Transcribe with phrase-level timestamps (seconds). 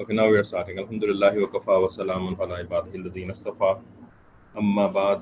[0.00, 0.78] Okay, now we are starting.
[0.78, 3.84] Alhamdulillah wa kafa wa salamun ala ibadihi allazina istafa.
[4.56, 5.20] Amma ba'd.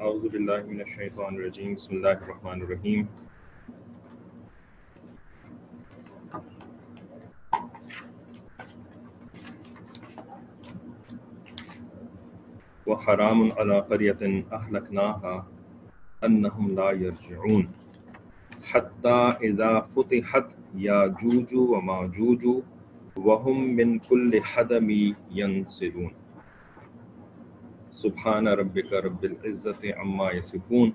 [0.00, 1.76] A'udhu billahi minash shaitanir rajim.
[1.76, 3.04] Bismillahir rahmanir rahim.
[12.88, 14.22] وحرام على قرية
[14.52, 15.46] أهلكناها
[16.24, 17.68] أنهم لا يرجعون
[18.64, 22.44] حتى إذا فتحت ياجوج وماجوج
[23.18, 26.12] وهم من كل حدم ينسلون
[27.90, 30.92] سبحان ربك رب العزة عما يصفون.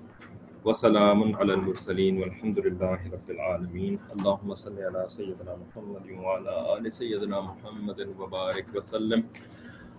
[0.64, 3.98] وسلام على المرسلين والحمد لله رب العالمين.
[4.16, 9.20] اللهم صل على سيدنا محمد وعلى آل سيدنا محمد وبارك وسلم.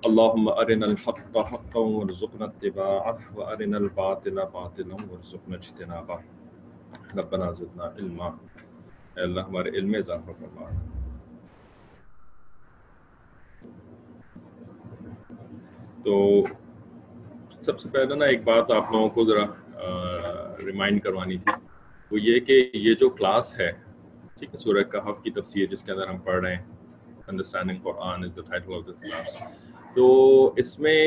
[0.05, 6.17] اللهم أرنا الحق حقا وارزقنا اتباعه، وأرنا الباطل باطلا وارزقنا اجتنابه.
[7.17, 8.27] ربنا زدنا علما.
[9.15, 10.94] اے اللہ ہمارے علم میں اضافہ فرما.
[16.05, 16.15] تو
[17.65, 19.45] سب سے پہلے نا ایک بات آپ لوگوں کو ذرا
[20.65, 21.53] ریمائنڈ کروانی تھی۔
[22.11, 23.71] وہ یہ کہ یہ جو کلاس ہے،
[24.39, 26.63] ٹھیک ہے، سورہ کہف کی تفسیر جس کے اندر ہم پڑھ رہے ہیں
[27.27, 29.35] understanding Quran is the title of this class
[29.95, 30.05] تو
[30.57, 30.99] اس میں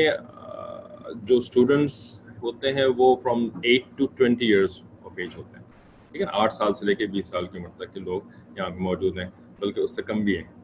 [1.23, 1.95] جو اسٹوڈنٹس
[2.43, 5.65] ہوتے ہیں، وہ from eight to twenty years of age ہوتے ہیں۔
[6.11, 8.57] ٹھیک ہے نا آٹھ سال سے لے کے بیس سال کی عمر تک کے لوگ
[8.57, 10.58] یہاں پہ موجود ہیں، بلکہ اس سے کم بھی ہیں۔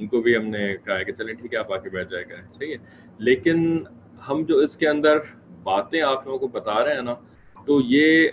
[0.00, 2.10] ان کو بھی ہم نے کہا ہے کہ چلیں ٹھیک ہے، آپ آ کے بیٹھ
[2.10, 2.76] جائے کریں صحیح ہے۔
[3.18, 3.82] لیکن
[4.28, 5.18] ہم جو اس کے اندر
[5.62, 7.14] باتیں آپ لوگوں کو بتا رہے ہیں نا،
[7.66, 8.28] تو یہ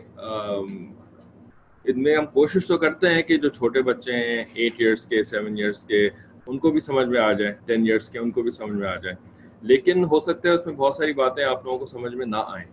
[1.86, 5.24] ان میں ہم کوشش تو کرتے ہیں کہ جو چھوٹے بچے ہیں، ایٹ ایئرس کے،
[5.24, 6.08] سیون ایئرس کے،
[6.48, 8.88] ان کو بھی سمجھ میں آ جائے، ٹین ایئرس کے، ان کو بھی سمجھ میں
[8.88, 9.16] آ جائے۔
[9.62, 12.44] لیکن ہو سکتا ہے اس میں بہت ساری باتیں آپ لوگوں کو سمجھ میں نہ
[12.48, 12.66] آئیں،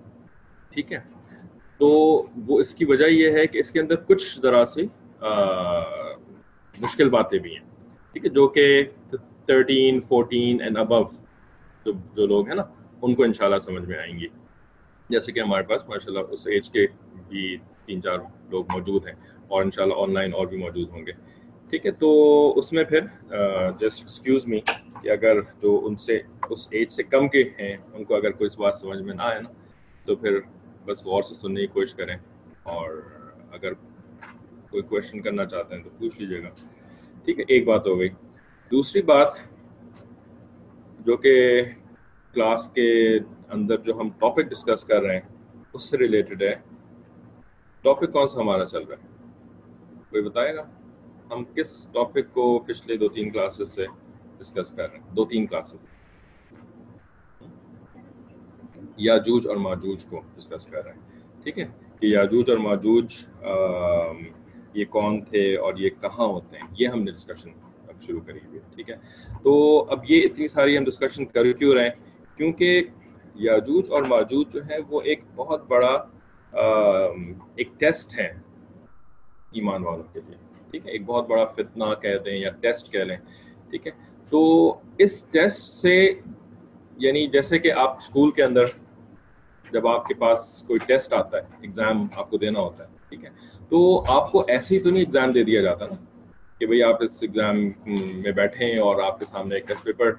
[0.71, 0.99] ٹھیک ہے؟
[1.79, 1.89] تو
[2.47, 4.87] وہ اس کی وجہ یہ ہے کہ اس کے اندر کچھ ذرا سی
[6.75, 7.74] مشکل باتیں بھی ہیں۔
[8.15, 8.65] ٹھیک ہے، جو کہ
[9.47, 11.03] تھرٹین، فورٹین اینڈ ابو
[11.87, 12.63] جو جو لوگ ہیں نا،
[13.03, 14.27] ان کو انشاءاللہ سمجھ میں آئیں گی۔
[15.11, 16.87] جیسے کہ ہمارے پاس ماشاء اللہ اس ایج کے
[17.29, 18.19] بھی تین چار
[18.51, 19.15] لوگ موجود ہیں
[19.49, 21.13] اور انشاءاللہ آن لائن اور بھی موجود ہوں گے۔
[21.71, 22.09] ٹھیک ہے، تو
[22.59, 23.01] اس میں پھر
[23.81, 24.61] جسٹ ایکسکیوز می
[25.03, 26.21] کہ اگر جو ان سے
[26.51, 29.41] اس ایج سے کم کے ہیں، ان کو اگر کوئی بات سمجھ میں نہ آئے
[29.41, 29.51] نا،
[30.07, 30.39] تو پھر
[30.85, 32.17] بس غور سے سننے کی کوشش کریں
[32.75, 33.03] اور
[33.53, 33.73] اگر
[34.71, 36.49] کوئی کوشچن کرنا چاہتے ہیں تو پوچھ لیجیے گا۔
[37.25, 38.09] ٹھیک ہے، ایک بات ہو گئی۔
[38.71, 39.33] دوسری بات
[41.01, 41.63] جو کہ
[42.33, 43.19] کلاس کے
[43.49, 46.55] اندر جو ہم ٹاپک ڈسکس کر رہے ہیں، اس سے ریلیٹڈ ہے۔
[47.83, 49.09] ٹاپک کون سا ہمارا چل رہا ہے؟
[50.11, 50.63] کوئی بتائے گا؟
[51.31, 53.87] ہم کس ٹاپک کو پچھلے دو تین کلاسز سے
[54.39, 55.89] ڈسکس کر رہے ہیں؟ دو تین کلاسز
[58.97, 61.65] یاجوج اور ماجوج کو ڈسکس کر رہے ہیں۔ ٹھیک ہے؟
[62.01, 63.15] کہ یاجوج اور ماجوج
[64.75, 67.51] یہ کون تھے اور یہ کہاں ہوتے ہیں؟ یہ ہم نے ڈسکشن
[67.89, 68.97] اب شروع کری ہوئی ٹھیک ہے؟
[69.43, 69.55] تو
[69.91, 71.95] اب یہ اتنی ساری ہم ڈسکشن کر کیوں رہے ہیں؟
[72.37, 72.83] کیونکہ
[73.35, 75.93] یاجوج اور ماجوج جو ہے وہ ایک بہت بڑا
[77.55, 78.27] ایک ٹیسٹ ہے
[79.53, 80.37] ایمان والوں کے لیے،
[80.71, 83.17] ٹھیک ہے؟ ایک بہت بڑا فتنہ کہہ دیں یا ٹیسٹ کہہ لیں،
[83.71, 83.93] ٹھیک ہے؟
[84.33, 84.43] تو
[84.99, 85.95] اس ٹیسٹ سے
[86.97, 88.65] یعنی جیسے کہ آپ اسکول کے اندر
[89.65, 93.25] جب آپ کے پاس کوئی ٹیسٹ آتا ہے ایگزام آپ کو دینا ہوتا ہے، ٹھیک
[93.25, 93.31] ہے؟
[93.69, 95.95] تو آپ کو ایسے ہی تو نہیں ایگزام دے دیا جاتا نا
[96.59, 97.65] کہ بھئی آپ اس ایگزام
[98.21, 100.13] میں بیٹھیں اور آپ کے سامنے ایک ٹیسٹ پیپر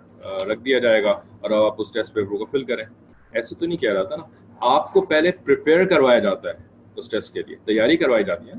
[0.48, 2.86] رکھ دیا جائے گا اور اب آپ اس ٹیسٹ پیپر کو فل کریں۔
[3.32, 4.24] ایسے تو نہیں کیا جاتا نا۔
[4.60, 6.54] آپ کو پہلے پریپیئر کروایا جاتا ہے
[6.96, 8.54] اس ٹیسٹ کے لیے، تیاری کروائی جاتی ہے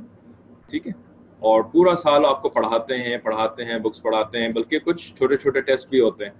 [0.70, 0.92] ٹھیک ہے؟
[1.38, 5.36] اور پورا سال آپ کو پڑھاتے ہیں پڑھاتے ہیں بکس پڑھاتے ہیں، بلکہ کچھ چھوٹے
[5.36, 6.32] چھوٹے ٹیسٹ بھی ہوتے ہیں۔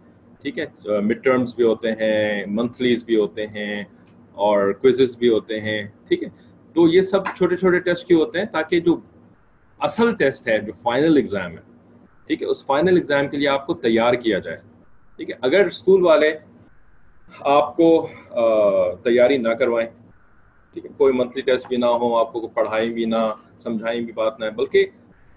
[0.43, 0.67] ٹھیک ہے؟
[1.01, 3.85] مڈ ٹرمس بھی ہوتے ہیں منتھلیز بھی ہوتے ہیں
[4.33, 6.29] اور کوئزز بھی ہوتے ہیں۔ ٹھیک ہے؟
[6.77, 8.97] تو یہ سب چھوٹے چھوٹے ٹیسٹ کیوں ہوتے ہیں؟ تاکہ جو
[9.81, 11.63] اصل ٹیسٹ ہے، جو فائنل ایگزام ہے،
[12.27, 14.57] ٹھیک ہے؟ اس فائنل ایگزام کے لیے آپ کو تیار کیا جائے۔
[15.19, 16.31] ٹھیک ہے؟ اگر اسکول والے
[17.51, 17.89] آپ کو
[19.05, 19.89] تیاری نہ کروائیں،
[20.75, 23.23] ٹھیک ہے؟ کوئی منتھلی ٹیسٹ بھی نہ ہو، آپ کو پڑھائیں بھی نہ
[23.61, 24.87] سمجھائیں بھی بات نہ بلکہ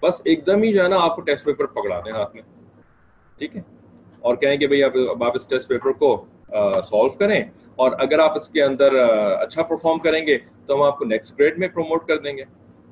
[0.02, 2.42] بس ایک دم ہی جو ہے نا، آپ کو ٹیسٹ پیپر پکڑا دیں ہاتھ میں۔
[3.38, 3.62] ٹھیک ہے؟
[4.20, 6.16] اور کہیں کہ بھائی اب آپ اس ٹیسٹ پیپر کو
[6.48, 7.42] سالو کریں۔
[7.80, 8.94] اور اگر آپ اس کے اندر
[9.40, 12.42] اچھا پرفارم کریں گے تو ہم آپ کو نیکسٹ گریڈ میں پروموٹ کر دیں گے۔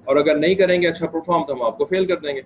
[0.05, 2.40] اور اگر نہیں کریں گے اچھا پرفارم تو ہم آپ کو فیل کر دیں گے۔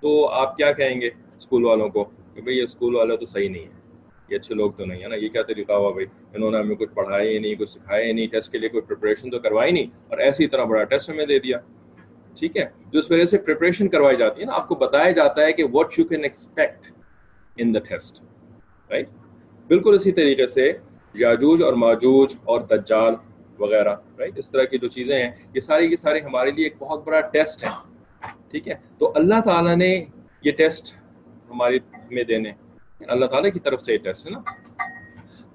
[0.00, 2.04] تو آپ کیا کہیں گے اسکول والوں کو؟
[2.34, 3.70] کہ بھائی یہ اسکول والا تو صحیح نہیں ہے
[4.28, 6.76] یہ اچھے لوگ تو نہیں ہے نا۔ یہ کیا طریقہ ہوا بھائی انہوں نے ہمیں
[6.76, 9.72] کچھ پڑھایا ہی نہیں، کچھ سکھایا ہی نہیں ٹیسٹ کے لیے کوئی پریپریشن تو کروائی
[9.72, 11.58] نہیں۔ اور ایسی طرح بڑا ٹیسٹ ہمیں دے دیا۔
[12.38, 15.42] ٹھیک ہے؟ جو اس وجہ سے پریپریشن کروائی جاتی ہے نا، آپ کو بتایا جاتا
[15.42, 16.92] ہے کہ what you can expect
[17.56, 18.22] in the test
[18.90, 19.08] right
[19.66, 20.72] بالکل اسی طریقے سے
[21.14, 23.14] یاجوج اور ماجوج اور دجال
[23.58, 26.74] وغیرہ رائٹ اس طرح کی جو چیزیں ہیں، یہ ساری کی ساری ہمارے لیے ایک
[26.78, 27.70] بہت بڑا ٹیسٹ ہے،
[28.50, 29.90] ٹھیک ہے؟ تو اللہ تعالیٰ نے
[30.44, 30.92] یہ ٹیسٹ
[31.50, 31.78] ہمارے
[32.10, 34.40] میں دینے یعنی اللہ تعالیٰ کی طرف سے یہ ٹیسٹ، ہے نا؟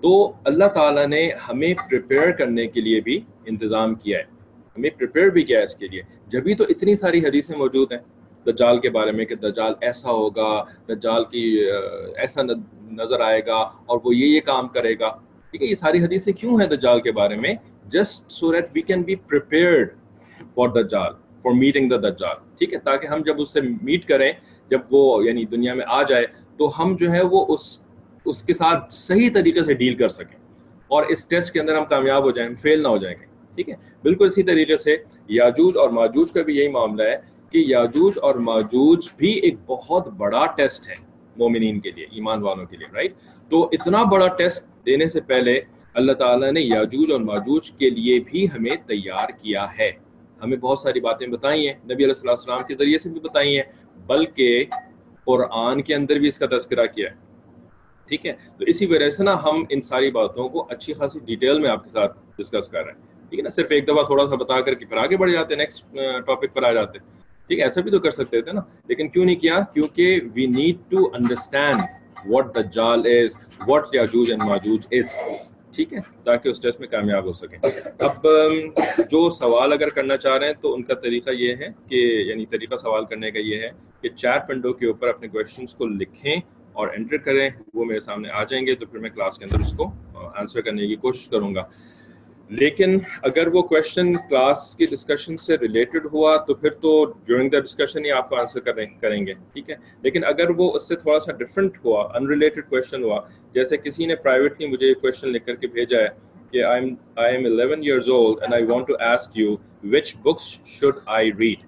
[0.03, 0.11] تو
[0.45, 4.23] اللہ تعالیٰ نے ہمیں پریپیئر کرنے کے لیے بھی انتظام کیا ہے،
[4.77, 7.99] ہمیں پریپیئر بھی کیا ہے اس کے لیے۔ جبھی تو اتنی ساری حدیثیں موجود ہیں
[8.45, 11.43] دجال کے بارے میں کہ دجال ایسا ہوگا، دجال کی
[12.15, 15.09] ایسا نظر آئے گا اور وہ یہ یہ کام کرے گا۔
[15.53, 17.53] ٹھیک ہے یہ ساری حدیثیں کیوں ہیں دجال کے بارے میں؟
[17.85, 19.91] Just so that we can be prepared
[20.55, 24.31] for دجال فار میٹنگ دا دجال ٹھیک ہے؟ تاکہ ہم جب اس سے میٹ کریں،
[24.71, 26.25] جب وہ یعنی دنیا میں آ جائے،
[26.57, 27.79] تو ہم جو ہے وہ اس
[28.25, 30.37] اس کے ساتھ صحیح طریقے سے ڈیل کر سکیں۔
[30.87, 33.25] اور اس ٹیسٹ کے اندر ہم کامیاب ہو جائیں فیل نہ ہو جائیں گے،
[33.55, 34.95] ٹھیک ہے؟ بالکل اسی طریقے سے
[35.29, 37.15] یاجوج اور ماجوج کا بھی یہی معاملہ ہے
[37.53, 40.95] کہ یاجوج اور ماجوج بھی ایک بہت بڑا ٹیسٹ ہے
[41.37, 43.13] مومنین کے لیے، ایمان والوں کے لیے رائٹ
[43.49, 45.59] تو اتنا بڑا ٹیسٹ دینے سے پہلے
[45.93, 49.91] اللہ تعالیٰ نے یاجوج اور ماجوج کے لیے بھی ہمیں تیار کیا ہے۔
[50.43, 53.55] ہمیں بہت ساری باتیں بتائی ہیں، نبی علیہ اللہ السلام کے ذریعے سے بھی بتائی
[53.55, 53.63] ہیں،
[54.07, 54.65] بلکہ
[55.23, 57.15] قرآن کے اندر بھی اس کا تذکرہ کیا ہے۔
[58.07, 61.59] ٹھیک ہے؟ تو اسی وجہ سے نا ہم ان ساری باتوں کو اچھی خاصی ڈیٹیل
[61.59, 64.27] میں آپ کے ساتھ ڈسکس کر رہے ہیں۔ ٹھیک ہے نا؟ صرف ایک دفعہ تھوڑا
[64.27, 67.19] سا بتا کر کے پھر آگے بڑھ جاتے ہیں نیکسٹ ٹاپک پر آ جاتے ہیں۔
[67.47, 70.45] ٹھیک ہے؟ ایسا بھی تو کر سکتے تھے نا، لیکن کیوں نہیں کیا؟ کیونکہ we
[70.45, 71.79] need to understand
[72.25, 73.35] what دا جال از
[73.67, 75.19] واٹ یاجوج اینڈ ماجوج از
[75.75, 77.57] ٹھیک ہے؟ تاکہ اس ٹیسٹ میں کامیاب ہو سکیں۔
[77.99, 78.27] اب
[79.11, 81.95] جو سوال اگر کرنا چاہ رہے ہیں تو ان کا طریقہ یہ ہے کہ
[82.29, 83.69] یعنی طریقہ سوال کرنے کا یہ ہے
[84.01, 86.35] کہ چیٹ ونڈو کے اوپر اپنے کوشچنس کو لکھیں
[86.73, 89.63] اور انٹر کریں۔ وہ میرے سامنے آ جائیں گے تو پھر میں کلاس کے اندر
[89.63, 89.91] اس کو
[90.35, 91.63] آنسر کرنے کی کوشش کروں گا۔
[92.49, 96.93] لیکن اگر وہ کوشچن کلاس کی ڈسکشن سے ریلیٹڈ ہوا تو پھر تو
[97.25, 100.71] ڈیورنگ دا ڈسکشن ہی آپ کو آنسر کریں کریں گے، ٹھیک ہے؟ لیکن اگر وہ
[100.75, 103.19] اس سے تھوڑا سا ڈفرینٹ ہوا ان ریلیٹڈ کوشچن ہوا،
[103.53, 106.07] جیسے کسی نے پرائیویٹلی مجھے کوشچن لکھ کر کے بھیجا ہے
[106.51, 109.55] کہ I am I am eleven years old and I want to ask you
[109.91, 110.47] which books
[110.79, 111.67] should I read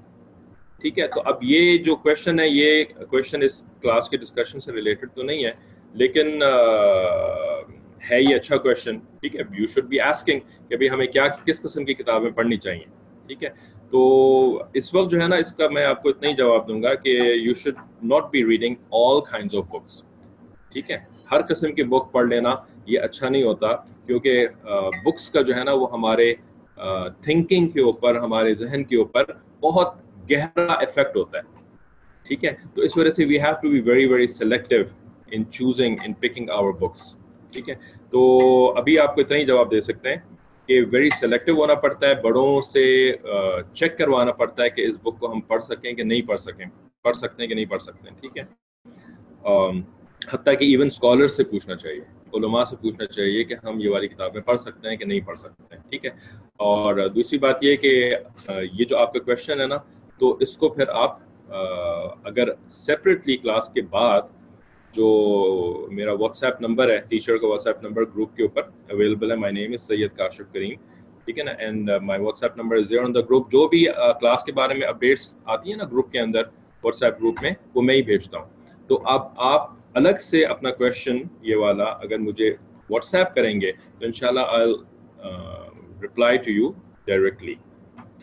[0.81, 4.71] ٹھیک ہے؟ تو اب یہ جو کوشچن ہے، یہ کوشچن اس کلاس کے ڈسکشن سے
[4.71, 5.51] ریلیٹڈ تو نہیں ہے،
[5.93, 6.39] لیکن
[8.09, 10.39] ہے یہ اچھا کوشچن ٹھیک ہے؟ یو شوڈ بی آسکنگ
[10.69, 12.85] کہ بھائی ہمیں کیا کس قسم کی کتابیں پڑھنی چاہیے،
[13.27, 13.49] ٹھیک ہے؟
[13.91, 14.01] تو
[14.73, 16.93] اس وقت جو ہے نا، اس کا میں آپ کو اتنا ہی جواب دوں گا
[16.95, 20.01] کہ you should not be reading all kinds of books
[20.73, 20.97] ٹھیک ہے؟
[21.31, 22.55] ہر قسم کی بک پڑھ لینا،
[22.85, 23.75] یہ اچھا نہیں ہوتا،
[24.07, 24.47] کیونکہ
[25.05, 26.33] بکس کا جو ہے نا، وہ ہمارے
[27.23, 29.31] تھنکنگ کے اوپر، ہمارے ذہن کے اوپر
[29.61, 29.93] بہت
[30.29, 31.59] گہرا افیکٹ ہوتا ہے،
[32.25, 34.83] ٹھیک ہے؟ تو اس وجہ سے we have to be very very selective
[35.31, 37.15] in choosing in picking our books
[37.53, 37.75] ٹھیک ہے؟
[38.11, 38.21] تو
[38.77, 40.17] ابھی آپ کو اتنا ہی جواب دے سکتے ہیں
[40.69, 42.83] کہ ویری سلیکٹیو ہونا پڑتا ہے، بڑوں سے
[43.73, 46.65] چیک کروانا پڑتا ہے کہ اس بک کو ہم پڑھ سکیں کہ نہیں پڑھ سکیں
[47.05, 48.43] پڑھ سکتے ہیں کہ نہیں پڑھ سکتے ہیں، ٹھیک ہے؟
[50.31, 52.01] حتیٰ کہ ایون اسکالر سے پوچھنا چاہیے،
[52.37, 55.37] علماء سے پوچھنا چاہیے کہ ہم یہ والی کتابیں پڑھ سکتے ہیں کہ نہیں پڑھ
[55.39, 56.11] سکتے ہیں، ٹھیک ہے؟
[56.57, 57.93] اور دوسری بات یہ کہ
[58.49, 59.77] یہ جو آپ کا کوشچن ہے نا،
[60.19, 61.19] تو اس کو پھر آپ
[62.25, 64.21] اگر سپریٹلی کلاس کے بعد
[64.95, 68.61] جو میرا واٹس ایپ نمبر ہے ٹیچر کا واٹس ایپ نمبر گروپ کے اوپر
[68.91, 70.75] اویلیبل ہے۔ مائی نیم از سید کاشف کریم
[71.25, 74.19] ٹھیک ہے نا؟ And my WhatsApp number is there on the group جو بھی uh,
[74.19, 76.43] کلاس کے بارے میں اپڈیٹس آتی ہیں نا گروپ کے اندر
[76.83, 80.71] واٹس ایپ گروپ میں، وہ میں ہی بھیجتا ہوں۔ تو اب آپ الگ سے اپنا
[80.71, 82.49] کویشچن یہ والا اگر مجھے
[82.89, 84.73] واٹس ایپ کریں گے، تو ان شاء اللہ I
[86.03, 86.71] reply to you
[87.07, 87.53] directly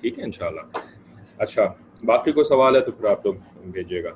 [0.00, 0.78] ٹھیک ہے ان شاء اللہ
[1.38, 1.72] اچھا
[2.04, 3.34] باقی کوئی سوال ہے تو پھر آپ لوگ
[3.72, 4.10] بھیجیے گا۔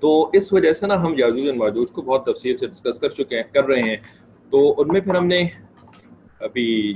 [0.00, 3.36] تو اس وجہ سے نا ہم یاجوج ماجوج کو بہت تفصیل سے ڈسکس کر چکے
[3.36, 3.96] ہیں، کر رہے ہیں۔
[4.52, 5.40] تو ان میں پھر ہم نے
[6.40, 6.92] ابھی،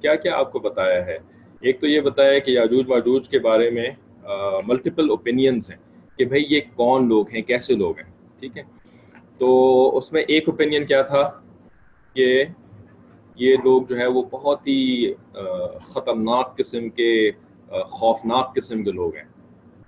[0.00, 1.16] کیا کیا آپ کو بتایا ہے؟
[1.60, 3.88] ایک تو یہ بتایا کہ یاجوج ماجوج کے بارے میں
[4.66, 5.76] ملٹیپل اوپینینس ہیں
[6.18, 8.62] کہ بھائی یہ کون لوگ ہیں، کیسے لوگ ہیں، ٹھیک ہے؟
[9.38, 11.22] تو اس میں ایک اوپینین کیا تھا
[12.16, 12.44] کہ
[13.38, 15.12] یہ لوگ جو ہے وہ بہت ہی
[15.84, 17.30] خطرناک قسم کے
[17.90, 19.24] خوفناک قسم کے لوگ ہیں،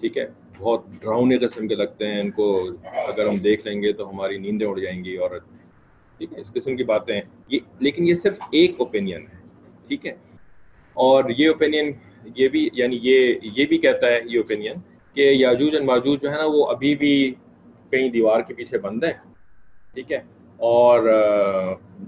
[0.00, 0.26] ٹھیک ہے؟
[0.58, 4.38] بہت ڈراؤنے قسم کے لگتے ہیں، ان کو اگر ہم دیکھ لیں گے تو ہماری
[4.38, 5.30] نیندیں اڑ جائیں گی اور
[6.18, 9.42] ٹھیک ہے، اس قسم کی باتیں یہ، لیکن یہ صرف ایک اوپینین ہے،
[9.88, 10.12] ٹھیک ہے۔
[10.96, 11.92] اور یہ اوپینین
[12.36, 14.74] یہ بھی یعنی یہ یہ بھی کہتا ہے، یہ اوپینین
[15.14, 17.34] کہ یاجوج اینڈ ماجوج جو ہے نا، وہ ابھی بھی
[17.90, 19.12] کہیں دیوار کے پیچھے بند ہیں،
[19.94, 20.18] ٹھیک ہے۔
[20.56, 21.00] اور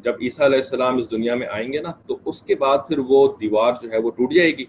[0.05, 2.99] جب عیسیٰ علیہ السلام اس دنیا میں آئیں گے نا، تو اس کے بعد پھر
[2.99, 4.65] وہ دیوار جو ہے وہ ٹوٹ جائے گی۔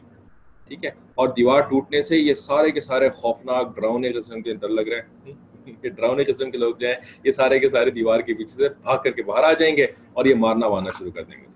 [0.67, 4.69] ٹھیک ہے؟ اور دیوار ٹوٹنے سے یہ سارے کے سارے خوفناک ڈراؤنے قسم کے اندر
[4.69, 5.33] لگ رہے ہیں۔
[5.81, 8.69] کہ ڈراؤنے قسم کے لوگ جو ہیں، یہ سارے کے سارے دیوار کے پیچھے سے
[8.69, 9.83] بھاگ کر کے باہر آ جائیں گے
[10.13, 11.47] اور یہ مارنا وارنا شروع کر دیں گے۔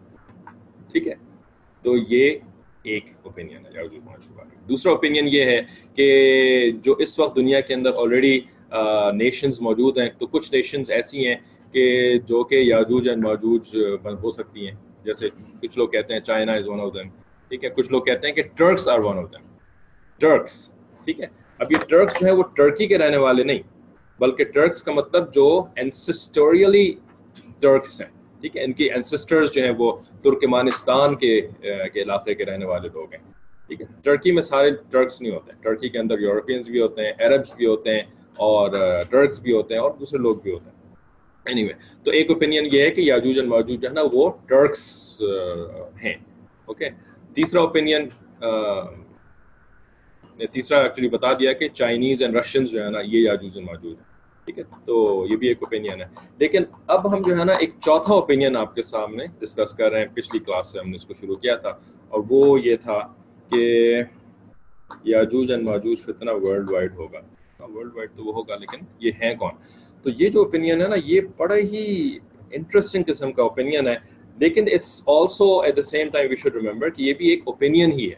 [0.91, 1.13] ٹھیک ہے؟
[1.84, 2.32] تو یہ
[2.84, 3.84] ایک اوپینین ہے
[4.70, 5.62] دوسرا اوپینین یہ ہے
[5.96, 8.39] کہ جو اس وقت دنیا کے اندر آلریڈی
[9.13, 11.36] نیشنز موجود ہیں، تو کچھ نیشنز ایسی ہیں
[11.72, 14.75] کہ جو کہ یاجوج اینڈ ماجوج ہو سکتی ہیں۔
[15.06, 15.30] جیسے
[15.62, 17.21] کچھ لوگ کہتے ہیں، China is one of them
[17.51, 19.48] ٹھیک ہے، کچھ لوگ کہتے ہیں کہ Turks are one of them
[20.22, 20.67] Turks
[21.08, 21.25] ٹھیک ہے؟
[21.60, 23.62] اب یہ ٹرکس جو ہے وہ ٹرکی کے رہنے والے نہیں،
[24.20, 26.91] بلکہ ٹرکس کا مطلب جو انسسٹوریلی
[27.60, 28.08] ٹرکس ہیں،
[28.41, 29.91] ٹھیک ہے؟ ان کی انسسٹرز جو ہیں وہ
[30.24, 31.39] ترکمانستان کے
[31.93, 33.22] کے علاقے کے رہنے والے لوگ ہیں،
[33.70, 37.12] ٹھیک ہے؟ ٹرکی میں سارے ٹرکس نہیں ہوتے ٹرکی کے اندر یورپینس بھی ہوتے ہیں
[37.27, 38.03] عربس بھی ہوتے ہیں
[38.39, 38.70] اور
[39.12, 40.79] ٹرکس بھی ہوتے ہیں اور دوسرے لوگ بھی ہوتے ہیں۔
[41.46, 41.74] اینی وے
[42.05, 45.22] تو ایک اوپینین یہ ہے کہ یاجوج اینڈ ماجوج جو ہے نا وہ ٹرکس
[46.03, 46.15] ہیں
[46.65, 46.89] اوکے
[47.35, 48.09] تیسرا اوپینین
[50.39, 53.67] نے تیسرا ایکچولی بتا دیا کہ چائنیز اینڈ رشینز جو ہے نا یہ یاجوج اینڈ
[53.67, 54.03] ماجوج ہیں،
[54.45, 56.05] ٹھیک ہے؟ تو یہ بھی ایک اوپینین ہے۔
[56.38, 60.00] لیکن اب ہم جو ہے نا ایک چوتھا اوپینین آپ کے سامنے ڈسکس کر رہے
[60.00, 61.69] ہیں۔ پچھلی کلاس سے ہم نے اس کو شروع کیا تھا۔
[62.09, 63.13] اور وہ یہ تھا
[63.50, 63.93] کہ
[65.03, 67.19] یاجوج اینڈ ماجوج فتنہ ورلڈ وائڈ ہوگا۔
[67.59, 69.51] ہاں، ورلڈ وائڈ تو وہ ہوگا، لیکن یہ ہیں کون؟
[70.01, 72.17] تو یہ جو اوپینین ہے نا، یہ بڑا ہی
[72.51, 73.95] انٹرسٹنگ قسم کا اوپینین ہے۔
[74.41, 77.91] لیکن it's also at the same time we should remember کہ یہ بھی ایک اوپینین
[77.91, 78.15] ہی ہے۔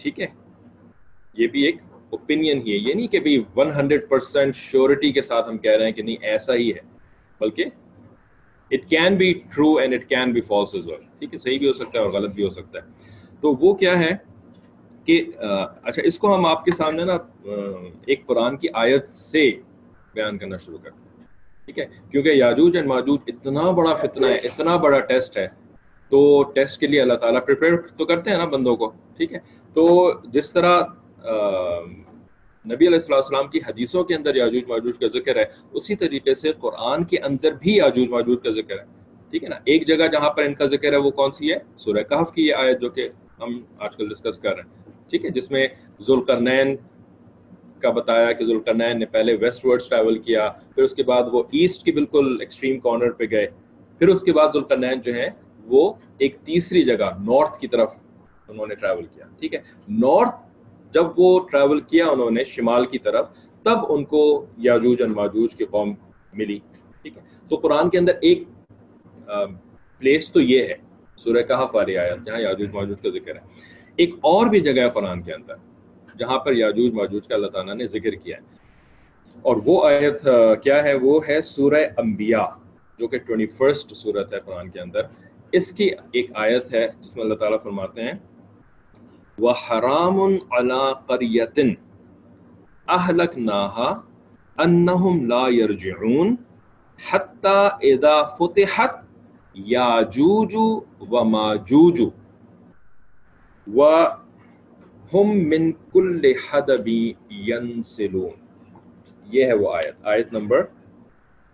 [0.00, 0.26] ٹھیک ہے؟
[1.38, 1.76] یہ بھی ایک
[2.10, 5.76] اوپینین ہی ہے۔ یہ نہیں کہ بھی ون ہنڈریڈ پرسینٹ شیورٹی کے ساتھ ہم کہہ
[5.76, 6.80] رہے ہیں کہ نہیں، ایسا ہی ہے۔
[7.40, 7.64] بلکہ
[8.70, 11.68] it can be true and it can be false as well ٹھیک ہے؟ صحیح بھی
[11.68, 12.90] ہو سکتا ہے اور غلط بھی ہو سکتا ہے۔
[13.40, 14.10] تو وہ کیا ہے
[15.06, 17.16] کہ اچھا اس کو ہم آپ کے سامنے نا
[18.06, 19.50] ایک قرآن کی آیت سے
[20.14, 21.01] بیان کرنا شروع کرتے ہیں
[21.64, 25.48] ٹھیک ہے؟ کیونکہ یاجوج اینڈ ماجوج اتنا بڑا فتنہ ہے، اتنا بڑا ٹیسٹ ہے۔
[26.08, 29.38] تو ٹیسٹ کے لیے اللہ تعالیٰ پریپیئر تو کرتے ہیں نا بندوں کو، ٹھیک ہے؟
[29.74, 30.80] تو جس طرح
[32.66, 36.34] نبی علیہ السلام السلام کی حدیثوں کے اندر یاجوج ماجوج کا ذکر ہے، اسی طریقے
[36.34, 38.84] سے قرآن کے اندر بھی یاجوج ماجوج کا ذکر ہے۔
[39.30, 41.56] ٹھیک ہے نا؟ ایک جگہ جہاں پر ان کا ذکر ہے وہ کون سی ہے؟
[41.76, 43.08] سورہ کہف کی یہ آیت جو کہ
[43.40, 45.66] ہم آج کل ڈسکس کر رہے ہیں۔ ٹھیک ہے؟ جس میں
[46.06, 46.76] ذوالقرنین
[47.82, 51.42] کا بتایا کہ ذوالقرنین نے پہلے ویسٹ ورڈ ٹریول کیا، پھر اس کے بعد وہ
[51.52, 53.46] ایسٹ کی بالکل ایکسٹریم کارنر پہ گئے۔
[54.00, 55.28] پھر اس کے بعد ذوالقرنین جو ہے
[55.66, 57.94] وہ ایک تیسری جگہ نارتھ کی طرف
[58.48, 60.36] انہوں نے ٹریول کیا، ٹھیک ہے؟ نارتھ
[60.94, 63.28] جب وہ ٹریول کیا انہوں نے شمال کی طرف،
[63.64, 64.22] تب ان کو
[64.58, 65.92] یاجوج ان ماجوج کی قوم
[66.32, 66.58] ملی،
[67.02, 68.42] ٹھیک ہے؟ تو قرآن کے اندر ایک
[70.00, 70.74] پلیس تو یہ ہے،
[71.16, 73.40] سورہ کہف والی آیت، جہاں یاجوج ماجوج کا ذکر ہے۔
[73.98, 75.54] ایک اور بھی جگہ ہے قرآن کے اندر۔
[76.22, 78.42] جہاں پر یاجوج ماجوج کا اللہ تعالیٰ نے ذکر کیا ہے۔
[79.42, 80.22] اور وہ آیت
[80.62, 82.50] کیا ہے؟ وہ ہے سورہ انبیاء،
[82.98, 85.02] جو کہ ٹوئنٹی فرسٹ صورت ہے قرآن کے اندر۔
[85.52, 88.16] اس کی ایک آیت ہے جس میں اللہ تعالیٰ فرماتے ہیں،
[89.38, 90.18] وَحَرَامٌ
[90.50, 91.58] عَلَىٰ قَرْيَةٍ
[92.94, 93.90] أَهْلَكْنَاهَا
[94.64, 96.34] أَنَّهُمْ لَا يَرْجِعُونَ
[97.10, 98.94] حَتَّى إِذَا فُتِحَتْ
[99.66, 100.52] يَاجُوجُ
[101.10, 101.96] وَمَاجُوجُ
[105.12, 108.28] وَهُمْ مِنْ كُلِّ حَدَبِ يَنْسِلُونَ
[109.32, 110.66] یہ ہے وہ آیت۔ آیت number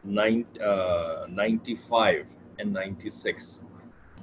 [0.05, 2.23] ninety five
[2.57, 3.63] and ninety six.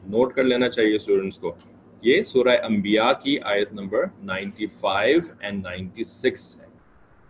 [0.08, 1.56] Note کر لینا چاہیے اسٹوڈنٹس کو۔
[2.02, 6.66] یہ سورہ انبیاء کی آیت number ninety five and ninety six ہے۔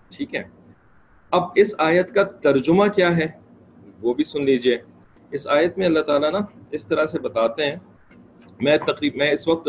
[0.10, 0.44] ٹھیک ہے۔
[1.32, 3.28] اب اس آیت کا ترجمہ کیا ہے؟
[4.02, 4.78] وہ بھی سن لیجیے۔
[5.32, 6.40] اس آیت میں اللہ تعالیٰ نا
[6.72, 7.76] اس طرح سے بتاتے ہیں۔
[8.62, 9.68] میں تقریب میں اس وقت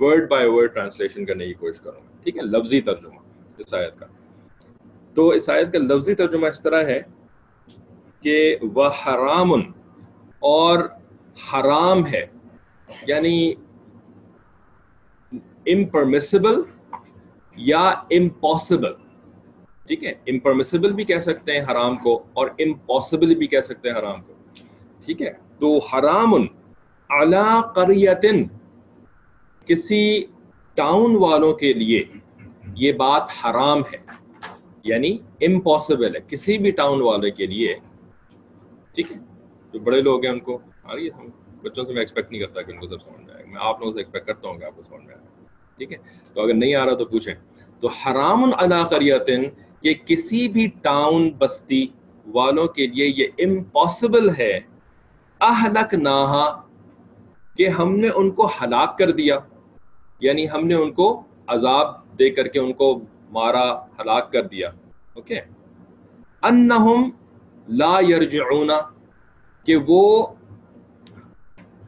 [0.00, 3.18] ورڈ بائی ورڈ ٹرانسلیشن کرنے کی کوشش کروں گا ٹھیک ہے؟ لفظی ترجمہ
[3.58, 4.06] اس آیت کا۔
[5.14, 7.02] تو اس آیت کا لفظی ترجمہ اس طرح ہے
[8.20, 9.52] کہ وہ حرام
[10.38, 10.78] اور
[11.52, 12.26] حرام ہے
[13.06, 13.54] یعنی
[15.66, 16.62] امپرمسبل
[17.56, 18.92] یا امپاسبل
[19.86, 23.96] ٹھیک ہے؟ امپرمسبل بھی کہہ سکتے ہیں حرام کو اور امپاسبل بھی کہہ سکتے ہیں
[23.96, 24.32] حرام کو۔
[25.04, 26.34] ٹھیک ہے؟ تو حرام
[27.10, 28.44] اعلی قریتن
[29.66, 30.24] کسی
[30.74, 32.04] ٹاؤن والوں کے لیے
[32.74, 34.12] یہ بات حرام ہے
[34.84, 37.74] یعنی امپاسبل ہے، کسی بھی ٹاؤن والے کے لیے۔
[38.94, 39.16] ٹھیک ہے؟
[39.72, 41.26] جو بڑے لوگ ہیں ان کو آ رہی ہے
[41.62, 43.80] بچوں سے میں ایکسپیکٹ نہیں کرتا کہ ان کو سب سمجھ میں آئے۔ میں آپ
[43.80, 45.26] لوگوں سے ایکسپیکٹ کرتا ہوں کہ آپ کو سمجھ میں آئے۔
[45.78, 45.96] ٹھیک ہے؟
[46.34, 47.34] تو اگر نہیں آ رہا تو پوچھیں۔
[47.80, 49.42] تو حرام ادا کریتن
[49.82, 51.86] کہ کسی بھی ٹاؤن بستی
[52.26, 54.60] والوں کے لیے یہ امپاسبل ہے۔
[55.40, 56.62] اہلک نہا
[57.56, 59.38] کہ ہم نے ان کو ہلاک کر دیا۔
[60.22, 63.00] یعنی ہم نے ان کو عذاب دے کر کے ان کو
[63.30, 64.68] مارا، ہلاک کر دیا۔
[65.14, 65.40] اوکے؟
[66.42, 67.10] انہم
[67.68, 68.70] لا یرجعون،
[69.64, 70.26] کہ وہ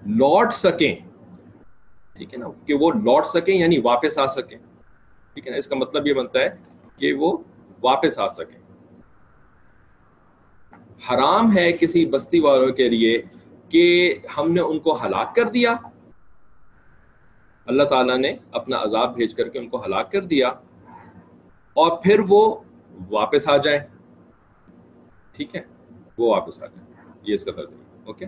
[0.06, 0.96] لوٹ سکیں۔
[2.16, 4.58] ٹھیک ہے نا؟ کہ وہ لوٹ سکیں یعنی واپس آ سکیں۔
[5.34, 6.48] ٹھیک ہے نا؟ اس کا مطلب یہ بنتا ہے
[6.96, 7.38] کہ وہ
[7.82, 8.60] واپس آ سکیں۔
[11.10, 13.22] حرام ہے کسی بستی والوں کے لیے
[13.68, 15.74] کہ ہم نے ان کو ہلاک کر دیا۔
[17.66, 20.48] اللہ تعالیٰ نے اپنا عذاب بھیج کر کے ان کو ہلاک کر دیا
[21.74, 22.54] اور پھر وہ
[23.10, 23.80] واپس آ جائیں۔
[25.36, 25.60] ٹھیک ہے؟
[26.18, 28.26] وہ واپس آ جائیں۔ یہ اس کا ترجمہ اوکے؟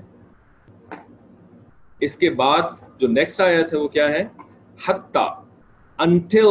[2.00, 2.62] اس کے بعد
[2.98, 4.24] جو نیکسٹ آیت ہے وہ کیا ہے؟
[4.88, 5.44] حتیٰ
[5.98, 6.48] انٹل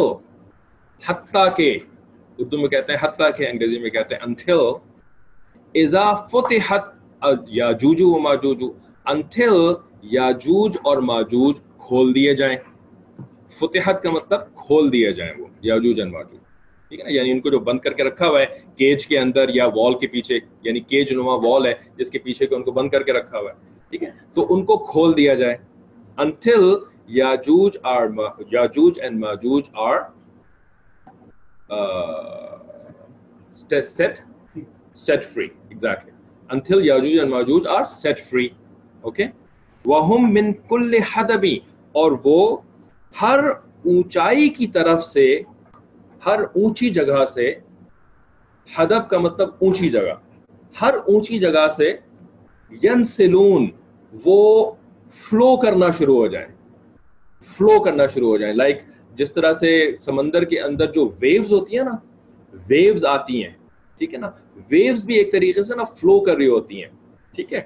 [1.05, 1.79] حتیٰ کے،
[2.37, 4.59] اردو میں کہتے ہیں حتیٰ کہ انگریزی میں کہتے ہیں انٹل
[5.73, 6.83] اذا فتحت
[7.47, 8.63] یاجوج و ماجوج
[9.05, 12.57] انٹل یاجوج اور ماجوج کھول دیے جائیں۔
[13.59, 16.39] فتحت کا مطلب کھول دیے جائیں وہ یاجوج اور ماجوج
[16.89, 18.45] ٹھیک ہے نا؟ یعنی ان کو جو بند کر کے رکھا ہوا ہے،
[18.75, 22.47] کیج کے اندر یا وال کے پیچھے یعنی کیج نما وال ہے، جس کے پیچھے
[22.51, 23.55] ان کو بند کر کے رکھا ہوا ہے۔
[23.89, 25.57] ٹھیک ہے؟ تو ان کو کھول دیا جائے۔
[26.17, 26.75] Until
[27.07, 28.07] Yajuj are
[28.51, 29.99] Yajuj and Majuj are
[33.69, 34.21] set
[34.95, 36.11] set free exactly
[36.49, 38.49] until yajuj and majuj are set free
[39.03, 39.27] okay
[39.85, 41.59] وہم من کل حدبی
[41.91, 42.57] اور وہ
[43.21, 43.39] ہر
[43.85, 45.27] اونچائی کی طرف سے،
[46.25, 47.53] ہر اونچی جگہ سے
[48.69, 50.13] حدب کا مطلب اونچی جگہ،
[50.75, 51.91] ہر اونچی جگہ سے
[52.71, 53.67] ینسلون،
[54.13, 54.71] وہ
[55.17, 56.47] فلو کرنا شروع ہو جائیں
[57.47, 58.81] فلو کرنا شروع ہو جائیں لائک
[59.15, 61.95] جس طرح سے سمندر کے اندر جو ویوز ہوتی ہیں نا
[62.67, 63.51] ویوز آتی ہیں،
[64.01, 64.29] ٹھیک ہے نا؟
[64.69, 66.89] ویوز بھی ایک طریقے سے نا فلو کر رہی ہوتی ہیں،
[67.35, 67.61] ٹھیک ہے؟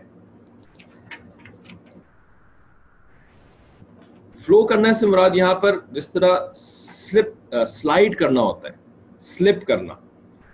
[4.49, 8.73] فلو کرنے سے مراد یہاں پر جس طرح سلپ سلائڈ کرنا ہوتا ہے
[9.21, 9.93] سلپ کرنا۔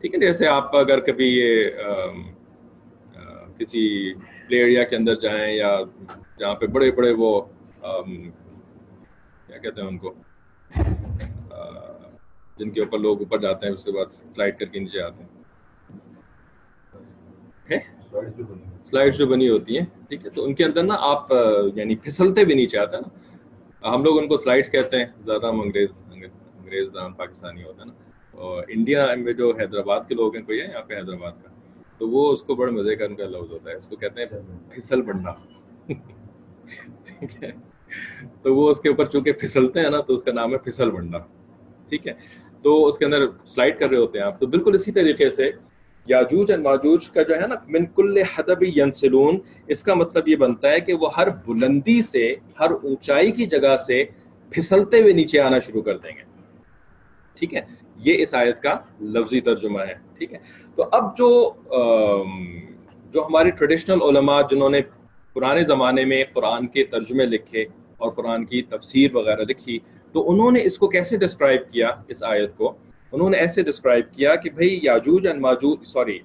[0.01, 1.69] ٹھیک ہے جیسے آپ اگر کبھی یہ
[3.57, 4.13] کسی
[4.47, 5.77] پلے ایریا کے اندر جائیں یا
[6.39, 7.41] جہاں پہ بڑے بڑے وہ
[7.81, 10.13] کیا کہتے ہیں ان کو
[12.59, 15.23] جن کے اوپر لوگ اوپر جاتے ہیں اس کے بعد سلائڈ کر کے نیچے آتے
[15.23, 15.29] ہیں۔
[18.89, 21.33] سلائڈ جو بنی ہوتی ہیں ٹھیک ہے تو ان کے اندر نا آپ
[21.75, 23.23] یعنی پھسلتے بھی نیچے آتے ہیں نا۔
[23.93, 27.87] ہم لوگ ان کو سلائڈس کہتے ہیں، زیادہ ہم انگریز انگریز نام پاکستانی ہوتا ہے
[27.87, 27.93] نا۔
[28.31, 31.49] اور انڈیا میں جو حیدرآباد کے لوگ ہیں، کوئی ہے یہاں پہ حیدرآباد کا؟
[31.97, 34.21] تو وہ اس کو بڑے مزے کا ان کا لفظ ہوتا ہے۔ اس کو کہتے
[34.21, 34.27] ہیں
[34.69, 35.31] پھسل بننا۔
[37.05, 37.51] ٹھیک ہے۔
[38.41, 40.91] تو وہ اس کے اوپر چونکہ پھسلتے ہیں نا، تو اس کا نام ہے پھسل
[40.91, 41.17] بننا۔
[41.89, 42.13] ٹھیک ہے۔
[42.61, 45.51] تو اس کے اندر سلائڈ کر رہے ہوتے ہیں آپ۔ تو بالکل اسی طریقے سے
[46.07, 50.35] یاجوج اور ماجوج کا جو ہے نا، من کل حدب ینسلون، اس کا مطلب یہ
[50.35, 54.03] بنتا ہے کہ وہ ہر بلندی سے، ہر اونچائی کی جگہ سے
[54.49, 56.23] پھسلتے ہوئے نیچے آنا شروع کر دیں گے۔
[57.35, 57.61] ٹھیک ہے؟
[57.95, 60.37] یہ اس آیت کا لفظی ترجمہ ہے۔ ٹھیک ہے؟
[60.75, 61.53] تو اب جو
[63.11, 64.81] جو ہمارے ٹریڈیشنل علماء جنہوں نے
[65.33, 67.65] پرانے زمانے میں قرآن کے ترجمے لکھے
[67.97, 69.79] اور قرآن کی تفسیر وغیرہ لکھی،
[70.11, 72.73] تو انہوں نے اس کو کیسے ڈسکرائب کیا اس آیت کو؟
[73.15, 76.19] انہوں نے ایسے ڈسکرائب کیا کہ بھائی یاجوج اینڈ ماجوج سوری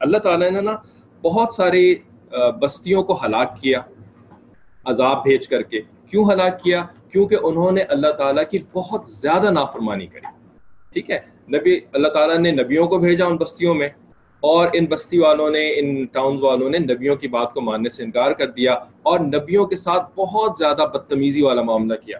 [0.00, 0.76] اللہ تعالیٰ نے نا
[1.22, 1.94] بہت ساری
[2.60, 3.80] بستیوں کو ہلاک کیا،
[4.84, 5.80] عذاب بھیج کر کے۔
[6.10, 10.26] کیوں ہلاک کیا؟ کیونکہ انہوں نے اللہ تعالیٰ کی بہت زیادہ نافرمانی کری۔
[10.92, 11.18] ٹھیک ہے؟
[11.54, 13.88] نبی، اللہ تعالیٰ نے نبیوں کو بھیجا ان بستیوں میں،
[14.42, 18.02] اور ان بستی والوں نے، ان ٹاؤن والوں نے نبیوں کی بات کو ماننے سے
[18.04, 22.18] انکار کر دیا، اور نبیوں کے ساتھ بہت زیادہ بدتمیزی والا معاملہ کیا۔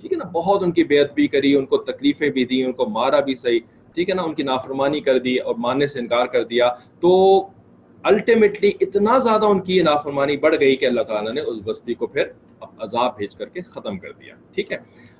[0.00, 2.72] ٹھیک ہے نا؟ بہت ان کی بیعت بھی کری، ان کو تکلیفیں بھی دی ان
[2.72, 3.60] کو مارا بھی صحیح۔
[3.94, 6.68] ٹھیک ہے نا؟ ان کی نافرمانی کر دی اور ماننے سے انکار کر دیا۔
[7.00, 7.40] تو
[8.02, 12.06] الٹیمیٹلی اتنا زیادہ ان کی نافرمانی بڑھ گئی کہ اللہ تعالیٰ نے اس بستی کو
[12.06, 12.22] پھر
[12.78, 14.76] عذاب بھیج کر کے ختم کر دیا۔ ٹھیک ہے؟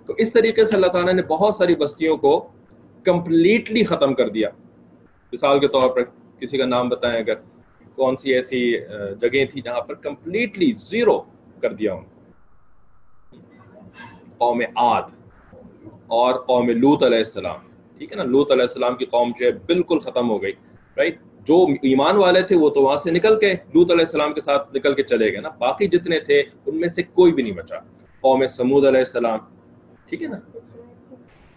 [0.06, 2.48] تو اس طریقے سے اللہ تعالیٰ نے بہت ساری بستیوں کو
[3.04, 4.48] کمپلیٹلی ختم کر دیا۔
[5.32, 6.02] مثال کے طور پر
[6.40, 7.34] کسی کا نام بتائیں اگر،
[7.94, 8.78] کون سی ایسی
[9.20, 11.20] جگہیں تھیں جہاں پر کمپلیٹلی زیرو
[11.60, 12.19] کر دیا ان کو
[14.40, 15.03] قوم عاد
[16.07, 17.59] اور قوم لوت علیہ السلام۔
[17.98, 20.53] ٹھیک ہے نا؟ لوت علیہ السلام کی قوم جو ہے بالکل ختم ہو گئی
[20.96, 24.40] رائٹ جو ایمان والے تھے وہ تو وہاں سے نکل کے لوت علیہ السلام کے
[24.40, 27.53] ساتھ نکل کے چلے گئے نا۔ باقی جتنے تھے ان میں سے کوئی بھی نہیں
[27.53, 27.76] بچا۔
[28.20, 29.38] قوم سمود علیہ السلام،
[30.09, 30.38] ٹھیک ہے نا؟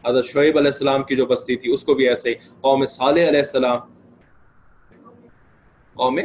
[0.08, 3.28] حضرت شعیب علیہ السلام کی جو بستی تھی، اس کو بھی ایسے ہی۔ قوم صالح
[3.28, 3.80] علیہ السلام،
[5.94, 6.20] قوم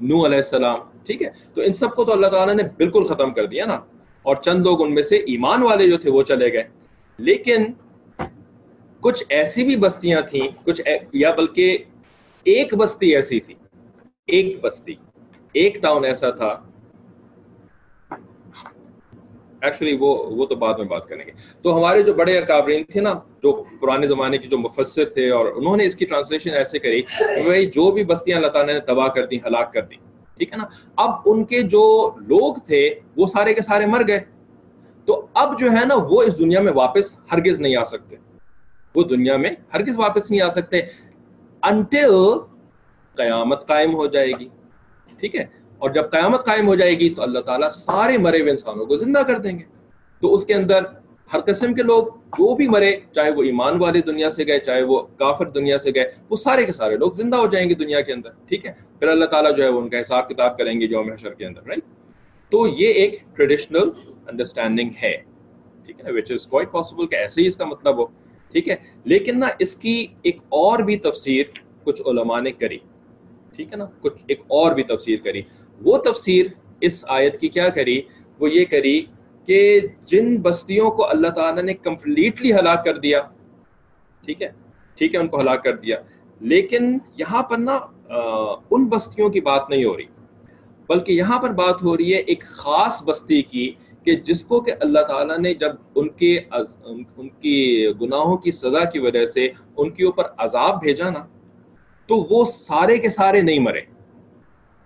[0.00, 3.30] نو علیہ السلام، ٹھیک ہے؟ تو ان سب کو تو اللہ تعالیٰ نے بالکل ختم
[3.30, 3.80] کر دیا نا۔
[4.24, 6.62] اور چند لوگ ان میں سے ایمان والے جو تھے وہ چلے گئے۔
[7.18, 7.64] لیکن
[9.00, 10.82] کچھ ایسی بھی بستیاں تھیں، کچھ
[11.12, 11.78] یا بلکہ
[12.44, 13.54] ایک بستی ایسی تھی۔
[14.26, 14.94] ایک بستی،
[15.52, 16.60] ایک ٹاؤن ایسا تھا۔
[19.62, 21.30] ایکچولی وہ وہ تو بعد میں بات کریں گے۔
[21.62, 25.46] تو ہمارے جو بڑے اکابرین تھے نا، جو پرانے زمانے کے جو مفسر تھے اور
[25.46, 29.08] انہوں نے اس کی ٹرانسلیشن ایسے کری کہ جو بھی بستیاں اللہ تعالیٰ نے تباہ
[29.08, 29.96] کر دی ہلاک کر دی
[30.38, 30.64] ٹھیک ہے نا؟
[30.96, 34.20] اب ان کے جو لوگ تھے، وہ سارے کے سارے مر گئے۔
[35.04, 38.16] تو اب جو ہے نا، وہ اس دنیا میں واپس ہرگز نہیں آ سکتے۔
[38.94, 40.80] وہ دنیا میں ہرگز واپس نہیں آ سکتے۔
[41.62, 42.14] انٹل
[43.16, 44.48] قیامت قائم ہو جائے گی۔
[45.20, 45.44] ٹھیک ہے؟
[45.78, 48.96] اور جب قیامت قائم ہو جائے گی، تو اللہ تعالیٰ سارے مرے ہوئے انسانوں کو
[48.96, 49.64] زندہ کر دیں گے۔
[50.20, 50.82] تو اس کے اندر
[51.34, 52.06] ہر قسم کے لوگ
[52.38, 55.90] جو بھی مرے، چاہے وہ ایمان والے دنیا سے گئے، چاہے وہ کافر دنیا سے
[55.94, 58.72] گئے، وہ سارے کے سارے لوگ زندہ ہو جائیں گے دنیا کے اندر، ٹھیک ہے؟
[58.98, 61.46] پھر اللہ تعالیٰ جو ہے وہ ان کا حساب کتاب کریں گے جو محشر کے
[61.46, 61.82] اندر رائٹ
[62.52, 63.90] تو یہ ایک ٹریڈیشنل
[64.26, 65.16] انڈرسٹینڈنگ ہے،
[65.86, 68.04] ٹھیک ہے؟ وچ از کوائٹ پاسبل کہ ایسے ہی اس کا مطلب ہو،
[68.54, 71.44] ٹھیک ہے؟ لیکن نا، اس کی ایک اور بھی تفسیر
[71.84, 72.78] کچھ علماء نے کری،
[73.56, 75.42] ٹھیک ہے نا؟ کچھ ایک اور بھی تفسیر کری۔
[75.80, 76.46] وہ تفسیر
[76.80, 78.00] اس آیت کی کیا کری؟
[78.40, 79.00] وہ یہ کری
[79.46, 83.22] کہ جن بستیوں کو اللہ تعالیٰ نے کمپلیٹلی ہلاک کر دیا،
[84.24, 84.48] ٹھیک ہے؟
[84.94, 85.96] ٹھیک ہے، ان کو ہلاک کر دیا۔
[86.40, 87.78] لیکن یہاں پر نا
[88.70, 90.04] ان بستیوں کی بات نہیں ہو رہی۔
[90.88, 93.72] بلکہ یہاں پر بات ہو رہی ہے ایک خاص بستی کی
[94.04, 96.40] کہ جس کو کہ اللہ تعالیٰ نے جب ان کے
[96.84, 101.26] ان کی گناہوں کی سزا کی وجہ سے ان کے اوپر عذاب بھیجا نا،
[102.06, 103.80] تو وہ سارے کے سارے نہیں مرے۔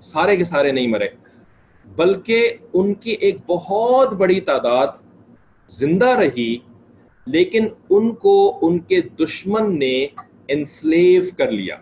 [0.01, 1.09] سارے کے سارے نہیں مرے۔
[1.99, 4.87] بلکہ ان کی ایک بہت بڑی تعداد
[5.69, 6.57] زندہ رہی،
[7.27, 10.07] لیکن ان کو ان کے دشمن نے
[10.49, 11.77] انسلیو کر لیا،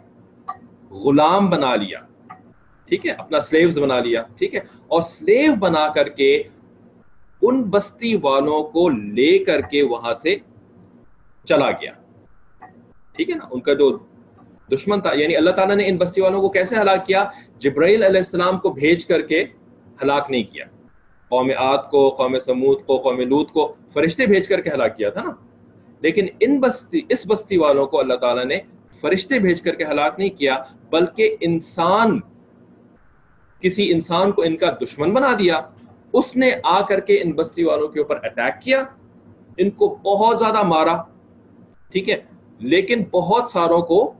[0.90, 2.00] غلام بنا لیا۔
[2.88, 6.42] ٹھیک ہے؟ اپنا سلیوز بنا لیا۔ ٹھیک ہے؟ اور سلیو بنا کر کے
[7.42, 10.37] ان بستی والوں کو لے کر کے وہاں سے
[11.44, 11.92] چلا گیا۔
[13.16, 13.98] ٹھیک ہے نا؟ ان کا جو
[14.72, 17.24] دشمن تھا یعنی اللہ تعالیٰ نے ان بستی والوں کو کیسے ہلاک کیا؟
[17.59, 19.44] جبرائیل علیہ السلام کو بھیج کر کے
[20.02, 20.64] ہلاک نہیں کیا۔
[21.28, 25.11] قوم آت کو، قوم سمود کو، قوم لوت کو فرشتے بھیج کر کے ہلاک کیا
[25.11, 25.30] تھا نا۔
[26.00, 28.59] لیکن ان بستی، اس بستی والوں کو اللہ تعالیٰ نے
[29.00, 32.20] فرشتے بھیج کر کے ہلاک نہیں کیا، بلکہ انسان،
[33.61, 35.61] کسی انسان کو ان کا دشمن بنا دیا۔
[36.12, 38.85] اس نے آ کر کے ان بستی والوں کے اوپر اٹیک کیا،
[39.56, 41.02] ان کو بہت زیادہ مارا۔
[41.92, 42.16] ٹھیک ہے؟
[42.59, 44.12] لیکن بہت ساروں کو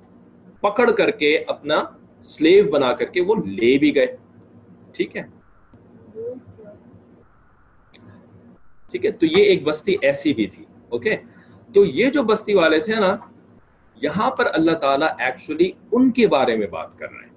[0.61, 1.85] پکڑ کر کے اپنا
[2.25, 4.07] سلیو بنا کر کے وہ لے بھی گئے۔
[4.93, 5.36] ٹھیک ہے؟
[8.91, 11.17] ٹھیک ہے؟ تو یہ ایک بستی ایسی بھی تھی، اوکے؟
[11.75, 13.17] تو یہ جو بستی والے تھے نا،
[14.03, 17.35] یہاں پر اللہ تعالیٰ ایکچولی ان کے بارے میں بات کر رہے ہیں۔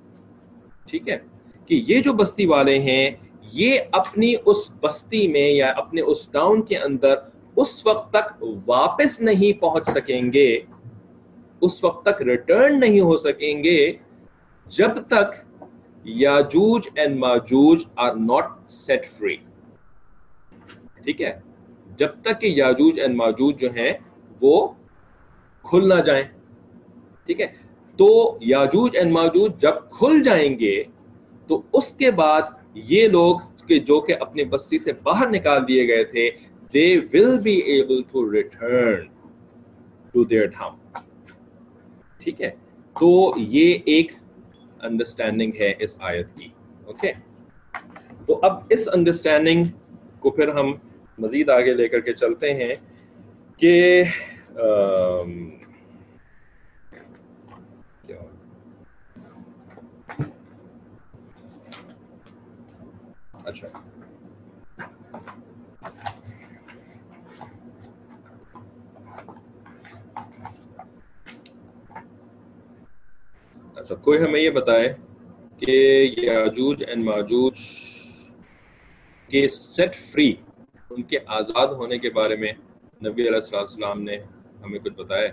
[0.87, 1.17] ٹھیک ہے؟
[1.65, 6.61] کہ یہ جو بستی والے ہیں، یہ اپنی اس بستی میں یا اپنے اس ٹاؤن
[6.61, 7.15] کے اندر
[7.55, 10.59] اس وقت تک واپس نہیں پہنچ سکیں گے،
[11.61, 13.93] اس وقت تک ریٹرن نہیں ہو سکیں گے
[14.65, 15.57] جب تک
[16.03, 19.35] Yajuj and Majuj are not set free
[21.09, 21.39] ٹھیک ہے؟
[21.97, 23.93] جب تک کہ یاجوج اینڈ ماجوج جو ہیں،
[24.41, 24.67] وہ
[25.65, 26.23] کھل نہ جائیں،
[27.25, 27.45] ٹھیک ہے؟
[27.97, 30.83] تو یاجوج اینڈ ماجوج جب کھل جائیں گے،
[31.47, 32.41] تو اس کے بعد
[32.73, 36.29] یہ لوگ کہ جو کہ اپنی بستی سے باہر نکال دیے گئے تھے
[36.73, 39.05] they will be able to return
[40.11, 40.75] to their ڈھام
[42.19, 42.49] ٹھیک ہے؟
[42.95, 44.11] تو یہ ایک
[44.79, 46.49] انڈرسٹینڈنگ ہے اس آیت کی
[46.85, 47.19] اوکے okay?
[48.25, 49.63] تو اب اس انڈرسٹینڈنگ
[50.19, 50.73] کو پھر ہم
[51.19, 52.75] مزید آگے لے کر کے چلتے ہیں
[53.59, 54.03] کہ
[63.43, 63.67] اچھا۔
[73.75, 74.93] اچھا کوئی ہمیں یہ بتائے
[75.59, 75.71] کہ
[76.17, 77.59] یاجوج اینڈ ماجوج
[79.29, 80.33] کے سیٹ فری
[80.89, 82.51] ان کے آزاد ہونے کے بارے میں
[83.05, 84.17] نبی علیہ السلام نے
[84.63, 85.27] ہمیں کچھ بتایا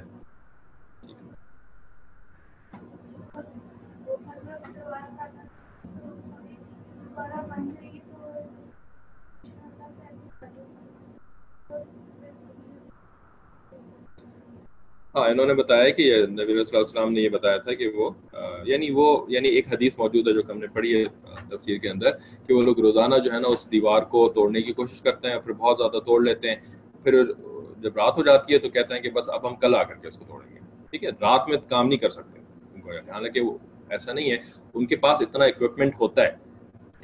[15.17, 17.87] ہاں انہوں نے بتایا کہ نبی صلی اللہ علیہ وسلم نے یہ بتایا تھا کہ
[17.89, 18.11] وہ
[18.65, 21.05] یعنی وہ یعنی ایک حدیث موجود ہے جو کہ ہم نے پڑھی ہے
[21.51, 22.11] تفسیر کے اندر،
[22.47, 25.39] کہ وہ لوگ روزانہ جو ہے نا اس دیوار کو توڑنے کی کوشش کرتے ہیں،
[25.45, 26.57] پھر بہت زیادہ توڑ لیتے ہیں،
[27.03, 27.23] پھر
[27.83, 29.95] جب رات ہو جاتی ہے تو کہتے ہیں کہ بس اب ہم کل آ کر
[29.95, 32.41] کے اس کو توڑیں گے۔ ٹھیک ہے، رات میں کام نہیں کر سکتے۔
[32.75, 33.57] ان کو حالانکہ وہ
[33.91, 34.37] ایسا نہیں ہے،
[34.75, 36.31] ان کے پاس اتنا اکوپمنٹ ہوتا ہے،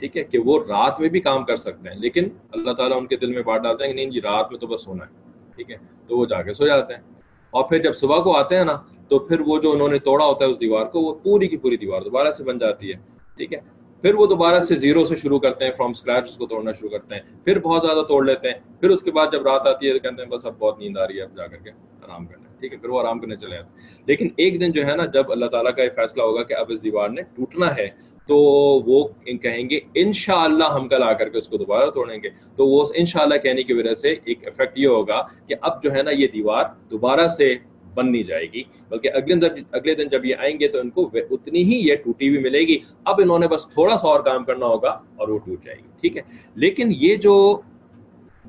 [0.00, 3.06] ٹھیک ہے، کہ وہ رات میں بھی کام کر سکتے ہیں، لیکن اللہ تعالیٰ ان
[3.06, 5.10] کے دل میں بات ڈالتے ہیں کہ نہیں جی رات میں تو بس سونا ہے،
[5.56, 7.02] ٹھیک ہے، تو وہ جا کے سو جاتے ہیں۔
[7.52, 8.76] اور پھر جب صبح کو آتے ہیں نا،
[9.08, 11.56] تو پھر وہ جو انہوں نے توڑا ہوتا ہے اس دیوار کو، وہ پوری کی
[11.56, 12.96] پوری دیوار دوبارہ سے بن جاتی ہے،
[13.36, 13.58] ٹھیک ہے؟
[14.04, 16.90] پھر وہ دوبارہ سے زیرو سے شروع کرتے ہیں فرام اسکریچ اس کو توڑنا شروع
[16.90, 19.88] کرتے ہیں، پھر بہت زیادہ توڑ لیتے ہیں، پھر اس کے بعد جب رات آتی
[19.88, 21.70] ہے تو کہتے ہیں بس اب بہت نیند آ رہی ہے، اب جا کر کے
[21.70, 24.72] آرام کرنا ہے، ٹھیک ہے؟ پھر وہ آرام کرنے چلے جاتے ہیں۔ لیکن ایک دن
[24.72, 27.22] جو ہے نا، جب اللہ تعالیٰ کا یہ فیصلہ ہوگا کہ اب اس دیوار نے
[27.22, 27.88] ٹوٹنا ہے
[28.32, 28.38] تو
[28.86, 28.98] وہ
[29.42, 32.84] کہیں گے انشاءاللہ ہم کل آ کر کے اس کو دوبارہ توڑیں گے۔ تو وہ
[32.94, 36.26] انشاءاللہ کہنے کی وجہ سے ایک افیکٹ یہ ہوگا کہ اب جو ہے نا یہ
[36.26, 37.54] دیوار دوبارہ سے
[37.94, 40.90] بن نہیں جائے گی۔ بلکہ اگلے دن اگلے دن جب یہ آئیں گے تو ان
[40.90, 44.20] کو اتنی ہی یہ ٹوٹی ہوئی ملے گی۔ اب انہوں نے بس تھوڑا سا اور
[44.20, 46.22] کام کرنا ہوگا اور وہ ٹوٹ جائے گی، ٹھیک ہے؟
[46.54, 47.36] لیکن یہ جو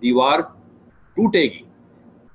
[0.01, 0.39] دیوار
[1.17, 1.61] ٹوٹے گی،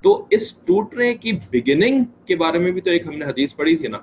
[0.03, 3.75] تو اس ٹوٹنے کی بگننگ کے بارے میں بھی تو ایک ہم نے حدیث پڑھی
[3.75, 3.97] تھی نا۔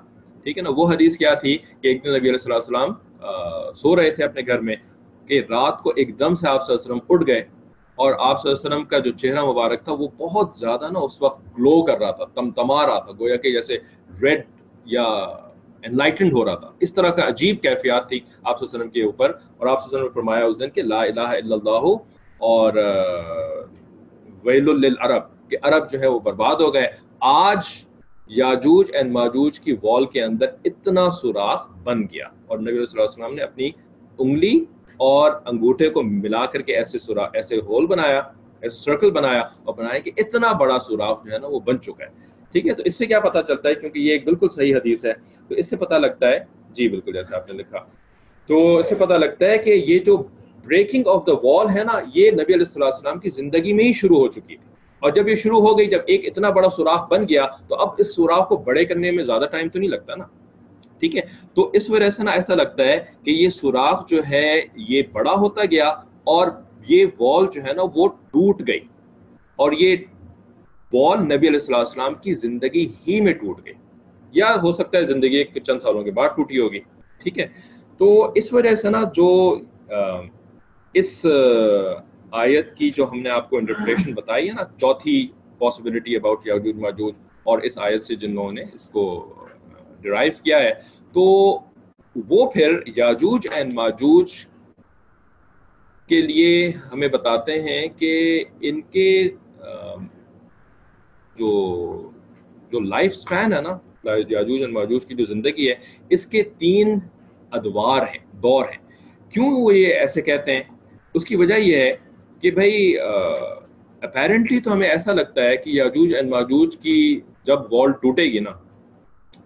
[0.47, 2.91] ٹھیک ہے نا؟ وہ حدیث کیا تھی کہ ایک دن نبی علیہ السلام
[3.75, 4.75] سو رہے تھے اپنے گھر میں
[5.29, 7.39] کہ رات کو ایک دم سے آپ صلی اللہ علیہ وسلم اٹھ گئے
[7.97, 10.99] اور آپ صلی اللہ علیہ وسلم کا جو چہرہ مبارک تھا وہ بہت زیادہ نا
[10.99, 13.77] اس وقت گلو کر رہا تھا تم تما رہا تھا، گویا کہ جیسے
[14.21, 14.43] ریڈ
[14.85, 18.75] یا انلائٹنڈ ہو رہا تھا۔ اس طرح کا عجیب کیفیات تھی آپ صلی اللہ علیہ
[18.75, 21.01] وسلم کے اوپر اور آپ صلی اللہ علیہ وسلم نے فرمایا اس دن کہ لا
[21.01, 21.85] الہ الا اللہ
[22.51, 22.73] اور
[24.43, 26.87] ویل للعرب کہ عرب جو ہے وہ برباد ہو گئے۔
[27.19, 27.75] آج
[28.29, 33.01] یاجوج اینڈ ماجوج کی وال کے اندر اتنا سوراخ بن گیا۔ اور نبی صلی اللہ
[33.01, 33.69] علیہ وسلم نے اپنی
[34.17, 34.65] انگلی
[34.97, 38.21] اور انگوٹھے کو ملا کر کے ایسے سوراخ، ایسے ہول بنایا،
[38.61, 42.03] ایسے سرکل بنایا اور بنایا کہ اتنا بڑا سوراخ جو ہے نا وہ بن چکا
[42.03, 44.75] ہے۔ ٹھیک ہے؟ تو اس سے کیا پتا چلتا ہے؟ کیونکہ یہ ایک بالکل صحیح
[44.75, 45.13] حدیث ہے۔
[45.47, 46.39] تو اس سے پتا لگتا ہے
[46.71, 47.79] جی بالکل جیسے آپ نے لکھا۔
[48.47, 50.17] تو اس سے پتا لگتا ہے کہ یہ جو
[50.65, 53.93] بریکنگ آف دا وال ہے نا، یہ نبی علیہ السلام السلام کی زندگی میں ہی
[53.93, 57.09] شروع ہو چکی تھی۔ اور جب یہ شروع ہو گئی، جب ایک اتنا بڑا سوراخ
[57.09, 60.15] بن گیا، تو اب اس سوراخ کو بڑے کرنے میں زیادہ ٹائم تو نہیں لگتا
[60.15, 60.23] نا؟
[60.99, 61.21] ٹھیک ہے؟
[61.53, 65.33] تو اس وجہ سے نا ایسا لگتا ہے کہ یہ سوراخ جو ہے، یہ بڑا
[65.33, 65.87] ہوتا گیا
[66.23, 66.47] اور
[66.87, 68.79] یہ وال جو ہے نا، وہ ٹوٹ گئی۔
[69.55, 69.95] اور یہ
[70.93, 73.73] وال نبی علیہ السلام السلام کی زندگی ہی میں ٹوٹ گئی۔
[74.31, 76.79] یا ہو سکتا ہے زندگی چند سالوں کے بعد ٹوٹی ہوگی۔
[77.23, 77.45] ٹھیک ہے؟
[77.97, 79.59] تو اس وجہ سے نا جو
[80.93, 81.25] اس
[82.31, 86.75] آیت کی جو ہم نے آپ کو انٹرپریشن بتائی ہے نا، چوتھی پاسبلٹی اباؤٹ یاجوج
[86.75, 87.13] ماجوج
[87.43, 89.05] اور اس آیت سے جن لوگوں نے اس کو
[90.01, 90.71] ڈرائیو کیا ہے،
[91.13, 91.23] تو
[92.15, 94.31] وہ پھر یاجوج اینڈ ماجوج
[96.09, 99.29] کے لیے ہمیں بتاتے ہیں کہ ان کے
[101.35, 101.51] جو
[102.71, 105.75] جو لائف سپین ہے نا یاجوج اینڈ ماجوج کی جو زندگی ہے،
[106.09, 106.97] اس کے تین
[107.51, 108.85] ادوار ہیں، دور ہیں۔
[109.33, 110.63] کیوں وہ یہ ایسے کہتے ہیں؟
[111.15, 111.95] اس کی وجہ یہ ہے
[112.43, 117.91] کہ بھائی اپیرنٹلی تو ہمیں ایسا لگتا ہے کہ یاجوج اینڈ ماجوج کی جب وال
[118.01, 118.51] ٹوٹے گی نا،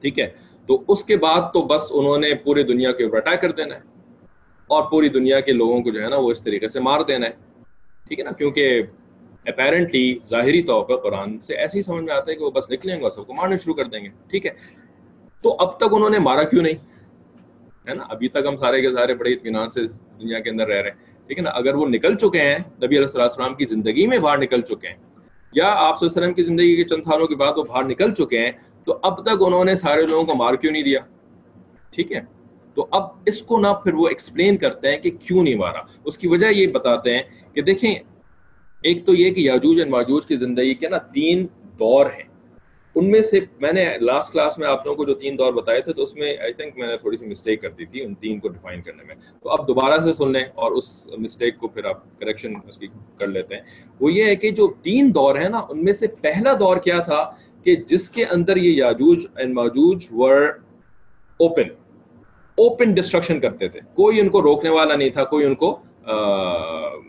[0.02, 0.28] ٹھیک ہے،
[0.70, 3.76] تو اس کے بعد تو بس انہوں نے پوری دنیا کے اوپر اٹیک کر دینا
[3.76, 3.90] ہے
[4.70, 7.28] اور پوری دنیا کے لوگوں کو جو ہے نا وہ اس طریقے سے مار دینا
[7.28, 7.32] ہے،
[8.08, 8.82] ٹھیک ہے نا؟ کیونکہ
[9.46, 12.70] اپیرنٹلی ظاہری طور پر قرآن سے ایسے ہی سمجھ میں آتا ہے کہ وہ بس
[12.72, 14.52] نکلیں گے اور سب کو مارنا شروع کر دیں گے، ٹھیک ہے؟
[15.44, 16.78] تو اب تک انہوں نے مارا کیوں نہیں؟
[17.88, 19.82] ہے نا؟ ابھی تک ہم سارے کے سارے بڑے اطمینان سے
[20.22, 22.98] دنیا کے اندر رہ رہے ہیں۔ ٹھیک ہے نا، اگر وہ نکل چکے ہیں، نبی
[22.98, 24.96] علیہ السلام کی زندگی میں باہر نکل چکے ہیں،
[25.54, 27.84] یا آپ صلی اللہ علیہ وسلم کی زندگی کے چند سالوں کے بعد وہ باہر
[27.84, 28.52] نکل چکے ہیں،
[28.84, 31.00] تو اب تک انہوں نے سارے لوگوں کو مار کیوں نہیں دیا؟
[31.92, 32.20] ٹھیک ہے؟
[32.74, 36.18] تو اب اس کو نہ پھر وہ ایکسپلین کرتے ہیں کہ کیوں نہیں مارا۔ اس
[36.18, 37.96] کی وجہ یہ بتاتے ہیں کہ دیکھیں،
[38.84, 41.48] ایک تو یہ کہ یاجوج اینڈ ماجوج کی زندگی کے نا تین
[41.80, 42.31] دور ہیں۔
[42.96, 45.82] ان میں سے میں نے لاسٹ کلاس میں آپ لوگوں کو جو تین دور بتائے
[45.82, 48.14] تھے تو اس میں آئی تھنک میں نے تھوڑی سی مسٹیک کر دی تھی ان
[48.16, 51.68] تین کو ڈیفائن کرنے میں۔ تو اب دوبارہ سے سن لیں اور اس مسٹیک کو
[51.68, 53.62] پھر آپ کریکشن اس کی کر لیتے ہیں۔
[54.00, 57.00] وہ یہ ہے کہ جو تین دور ہیں نا، ان میں سے پہلا دور کیا
[57.00, 57.24] تھا
[57.64, 60.42] کہ جس کے اندر یہ یاجوج and Majuj were
[61.38, 61.70] open
[62.58, 65.80] open destruction کرتے تھے۔ کوئی ان کو روکنے والا نہیں تھا، کوئی ان کو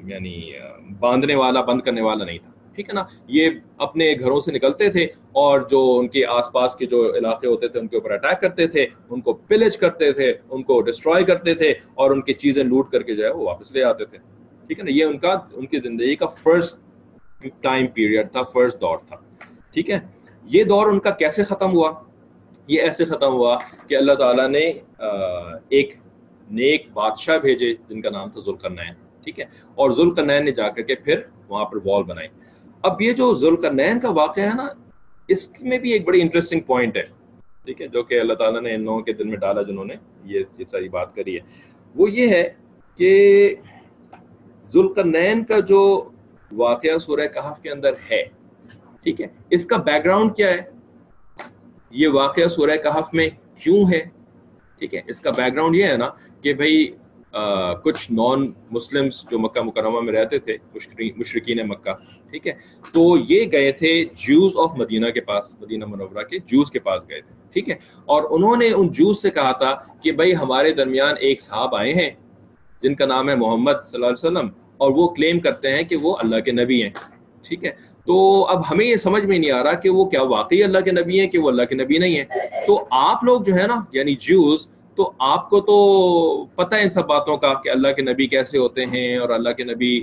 [0.07, 0.53] یعنی
[1.01, 4.91] باندھنے والا، بند کرنے والا نہیں تھا۔ ٹھیک ہے نا؟ یہ اپنے گھروں سے نکلتے
[4.91, 8.11] تھے اور جو ان کے آس پاس کے جو علاقے ہوتے تھے، ان کے اوپر
[8.11, 12.21] اٹیک کرتے تھے، ان کو پلج کرتے تھے، ان کو ڈسٹروائے کرتے تھے اور ان
[12.21, 14.19] کی چیزیں لوٹ کر کے جو ہے وہ واپس لے آتے تھے۔
[14.67, 16.81] ٹھیک ہے نا؟ یہ ان کا، ان کی زندگی کا فرسٹ
[17.61, 19.17] ٹائم پیریڈ تھا فرسٹ دور تھا۔
[19.75, 19.99] ٹھیک ہے؟
[20.45, 21.93] یہ دور ان کا کیسے ختم ہوا؟
[22.67, 23.59] یہ ایسے ختم ہوا
[23.89, 24.73] کہ اللہ تعالیٰ نے
[25.69, 25.95] ایک
[26.51, 30.83] نیک بادشاہ بھیجے جن کا نام تھا ذوالقرنین۔ ٹھیک ہے؟ اور ذوالقرنین نے جا کر
[30.83, 32.29] کے پھر وہاں پر وال بنائی۔
[32.85, 34.67] اب یہ جو ذوالقرنین کا واقعہ ہے نا،
[35.29, 37.03] اس میں بھی ایک بڑی انٹرسٹنگ پوائنٹ ہے۔
[37.65, 39.95] ٹھیک ہے، جو کہ اللہ تعالیٰ نے ان لوگوں کے دل میں ڈالا جنہوں نے
[40.25, 41.41] یہ یہ ساری بات کری ہے۔
[41.95, 42.43] وہ یہ ہے
[42.99, 43.55] کہ
[44.73, 45.83] ذوالقرنین کا جو
[46.53, 48.23] واقعہ سورہ کہف کے اندر ہے،
[49.03, 50.61] ٹھیک ہے، اس کا بیک گراؤنڈ کیا ہے؟
[51.93, 53.29] یہ واقعہ سورہ کہف میں
[53.63, 54.01] کیوں ہے؟
[54.79, 56.09] ٹھیک ہے، اس کا بیک گراؤنڈ یہ ہے نا
[56.43, 56.91] کہ بھائی
[57.83, 61.93] کچھ نان مسلمس جو مکہ مکرمہ میں رہتے تھے مشرقین مکہ،
[62.31, 62.53] ٹھیک ہے؟
[62.95, 67.09] تو یہ گئے تھے جوز آف مدینہ کے پاس، مدینہ منورہ کے جوز کے پاس
[67.09, 67.75] گئے تھے، ٹھیک ہے؟
[68.07, 71.93] اور انہوں نے ان جوز سے کہا تھا کہ بھائی ہمارے درمیان ایک صاحب آئے
[71.95, 72.11] ہیں،
[72.83, 75.97] جن کا نام ہے محمد صلی اللہ علیہ وسلم، اور وہ کلیم کرتے ہیں کہ
[75.97, 76.91] وہ اللہ کے نبی ہیں،
[77.49, 77.71] ٹھیک ہے؟
[78.07, 80.91] تو اب ہمیں یہ سمجھ میں نہیں آ رہا کہ وہ کیا واقعی اللہ کے
[80.91, 83.81] نبی ہیں، کہ وہ اللہ کے نبی نہیں ہیں۔ تو آپ لوگ جو ہے نا
[83.93, 88.03] یعنی جوز تو آپ کو تو پتہ ہے ان سب باتوں کا کہ اللہ کے
[88.03, 90.01] نبی کیسے ہوتے ہیں اور اللہ کے نبی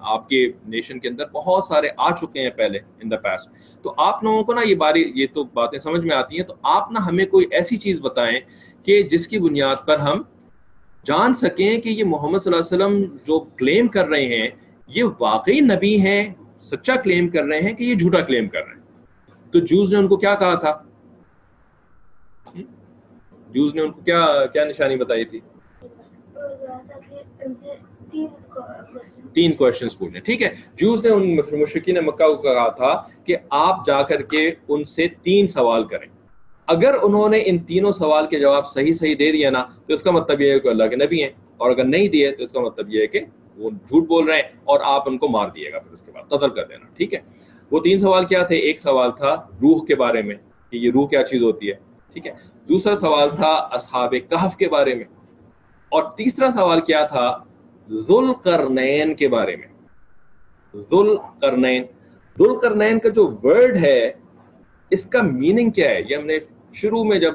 [0.00, 3.94] آپ کے نیشن کے اندر بہت سارے آ چکے ہیں پہلے ان دا پاسٹ تو
[3.96, 6.92] آپ لوگوں کو نا یہ باری، یہ تو باتیں سمجھ میں آتی ہیں۔ تو آپ
[6.92, 8.38] نا ہمیں کوئی ایسی چیز بتائیں
[8.84, 10.22] کہ جس کی بنیاد پر ہم
[11.06, 14.48] جان سکیں کہ یہ محمد صلی اللہ علیہ وسلم جو کلیم کر رہے ہیں،
[14.88, 18.74] یہ واقعی نبی ہیں، سچا کلیم کر رہے ہیں کہ یہ جھوٹا کلیم کر رہے
[18.74, 20.72] ہیں۔ تو جوز نے ان کو کیا کہا تھا؟
[23.54, 25.40] جوز نے ان کو کیا کیا نشانی بتائی تھی؟
[29.34, 33.86] تین کوشچنس پوچھیں ٹھیک ہے؟ جوز نے ان مشرقین مکہ کو کہا تھا کہ آپ
[33.86, 36.08] جا کر کے ان سے تین سوال کریں۔
[36.68, 40.02] اگر انہوں نے ان تینوں سوال کے جواب صحیح صحیح دے دیا نا، تو اس
[40.02, 42.52] کا مطلب یہ ہے کہ اللہ کے نبی ہیں، اور اگر نہیں دیے تو اس
[42.52, 43.20] کا مطلب یہ ہے کہ
[43.56, 46.12] وہ جھوٹ بول رہے ہیں اور آپ ان کو مار دیے گا، پھر اس کے
[46.12, 47.20] بعد قتل کر دینا، ٹھیک ہے؟
[47.70, 50.36] وہ تین سوال کیا تھے؟ ایک سوال تھا روح کے بارے میں،
[50.72, 51.74] کہ یہ روح کیا چیز ہوتی ہے،
[52.12, 52.32] ٹھیک ہے؟
[52.68, 55.04] دوسرا سوال تھا اصحاب کہف کے بارے میں
[55.88, 57.36] اور تیسرا سوال کیا تھا
[57.90, 59.66] ذل کرنین کے بارے میں۔
[60.74, 61.82] ذل کرنین
[62.38, 64.12] ذل کرنین کا جو ورڈ ہے،
[64.90, 66.38] اس کا میننگ کیا ہے؟ یہ ہم نے
[66.72, 67.34] شروع میں جب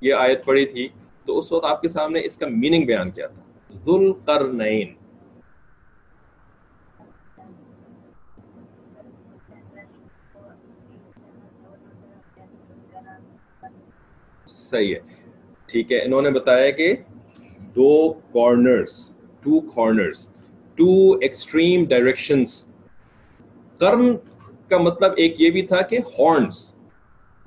[0.00, 0.88] یہ آیت پڑھی تھی،
[1.24, 3.42] تو اس وقت آپ کے سامنے اس کا میننگ بیان کیا تھا۔
[3.84, 4.94] ذل کرنین
[14.72, 15.00] صحیح ہے۔
[15.68, 16.92] ٹھیک ہے، انہوں نے بتایا کہ
[17.76, 17.92] دو
[18.34, 18.92] corners
[19.44, 20.26] two corners
[20.78, 22.64] two extreme directions
[23.80, 24.14] کرن
[24.68, 26.56] کا مطلب ایک یہ بھی تھا کہ ہارنز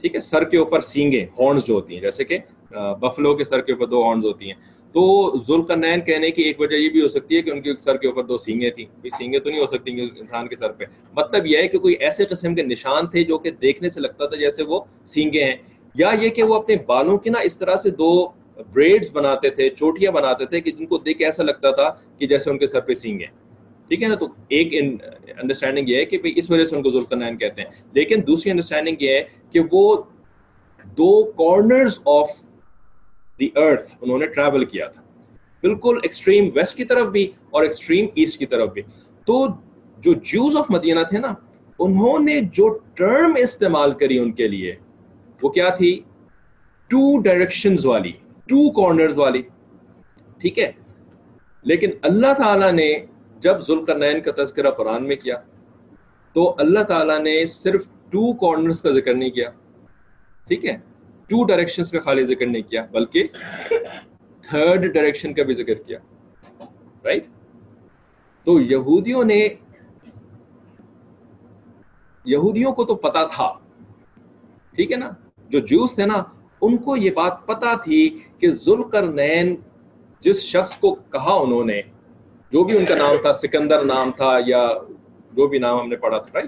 [0.01, 2.37] ٹھیک ہے، سر کے اوپر سینگیں ہارنز جو ہوتی ہیں، جیسے کہ
[3.01, 4.59] بفلو کے سر کے اوپر دو ہارنز ہوتی ہیں۔
[4.95, 5.03] تو
[5.47, 8.07] ذوالقرنین کہنے کی ایک وجہ یہ بھی ہو سکتی ہے کہ ان کے سر کے
[8.07, 10.85] اوپر دو سینگیں تھیں۔ کوئی سینگیں تو نہیں ہو سکتی انسان کے سر پہ۔
[11.17, 14.25] مطلب یہ ہے کہ کوئی ایسے قسم کے نشان تھے جو کہ دیکھنے سے لگتا
[14.25, 15.55] تھا جیسے وہ سینگیں ہیں۔
[15.95, 18.27] یا یہ کہ وہ اپنے بالوں کی نا اس طرح سے دو
[18.73, 22.49] بریڈز بناتے تھے، چوٹیاں بناتے تھے کہ جن کو دیکھ ایسا لگتا تھا کہ جیسے
[22.49, 23.31] ان کے سر پہ سینگ ہیں
[23.87, 24.73] ٹھیک ہے نا؟ تو ایک
[25.37, 28.95] انڈرسٹینڈنگ یہ ہے کہ اس وجہ سے ان کو ذوالقرنین کہتے ہیں۔ لیکن دوسری انڈرسٹینڈنگ
[28.99, 30.03] یہ ہے کہ وہ
[30.97, 32.29] دو کارنرز آف
[33.39, 35.01] دی ارتھ انہوں نے ٹریول کیا تھا۔
[35.61, 38.81] بالکل ایکسٹریم ویسٹ کی طرف بھی اور ایکسٹریم ایسٹ کی طرف بھی۔
[39.25, 39.47] تو
[39.97, 41.33] جو جوز آف مدینہ تھے نا،
[41.79, 44.75] انہوں نے جو ٹرم استعمال کری ان کے لیے
[45.41, 45.99] وہ کیا تھی؟
[46.91, 48.11] ٹو ڈائریکشنز والی
[48.49, 49.41] ٹو کارنرز والی،
[50.41, 50.71] ٹھیک ہے؟
[51.65, 52.93] لیکن اللہ تعالیٰ نے
[53.41, 55.35] جب ذوالقرنین کا تذکرہ قرآن میں کیا،
[56.35, 59.49] تو اللہ تعالیٰ نے صرف ٹو کارنرز کا ذکر نہیں کیا،
[60.47, 60.77] ٹھیک ہے؟
[61.29, 63.27] ٹو ڈائریکشنز کا خالی ذکر نہیں کیا، بلکہ
[64.43, 65.99] تھرڈ ڈائریکشن کا بھی ذکر کیا
[67.05, 67.25] رائٹ
[68.47, 69.47] تو یہودیوں نے،
[72.25, 73.47] یہودیوں کو تو پتا تھا،
[74.75, 75.09] ٹھیک ہے نا؟
[75.55, 76.23] جو جوس تھے نا،
[76.61, 79.55] ان کو یہ بات پتا تھی کہ ذوالقرنین
[80.19, 81.81] جس شخص کو کہا انہوں نے،
[82.51, 84.67] جو بھی ان کا نام تھا، سکندر نام تھا یا
[85.31, 86.39] جو بھی نام ہم نے پڑھا تھا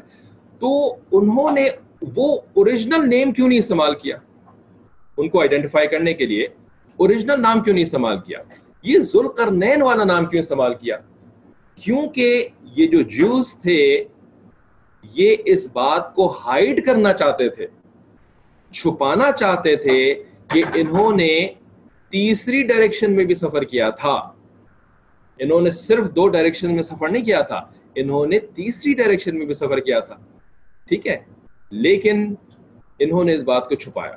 [0.59, 1.67] تو انہوں نے
[2.15, 4.17] وہ اوریجنل نیم کیوں نہیں استعمال کیا؟
[5.17, 6.47] ان کو آئیڈینٹیفائی کرنے کے لیے
[6.97, 8.39] اوریجنل نام کیوں نہیں استعمال کیا؟
[8.83, 10.97] یہ ذوالقرنین والا نام کیوں استعمال کیا؟
[11.75, 14.03] کیونکہ یہ جو جوز تھے،
[15.03, 17.67] یہ اس بات کو ہائڈ کرنا چاہتے تھے۔
[18.71, 21.47] چھپانا چاہتے تھے کہ انہوں نے
[22.09, 24.31] تیسری ڈائریکشن میں بھی سفر کیا تھا۔
[25.39, 27.61] انہوں نے صرف دو ڈائریکشن میں سفر نہیں کیا تھا،
[27.95, 30.15] انہوں نے تیسری ڈائریکشن میں بھی سفر کیا تھا۔
[30.87, 31.17] ٹھیک ہے؟
[31.71, 32.35] لیکن
[32.99, 34.15] انہوں نے اس بات کو چھپایا۔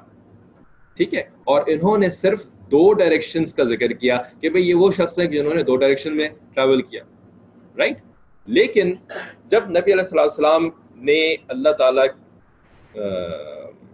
[0.96, 4.90] ٹھیک ہے؟ اور انہوں نے صرف دو ڈائریکشن کا ذکر کیا کہ بھئی یہ وہ
[4.90, 7.04] شخص ہے جنہوں نے دو ڈائریکشن میں ٹریول کیا۔
[7.78, 7.98] رائٹ
[8.46, 8.94] لیکن
[9.46, 12.00] جب نبی علیہ السلام نے اللہ تعالی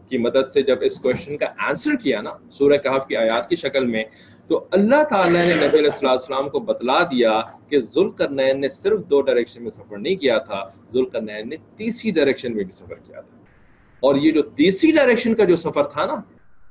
[0.09, 3.57] کی مدد سے جب اس کوشچن کا آنسر کیا نا، سورہ کہف کی آیات کی
[3.57, 4.05] شکل میں،
[4.47, 9.21] تو اللہ تعالیٰ نے نبی علیہ السلام کو بتلا دیا کہ ذوالقرنین نے صرف دو
[9.21, 13.38] ڈائریکشن میں سفر نہیں کیا تھا، ذوالقرنین نے تیسری ڈائریکشن میں بھی سفر کیا تھا۔
[14.01, 16.14] اور یہ جو تیسری ڈائریکشن کا جو سفر تھا نا،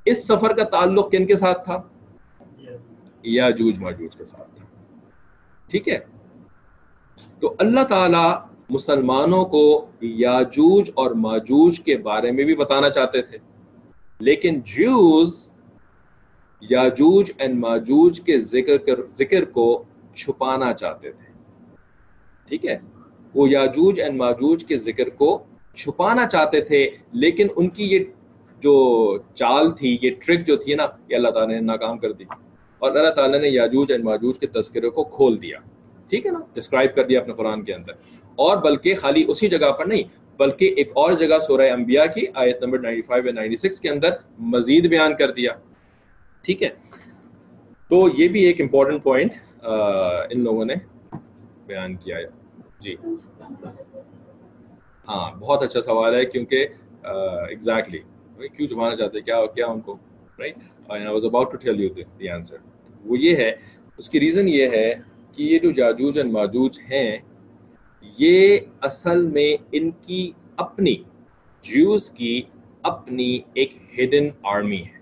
[0.04, 1.82] اس سفر کا تعلق کن کے ساتھ تھا؟
[3.22, 4.64] یا جوج ماجوج کے ساتھ تھا۔
[5.70, 5.98] ٹھیک ہے؟
[7.40, 8.34] تو اللہ تعالیٰ
[8.68, 13.38] مسلمانوں کو یاجوج اور ماجوج کے بارے میں بھی بتانا چاہتے تھے۔
[14.20, 15.50] لیکن جوز
[16.60, 21.32] یاجوج اینڈ ماجوج کے ذکر ذکر کو چھپانا چاہتے تھے۔
[22.48, 22.78] ٹھیک ہے؟
[23.34, 25.44] وہ یاجوج اینڈ ماجوج کے ذکر کو
[25.76, 27.98] چھپانا چاہتے تھے، لیکن ان کی یہ
[28.60, 32.24] جو چال تھی، یہ ٹرک جو تھی نا، یہ اللہ تعالیٰ نے ناکام کر دی۔
[32.78, 35.58] اور اللہ تعالیٰ نے یاجوج اینڈ ماجوج کے تذکرے کو کھول دیا۔
[36.08, 37.92] ٹھیک ہے نا؟ ڈسکرائب کر دیا اپنے قرآن کے اندر۔
[38.38, 40.02] اور بلکہ خالی اسی جگہ پر نہیں،
[40.38, 44.10] بلکہ ایک اور جگہ سورہ انبیاء کی آیت نمبر 95 و 96 کے اندر
[44.54, 45.52] مزید بیان کر دیا۔
[46.44, 46.68] ٹھیک ہے؟
[47.90, 49.32] تو یہ بھی ایک امپورٹنٹ پوائنٹ
[49.62, 50.74] ان لوگوں نے
[51.66, 52.26] بیان کیا ہے۔
[52.80, 52.94] جی۔
[55.08, 56.66] ہاں بہت اچھا سوال ہے کیونکہ
[57.04, 57.98] ایگزیکٹلی
[58.56, 59.96] کیوں چھپانا چاہتے کیا کیا ان کو؟
[60.38, 60.56] Right
[60.88, 61.88] I was about to tell you
[62.18, 62.56] the answer
[63.04, 63.50] وہ یہ ہے،
[63.98, 64.92] اس کی ریزن یہ ہے
[65.36, 67.16] کہ یہ جو جاجوج اینڈ ماجوج ہیں
[68.18, 70.94] یہ اصل میں ان کی اپنی،
[71.62, 72.42] جیوز کی
[72.82, 74.98] اپنی ایک ہڈن آرمی ہے۔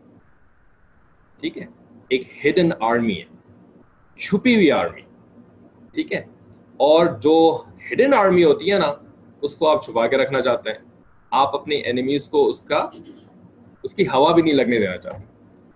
[1.41, 1.67] ٹھیک ہے؟
[2.09, 3.25] ایک ہڈن آرمی ہے۔
[4.17, 5.01] چھپی ہوئی آرمی
[5.95, 6.19] ٹھیک ہے؟
[6.77, 8.95] اور جو ہڈن آرمی ہوتی ہے نا،
[9.43, 10.79] اس کو آپ چھپا کے رکھنا چاہتے ہیں۔
[11.31, 12.89] آپ اپنی اینیمیز کو اس کا،
[13.83, 15.23] اس کی ہوا بھی نہیں لگنے دینا چاہتے۔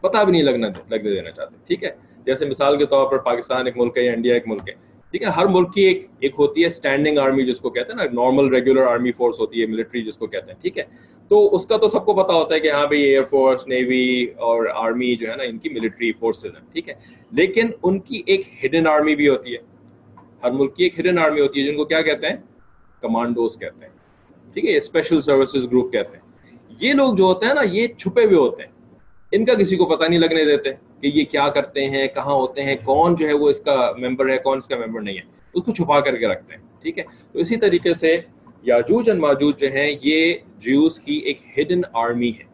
[0.01, 1.91] پتہ بھی نہیں لگنا، لگنے دینا چاہتے۔ ٹھیک ہے؟
[2.27, 5.23] جیسے مثال کے طور پر پاکستان ایک ملک ہے یا انڈیا ایک ملک ہے۔ ٹھیک
[5.23, 8.23] ہے، ہر ملک کی ایک ایک ہوتی ہے اسٹینڈنگ آرمی جس کو کہتے ہیں نا
[8.23, 10.83] نارمل ریگولر آرمی فورس ہوتی ہے ملٹری جس کو کہتے ہیں، ٹھیک ہے۔
[11.29, 14.27] تو اس کا تو سب کو پتا ہوتا ہے کہ ہاں بھائی ایئر فورس نیوی
[14.37, 16.95] اور آرمی جو ہے نا، ان کی ملٹری فورسز ہیں، ٹھیک ہے۔
[17.33, 19.59] لیکن ان کی ایک ہڈن آرمی بھی ہوتی ہے۔
[20.43, 22.37] ہر ملک کی ایک ہڈن آرمی ہوتی ہے، جن کو کیا کہتے ہیں؟
[23.01, 23.93] کمانڈوز کہتے ہیں،
[24.53, 28.25] ٹھیک ہے اسپیشل سروسز گروپ کہتے ہیں۔ یہ لوگ جو ہوتے ہیں نا، یہ چھپے
[28.25, 28.78] ہوئے ہوتے ہیں۔
[29.33, 30.71] ان کا کسی کو پتہ نہیں لگنے دیتے
[31.01, 34.29] کہ یہ کیا کرتے ہیں، کہاں ہوتے ہیں، کون جو ہے وہ اس کا ممبر
[34.29, 35.23] ہے، کون اس کا ممبر نہیں ہے۔
[35.55, 38.17] اس کو چھپا کر کے رکھتے ہیں، ٹھیک ہے؟ تو اسی طریقے سے
[38.63, 42.45] یاجوج ان ماجوج جو ہیں، یہ جیوز کی ایک ہڈن آرمی ہے،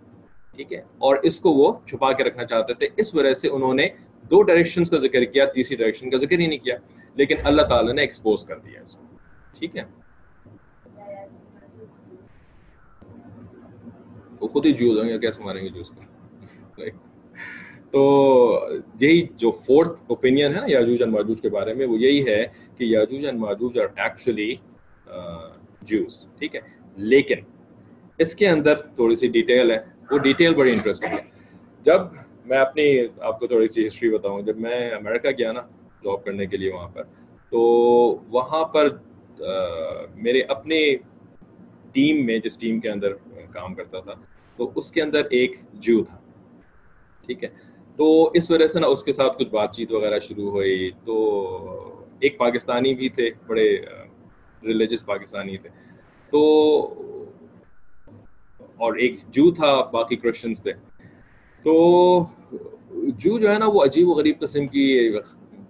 [0.57, 3.75] ٹھیک ہے؟ اور اس کو وہ چھپا کے رکھنا چاہتے تھے۔ اس وجہ سے انہوں
[3.75, 3.89] نے
[4.31, 6.77] دو ڈائریکشنز کا ذکر کیا، تیسری ڈائریکشن کا ذکر ہی نہیں کیا،
[7.15, 9.17] لیکن اللہ تعالیٰ نے ایکسپوز کر دیا اس کو،
[9.59, 9.83] ٹھیک ہے؟
[14.41, 16.04] وہ خود ہی جوز ہوں گے کیسے ماریں گے جوز کو؟
[17.91, 18.03] تو
[19.01, 22.45] یہی جو فورتھ اوپینین ہے نا یاجوج اینڈ ماجوج کے بارے میں، وہ یہی ہے
[22.79, 24.55] کہ Yajuj and Majuj are actually
[25.89, 26.61] Jews ٹھیک ہے؟
[26.97, 27.41] لیکن
[28.19, 29.79] اس کے اندر تھوڑی سی ڈیٹیل ہے،
[30.11, 31.23] وہ ڈیٹیل بڑی انٹرسٹنگ ہے۔
[31.87, 32.01] جب
[32.47, 32.87] میں اپنی،
[33.21, 35.61] آپ کو تھوڑی سی ہسٹری بتاؤں، جب میں امریکہ گیا نا
[36.05, 37.03] جاب کرنے کے لیے وہاں پر،
[37.51, 37.61] تو
[38.29, 38.89] وہاں پر
[40.15, 40.81] میرے اپنے
[41.93, 43.13] ٹیم میں جس ٹیم کے اندر
[43.53, 44.15] کام کرتا تھا،
[44.59, 46.19] تو اس کے اندر ایک جو تھا۔
[47.27, 47.49] ٹھیک ہے۔
[47.97, 52.05] تو اس وجہ سے نا اس کے ساتھ کچھ بات چیت وغیرہ شروع ہوئی۔ تو
[52.21, 53.77] ایک پاکستانی بھی تھے، بڑے
[54.63, 55.69] ریلیجس پاکستانی تھے۔
[56.31, 56.41] تو
[58.77, 60.73] اور ایک جو تھا، باقی کرسچنس تھے۔
[61.63, 61.75] تو
[62.93, 65.13] جو جو ہے نا، وہ عجیب و غریب قسم کی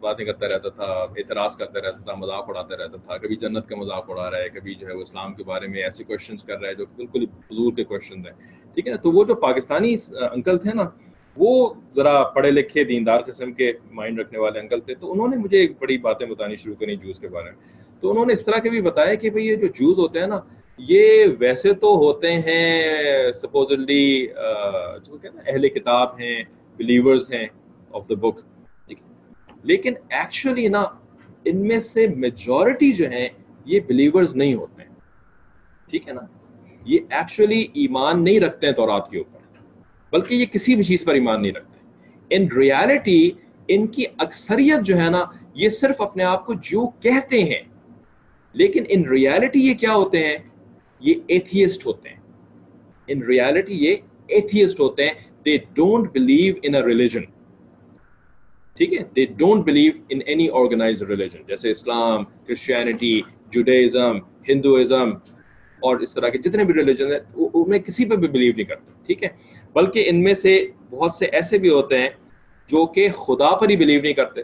[0.01, 3.77] باتیں کرتا رہتا تھا، اعتراض کرتا رہتا تھا، مذاق اڑاتا رہتا تھا۔ کبھی جنت کا
[3.77, 6.61] مذاق اڑا رہا ہے، کبھی جو ہے وہ اسلام کے بارے میں ایسے کوشچنس کر
[6.61, 9.97] رہا ہے جو بالکل حضور کے کوشچن ہیں۔ ٹھیک ہے نا تو وہ جو پاکستانی
[10.33, 10.83] انکل تھے نا
[11.37, 15.37] وہ ذرا پڑھے لکھے دیندار قسم کے مائنڈ رکھنے والے انکل تھے، تو انہوں نے
[15.37, 17.59] مجھے ایک بڑی باتیں بتانی شروع کریں جوس کے بارے میں۔
[18.01, 20.27] تو انہوں نے اس طرح کے بھی بتایا کہ بھائی یہ جو جوز ہوتے ہیں
[20.27, 20.41] نا،
[20.79, 24.27] یہ ویسے تو ہوتے ہیں سپوزلی
[25.07, 26.43] جو کہتے ہیں، اہل کتاب ہیں
[26.77, 27.47] بلیورز ہیں
[27.93, 28.41] آف دا بک
[29.63, 30.85] لیکن ایکچولی نا،
[31.45, 33.29] ان میں سے میجورٹی جو ہیں،
[33.65, 34.95] یہ بلیورز نہیں ہوتے۔ ہیں
[35.91, 36.21] ٹھیک ہے نا؟
[36.85, 39.44] یہ ایکچولی ایمان نہیں رکھتے ہیں تورات کے اوپر۔
[40.15, 41.79] بلکہ یہ کسی بھی چیز پر ایمان نہیں رکھتے۔
[42.31, 43.31] ان ریالٹی
[43.69, 47.63] ان کی اکثریت جو ہے نا، یہ صرف اپنے آپ کو جو کہتے ہیں۔
[48.53, 50.37] لیکن ان ریالٹی یہ کیا ہوتے ہیں؟
[51.01, 52.17] یہ ایتھیسٹ ہوتے ہیں۔
[53.07, 53.97] ان ریالٹی یہ
[54.29, 57.21] ایتھیسٹ ہوتے ہیں۔ They don't believe in religion
[58.77, 65.11] ٹھیک ہے؟ They don't believe in any organise religion جیسے اسلام کرسچینٹی جوڈیزم ہندوازم
[65.85, 68.93] اور اس طرح کے جتنے بھی ریلیجن ہیں میں کسی پہ بھی بلیو نہیں کرتے
[69.07, 69.29] ٹھیک ہے؟
[69.75, 70.59] بلکہ ان میں سے
[70.91, 72.09] بہت سے ایسے بھی ہوتے ہیں
[72.71, 74.43] جو کہ خدا پر ہی بلیو نہیں کرتے،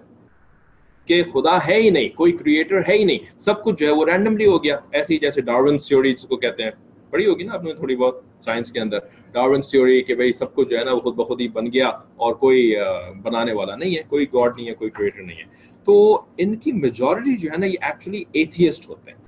[1.09, 4.05] کہ خدا ہے ہی نہیں، کوئی کریٹر ہے ہی نہیں، سب کچھ جو ہے وہ
[4.07, 6.71] رینڈملی ہو گیا۔ ایسی جیسے ڈارون تھیوری جس کو کہتے ہیں۔
[7.11, 8.99] پڑھی ہوگی نا آپ نے تھوڑی بہت سائنس کے اندر؟
[9.33, 11.89] ڈارون تھیوری کہ بھائی سب کچھ جو ہے نا وہ خود بخود ہی بن گیا
[12.17, 12.75] اور کوئی
[13.23, 15.45] بنانے والا نہیں ہے، کوئی گاڈ نہیں ہے، کوئی کریٹر نہیں ہے۔
[15.85, 15.95] تو
[16.39, 19.19] ان کی میجورٹی جو ہے نا، یہ ایکچولی ایتھیسٹ ہوتے ہیں۔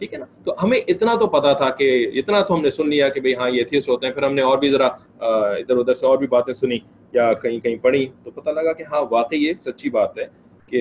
[0.00, 2.88] ٹھیک ہے نا؟ تو ہمیں اتنا تو پتا تھا کہ اتنا تو ہم نے سن
[2.88, 4.86] لیا کہ بھائی ہاں یہ ایتھیسٹ ہوتے ہیں، پھر ہم نے اور بھی ذرا
[5.20, 6.78] ادھر ادھر سے اور بھی باتیں سنی
[7.12, 10.24] یا کہیں کہیں پڑھی تو پتہ لگا کہ ہاں واقعی یہ سچی بات ہے
[10.68, 10.78] کہ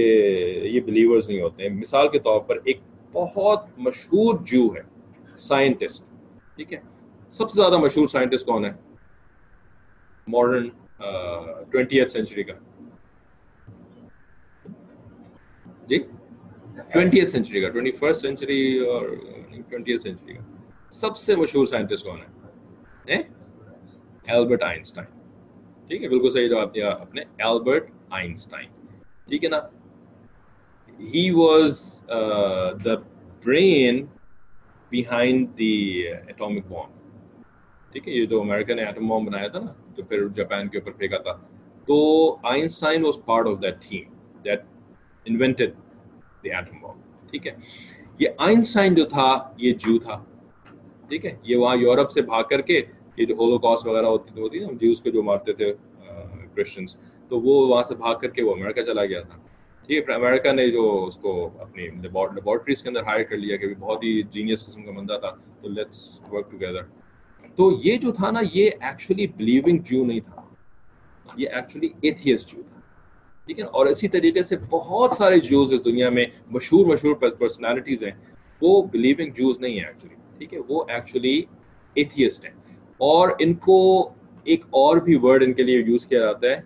[0.65, 2.79] یہ بلیورز نہیں ہوتے ہیں۔ مثال کے طور پر ایک
[3.13, 4.81] بہت مشہور جو ہے
[5.39, 6.03] سائنٹسٹ
[6.57, 6.79] ٹھیک ہے؟
[7.33, 8.71] سب سے زیادہ مشہور سائنٹسٹ کون ہے؟
[10.27, 10.67] ماڈرن
[11.71, 12.53] ٹوینٹی ایتھ سینچری کا
[15.87, 15.97] جی
[16.95, 19.07] ٹوینٹی ایتھ سینچری کا ٹوینٹی فرسٹ سینچری اور
[19.69, 20.41] ٹوینٹی سینچری کا
[20.93, 22.19] سب سے مشہور سائنٹسٹ کون
[23.07, 23.15] ہے
[24.25, 25.05] ایلبرٹ آئنسٹائن
[25.89, 28.69] ٹھیک ہے بالکل صحیح جواب دیا آپ نے ایلبرٹ آئنسٹائن
[29.29, 29.59] ٹھیک ہے نا
[30.99, 31.83] he was
[32.85, 32.95] the
[33.45, 34.05] brain
[34.91, 35.73] behind the
[36.07, 36.91] atomic bomb
[37.91, 40.77] ٹھیک ہے یہ جو امریکہ نے ایٹم بام بنایا تھا نا جو پھر جاپان کے
[40.77, 41.37] اوپر پھینکا تھا
[41.87, 41.97] تو
[42.49, 44.13] Einstein was part of that team
[44.45, 44.63] that
[45.25, 45.73] invented
[46.45, 47.51] the atom bomb ٹھیک ہے؟
[48.19, 49.27] یہ آئنسٹائن جو تھا،
[49.57, 50.23] یہ جو تھا۔
[51.07, 52.81] ٹھیک ہے؟ یہ وہاں یورپ سے بھاگ کر کے
[53.17, 55.73] یہ جو ہولو کاسٹ وغیرہ ہوتی ہوتی نا جیوز کو جو مارتے تھے
[56.55, 56.95] کرسچنس
[57.29, 59.37] تو وہ وہاں سے بھاگ کر کے وہ امریکہ چلا گیا تھا۔
[59.87, 63.67] ٹھیک ہے؟ امریکہ نے جو اس کو اپنی لیبورٹریز کے اندر ہائر کر لیا کہ
[63.79, 65.31] بہت ہی جینیس قسم کا بندہ تھا۔
[65.61, 66.81] تو لیٹس ورک ٹوگیدر
[67.55, 70.41] تو یہ جو تھا نا، یہ ایکچولی بلیونگ جو نہیں تھا۔
[71.37, 72.74] یہ ایکچولی ایتھیس جو تھا۔
[73.45, 78.03] ٹھیک ہے اور اسی طریقے سے بہت سارے جوز اس دنیا میں مشہور مشہور پرسنالٹیز
[78.03, 78.11] ہیں۔
[78.61, 81.41] وہ بلیونگ جوز نہیں ہیں ایکچولی ٹھیک ہے؟ وہ ایکچولی
[81.93, 82.51] ایتھیسٹ ہیں۔
[82.97, 84.09] اور ان کو
[84.43, 86.61] ایک اور بھی ورڈ ان کے لیے یوز کیا جاتا ہے،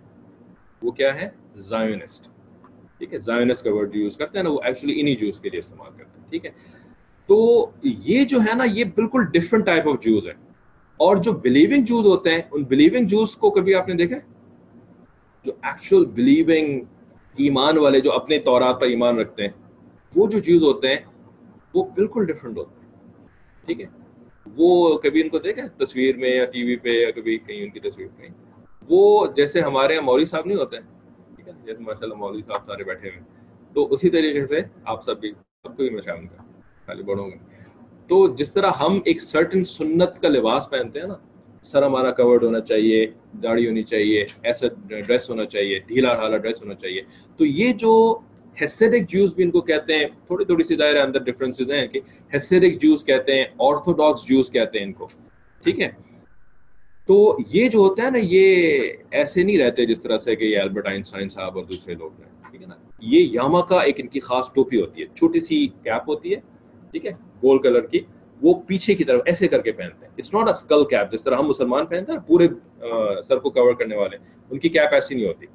[0.82, 2.28] وہ کیا ہے؟ زائنسٹ
[2.98, 5.60] ٹھیک ہے؟ زائنسٹ کا ورڈ یوز کرتے ہیں نا، وہ ایکچولی انہی جوز کے لیے
[5.60, 6.50] استعمال کرتے ہیں، ٹھیک ہے؟
[7.26, 10.32] تو یہ جو ہے نا، یہ بالکل ڈفرنٹ ٹائپ آف جوز ہے
[10.96, 14.16] اور جو بلیونگ جوز ہوتے ہیں، ان بلیونگ جوز کو کبھی آپ نے دیکھا
[15.44, 16.80] جو ایکچوئل بلیونگ
[17.36, 19.50] ایمان والے جو اپنے طورات پر ایمان رکھتے ہیں،
[20.16, 20.98] وہ جو جوز ہوتے ہیں،
[21.74, 22.92] وہ بالکل ڈفرنٹ ہوتے ہیں۔
[23.66, 23.86] ٹھیک ہے؟
[24.56, 27.70] وہ کبھی ان کو دیکھا تصویر میں یا ٹی وی پہ یا کبھی کہیں ان
[27.70, 28.28] کی تصویر کہیں؟
[28.88, 30.84] وہ جیسے ہمارے یہاں مولوی صاحب نہیں ہوتے ہیں۔
[31.36, 33.20] ٹھیک ہے؟ جیسے ماشاء اللہ مولوی صاحب سارے بیٹھے ہوئے
[33.72, 36.42] تو اسی طریقے سے آپ سب بھی سب کو بھی میں شامل کا
[36.86, 37.36] خالی بڑھوں گا
[38.06, 41.14] تو جس طرح ہم ایک سرٹن سنت کا لباس پہنتے ہیں نا
[41.62, 43.06] سر ہمارا کورڈ ہونا چاہیے،
[43.42, 47.00] داڑھی ہونی چاہیے، ایسا ڈریس ہونا چاہیے، ڈھیلا ڈھالا ڈریس ہونا چاہیے۔
[47.36, 48.18] تو یہ جو
[48.60, 52.00] ہیسیڈک جوز بھی ان کو کہتے ہیں، تھوڑی تھوڑی سی دائرے اندر ڈفرینسز ہیں کہ
[52.32, 55.08] ہیسیڈک جوز کہتے ہیں آرتھوڈاکس جوز کہتے ہیں ان کو۔
[55.64, 55.88] ٹھیک ہے؟
[57.06, 58.78] تو یہ جو ہوتا ہے نا، یہ
[59.10, 62.50] ایسے نہیں رہتے جس طرح سے کہ یہ البرٹ آئنسٹائن صاحب اور دوسرے لوگ ہیں۔
[62.50, 65.66] ٹھیک ہے نا؟ یہ یاما کا ایک ان کی خاص ٹوپی ہوتی ہے۔ چھوٹی سی
[65.66, 66.40] کیپ ہوتی ہے۔
[66.90, 67.10] ٹھیک ہے؟
[67.42, 68.00] گول کلر کی۔
[68.42, 71.24] وہ پیچھے کی طرف ایسے کر کے پہنتے ہیں۔ It's not a skull cap جس
[71.24, 72.48] طرح ہم مسلمان پہنتے ہیں پورے
[73.24, 74.16] سر کو کور کرنے والے،
[74.50, 75.46] ان کی کیپ ایسی نہیں ہوتی۔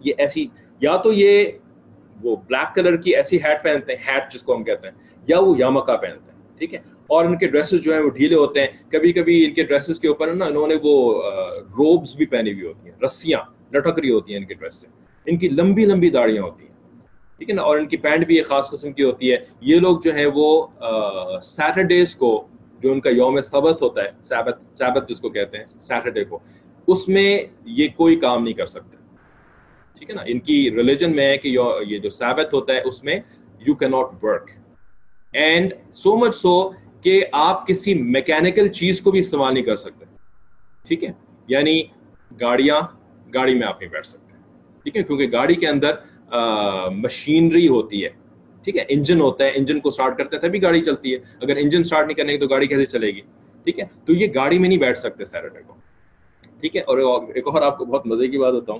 [0.00, 0.46] یہ ایسی،
[0.80, 1.50] یا تو یہ
[2.22, 4.94] وہ بلیک کلر کی ایسی ہیٹ پہنتے ہیں ہیٹ جس کو ہم کہتے ہیں،
[5.28, 8.34] یا وہ یامکا پہنتے ہیں، ٹھیک ہے؟ اور ان کے ڈریسز جو ہیں وہ ڈھیلے
[8.34, 11.22] ہوتے ہیں۔ کبھی کبھی ان کے ڈریسز کے اوپر نا انہوں نے وہ
[11.78, 13.40] روبس بھی پہنی ہوئی ہوتی ہیں، رسیاں
[13.74, 14.86] لٹک رہی ہوتی ہیں ان کے ڈریس سے۔
[15.26, 16.74] ان کی لمبی لمبی داڑیاں ہوتی ہیں،
[17.38, 19.80] ٹھیک ہے نا؟ اور ان کی پینٹ بھی ایک خاص قسم کی ہوتی ہے۔ یہ
[19.80, 20.66] لوگ جو ہیں وہ
[21.42, 22.46] سیٹرڈیز کو
[22.82, 26.38] جو ان کا یوم سبت ہوتا ہے سیبت سیبت جس کو کہتے ہیں سیٹرڈے کو،
[26.86, 28.96] اس میں یہ کوئی کام نہیں کر سکتے
[29.98, 31.48] ٹھیک ہے نا؟ ان کی ریلیجن میں ہے کہ
[31.86, 33.20] یہ جو سیبت ہوتا ہے، اس میں
[33.66, 34.50] you can not work
[35.32, 36.70] and so much so
[37.02, 40.04] کہ آپ کسی میکینکل چیز کو بھی استعمال نہیں کر سکتے۔
[40.88, 41.12] ٹھیک ہے؟
[41.48, 41.82] یعنی
[42.40, 42.80] گاڑیاں
[43.34, 44.36] گاڑی میں آپ نہیں بیٹھ سکتے۔
[44.82, 45.90] ٹھیک ہے؟ کیونکہ گاڑی کے اندر
[46.90, 48.08] مشینری ہوتی ہے۔
[48.64, 51.80] ٹھیک ہے؟ انجن ہوتا ہے، انجن کو اسٹارٹ کرتے تبھی گاڑی چلتی ہے۔ اگر انجن
[51.80, 53.20] اسٹارٹ نہیں کرنے کی تو گاڑی کیسے چلے گی؟
[53.66, 55.74] ٹھیک ہے؟ تو یہ گاڑی میں نہیں بیٹھ سکتے سیٹرڈے کو
[56.60, 56.98] ٹھیک ہے؟ اور
[57.34, 58.78] ایک اور آپ کو بہت مزے کی بات بتاؤں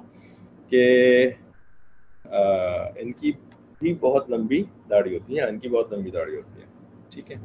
[0.70, 1.30] کہ
[2.96, 3.32] ان کی
[3.80, 6.66] بھی بہت لمبی داڑھی ہوتی ہے یعنی ان کی بہت لمبی داڑھی ہوتی ہے۔
[7.10, 7.36] ٹھیک ہے؟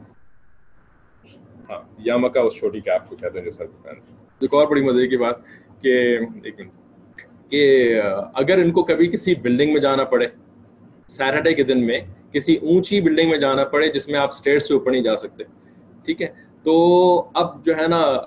[1.69, 4.11] ہاں یامکا اس چھوٹی کیپ کو کہتے ہیں جو سر کو پہنتے
[4.41, 5.35] ایک اور بڑی مزے کی بات
[5.81, 5.93] کہ،
[6.43, 6.71] ایک منٹ،
[7.49, 8.01] کہ
[8.33, 10.27] اگر ان کو کبھی کسی بلڈنگ میں جانا پڑے
[11.07, 11.99] سیٹرڈے کے دن میں
[12.33, 15.43] کسی اونچی بلڈنگ میں جانا پڑے جس میں آپ اسٹیئر سے اوپر نہیں جا سکتے۔
[16.05, 16.27] ٹھیک ہے؟
[16.63, 18.21] تو اب جو ہے نا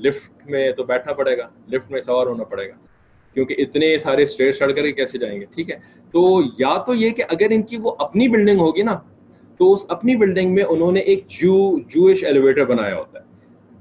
[0.00, 2.74] لفٹ میں تو بیٹھنا پڑے گا۔ لفٹ میں سوار ہونا پڑے گا۔
[3.34, 5.76] کیونکہ اتنے سارے اسٹیئر چڑھ کر کے کیسے جائیں گے؟ ٹھیک ہے؟
[6.12, 9.00] تو یا تو یہ کہ اگر ان کی وہ اپنی بلڈنگ ہوگی نا،
[9.58, 13.24] تو اس اپنی بلڈنگ میں انہوں نے ایک جو جوش ایلیویٹر بنایا ہوتا ہے۔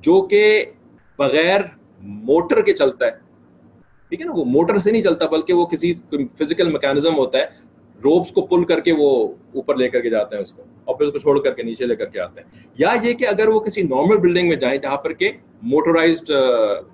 [0.02, 0.66] جو کہ
[1.18, 1.62] بغیر
[2.02, 3.12] موٹر کے چلتا ہے۔
[4.10, 7.69] ٹھیک ہے نا؟ وہ موٹر سے نہیں چلتا، بلکہ وہ کسی فزیکل میکینزم ہوتا ہے۔
[8.04, 10.96] روپس کو پل کر کے وہ اوپر لے کر کے جاتے ہیں اس کو اور
[10.96, 13.28] پھر اس کو چھوڑ کر کے نیچے لے کر کے آتے ہیں۔ یا یہ کہ
[13.28, 15.32] اگر وہ کسی نارمل بلڈنگ میں جائیں جہاں پر کہ
[15.62, 16.32] موٹرائزڈ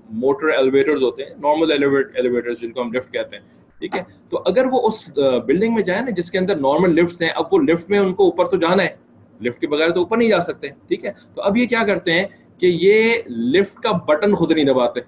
[0.10, 3.44] موٹر ایلیویٹرز ہوتے ہیں نارمل ایلیویٹر جن کو ہم لفٹ کہتے ہیں،
[3.80, 5.10] ٹھیک ہے؟ تو اگر وہ اس
[5.46, 8.14] بلڈنگ میں جائیں نا جس کے اندر نارمل لفٹس ہیں، اب وہ لفٹ میں ان
[8.14, 8.96] کو اوپر تو جانا ہے
[9.44, 12.12] لفٹ کے بغیر تو اوپر نہیں جا سکتے، ٹھیک ہے؟ تو اب یہ کیا کرتے
[12.12, 12.26] ہیں
[12.58, 15.00] کہ یہ لفٹ کا بٹن خود نہیں دباتے۔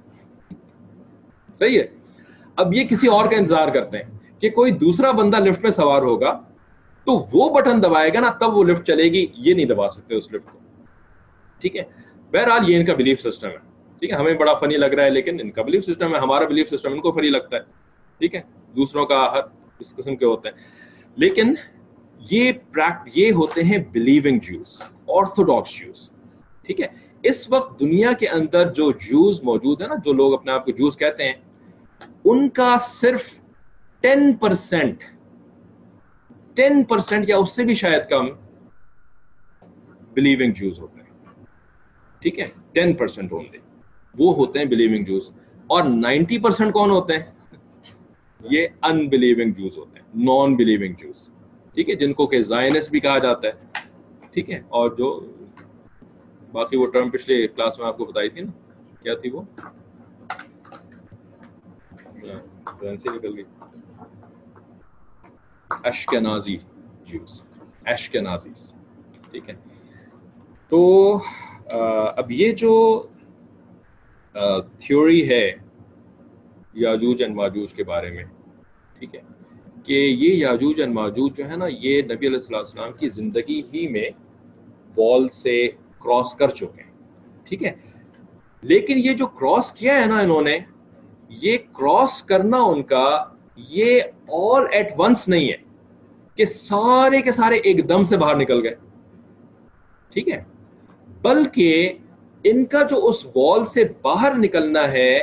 [1.54, 1.86] صحیح ہے؟
[2.56, 6.02] اب یہ کسی اور کا انتظار کرتے ہیں۔ کہ کوئی دوسرا بندہ لفٹ میں سوار
[6.02, 6.42] ہوگا
[7.06, 10.16] تو وہ بٹن دبائے گا نا، تب وہ لفٹ چلے گی، یہ نہیں دبا سکتے
[10.16, 10.60] اس لفٹ کو۔
[11.62, 11.84] ٹھیک ہے؟
[12.32, 13.58] بہرحال یہ ان کا بلیف سسٹم ہے۔
[14.00, 16.46] ٹھیک ہے؟ ہمیں بڑا فنی لگ رہا ہے، لیکن ان کا بلیف سسٹم ہے، ہمارا
[16.46, 17.62] بلیف سسٹم ان کو فنی لگتا ہے۔
[18.20, 18.42] ٹھیک ہے؟
[18.76, 19.42] دوسروں کا ہر
[19.80, 20.56] اس قسم کے ہوتے ہیں۔
[21.16, 21.56] لیکن
[22.32, 22.52] یہ
[23.16, 26.10] یہ ہوتے ہیں بلیونگ جوز آرتھوڈاکس جوز
[26.66, 26.88] ٹھیک ہے؟
[27.24, 30.72] اس وقت دنیا کے اندر جو جوز موجود ہیں نا، جو لوگ اپنے آپ کو
[30.72, 31.34] جوز کہتے ہیں،
[32.26, 33.40] ان کا صرف
[34.00, 35.04] ٹین پرسینٹ
[36.54, 38.28] ٹین پرسینٹ یا اس سے بھی شاید کم
[40.14, 41.08] بلیونگ جوز ہوتے ہیں۔
[42.20, 43.58] ٹھیک ہے؟ ٹین پرسینٹ اونلی
[44.20, 45.32] وہ ہوتے ہیں بلیونگ جوز
[45.68, 47.26] اور نائنٹی پرسینٹ کون ہوتے ہیں؟
[48.40, 51.30] یہ ان بلیونگ جوز ہوتے ہیں۔ نان بلیونگ جوز
[51.74, 53.88] ٹھیک ہے؟ جن کو کہ زائنس بھی کہا جاتا ہے۔
[54.32, 55.34] ٹھیک ہے؟ اور جو
[56.52, 58.52] باقی وہ ٹرم پچھلے کلاس میں آپ کو بتائی تھی نا،
[59.04, 59.42] کیا تھی وہ؟
[62.24, 62.40] ہاں،
[62.80, 63.44] کرنسی نکل گئی۔
[65.84, 66.58] اشکنازی
[67.06, 67.42] جوس
[67.86, 68.72] اشکنازیز
[69.32, 69.56] ٹھیک ہے۔
[70.70, 70.82] تو
[72.18, 72.74] اب یہ جو
[74.80, 75.46] تھیوری ہے،
[76.76, 78.24] یاجوج اینڈ ماجوج کے بارے میں،
[79.00, 79.22] ٹھیک ہے،
[79.86, 83.88] کہ یہ یاجوج اور ماجوج جو ہے نا، یہ نبی علیہ السلام کی زندگی ہی
[83.88, 84.10] میں
[84.98, 85.68] وال سے
[86.00, 86.92] کراس کر چکے ہیں،
[87.44, 87.74] ٹھیک ہے۔
[88.64, 90.58] لیکن یہ جو کراس کیا ہے نا انہوں نے،
[91.30, 93.08] یہ کراس کرنا ان کا،
[93.70, 95.58] یہ آل ایٹ ونس نہیں ہے۔
[96.38, 98.76] کہ سارے کے سارے ایک دم سے باہر نکل گئے۔
[100.14, 100.44] ٹھیک ہے؟
[101.22, 101.94] بلکہ
[102.44, 105.20] ان کا جو اس وال سے باہر نکلنا ہے،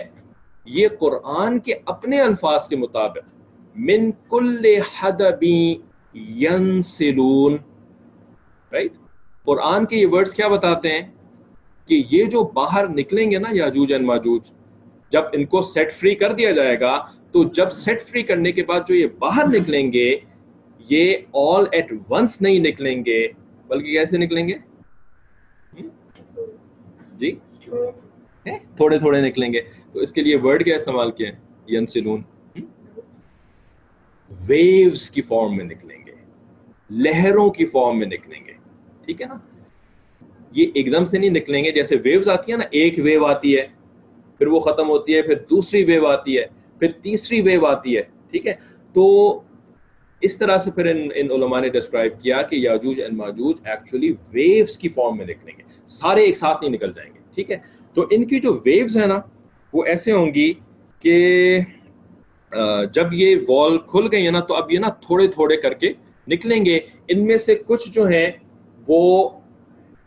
[0.64, 3.28] یہ قرآن کے اپنے الفاظ کے مطابق،
[3.76, 4.64] من کل
[4.98, 5.76] حدبی
[6.14, 7.56] ینسلون۔
[8.72, 8.92] رائٹ
[9.44, 11.02] قرآن کے یہ ورڈز کیا بتاتے ہیں؟
[11.86, 14.40] کہ یہ جو باہر نکلیں گے نا یاجوج ان ماجوج،
[15.10, 18.62] جب ان کو سیٹ فری کر دیا جائے گا، تو جب سیٹ فری کرنے کے
[18.62, 20.16] بعد جو یہ باہر نکلیں گے
[20.90, 23.28] یہ آل ایٹ ونس نہیں نکلیں گے،
[23.68, 24.54] بلکہ کیسے نکلیں گے؟
[27.18, 27.36] جی؟
[28.76, 29.60] تھوڑے تھوڑے نکلیں گے۔
[29.92, 31.36] تو اس کے لیے ورڈ کیا استعمال کیا ہے؟
[31.68, 32.22] ینسلون۔
[34.46, 36.12] ویوز کی فارم میں نکلیں گے۔
[36.90, 38.52] لہروں کی فارم میں نکلیں گے۔
[39.04, 39.38] ٹھیک ہے نا؟
[40.52, 43.58] یہ ایک دم سے نہیں نکلیں گے۔ جیسے ویوز آتی ہے نا، ایک ویو آتی
[43.58, 43.66] ہے،
[44.38, 46.44] پھر وہ ختم ہوتی ہے، پھر دوسری ویو آتی ہے،
[46.78, 48.54] پھر تیسری ویو آتی ہے۔ ٹھیک ہے؟
[48.92, 49.40] تو
[50.26, 54.12] اس طرح سے پھر ان, ان علماء نے ڈسکرائب کیا کہ Yajuj and Majuj actually
[54.32, 57.56] waves کی فارم میں نکلیں گے۔ سارے ایک ساتھ نہیں نکل جائیں گے ٹھیک ہے؟
[57.94, 59.20] تو ان کی جو ویوز ہیں نا
[59.72, 60.52] وہ ایسے ہوں گی
[61.02, 61.58] کہ
[62.94, 65.92] جب یہ وال کھل گئی ہے نا تو اب یہ نا تھوڑے تھوڑے کر کے
[66.28, 68.30] نکلیں گے۔ ان میں سے کچھ جو ہیں
[68.88, 69.28] وہ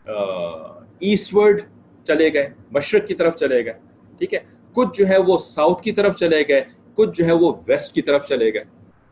[0.06, 1.60] ایسٹ ورڈ
[2.06, 3.72] چلے گئے مشرق کی طرف چلے گئے
[4.18, 4.38] ٹھیک ہے؟
[4.72, 6.62] کچھ جو ہے وہ ساؤتھ کی طرف چلے گئے
[6.94, 8.64] کچھ جو ہے وہ ویسٹ کی طرف چلے گئے۔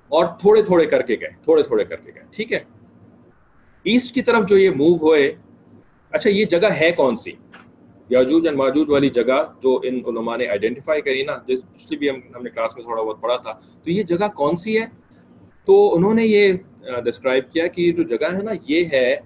[0.08, 2.58] اور تھوڑے تھوڑے کر کے گئے، تھوڑے تھوڑے کر کے گئے، ٹھیک ہے؟
[3.84, 5.34] ایسٹ کی طرف جو یہ موو ہوئے
[6.12, 7.32] اچھا یہ جگہ ہے کون سی؟
[8.10, 12.10] یاجوج اینڈ ماجوج والی جگہ جو ان علماء نے آئیڈینٹیفائی کری نا، جس پچھلی بھی
[12.10, 13.52] ہم ہم نے کلاس میں تھوڑا بہت پڑھا تھا۔
[13.84, 14.86] تو یہ جگہ کون سی ہے؟
[15.64, 16.52] تو انہوں نے یہ
[17.04, 19.16] ڈسکرائب کیا کہ جو جگہ ہے نا، یہ ہے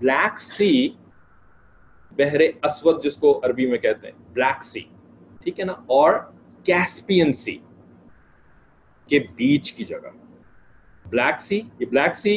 [0.00, 0.88] بلیک سی
[2.16, 4.80] بحر اسود جس کو عربی میں کہتے ہیں بلیک سی
[5.42, 6.12] ٹھیک ہے نا؟ اور
[6.64, 7.56] کیسپین سی
[9.08, 10.10] کے بیچ کی جگہ۔
[11.10, 12.36] بلیک سی یہ بلیک سی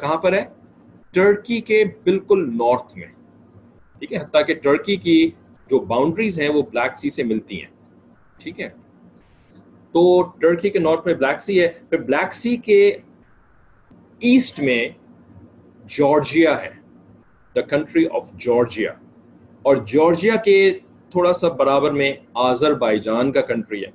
[0.00, 0.44] کہاں پر ہے؟
[1.12, 3.06] ٹرکی کے بالکل نارتھ میں۔
[3.98, 5.30] ٹھیک ہے؟ حتیٰ کہ ٹرکی کی
[5.70, 7.70] جو باؤنڈریز ہیں وہ بلیک سی سے ملتی ہیں۔
[8.38, 8.68] ٹھیک ہے؟
[9.92, 12.96] تو ٹرکی کے نارتھ میں بلیک سی ہے۔ پھر بلیک سی کے
[14.20, 14.88] ایسٹ میں
[15.88, 16.70] جارجیا ہے۔
[17.54, 18.92] دا کنٹری آف جارجیا
[19.62, 20.78] اور جارجیا کے
[21.10, 23.90] تھوڑا سا برابر میں آزر بائی جان کا کنٹری ہے۔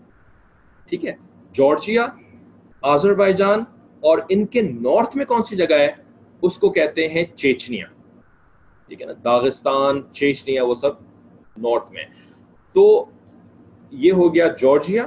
[0.89, 1.13] ٹھیک ہے؟
[1.53, 2.05] جارجیا
[2.81, 3.59] آزر جان
[3.99, 5.91] اور ان کے نارتھ میں کون سی جگہ ہے؟
[6.41, 7.85] اس کو کہتے ہیں چیچنیا۔
[8.87, 10.89] ٹھیک ہے نا؟ داغستان، چیچنیا، وہ سب
[11.57, 12.03] نارتھ میں۔
[12.73, 13.05] تو
[13.91, 15.05] یہ ہو گیا جارجیا۔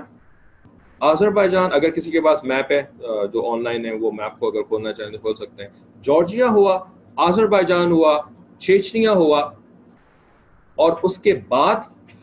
[1.01, 2.83] آزر جان اگر کسی کے پاس میپ ہے
[3.33, 5.71] جو آن لائن ہے، وہ میپ کو اگر کھولنا چاہیں تو کھول سکتے ہیں۔
[6.03, 6.85] جارجیا ہوا
[7.17, 8.21] آزر جان ہوا،
[8.59, 9.41] چیچنیا ہوا۔
[10.75, 11.75] اور اس کے بعد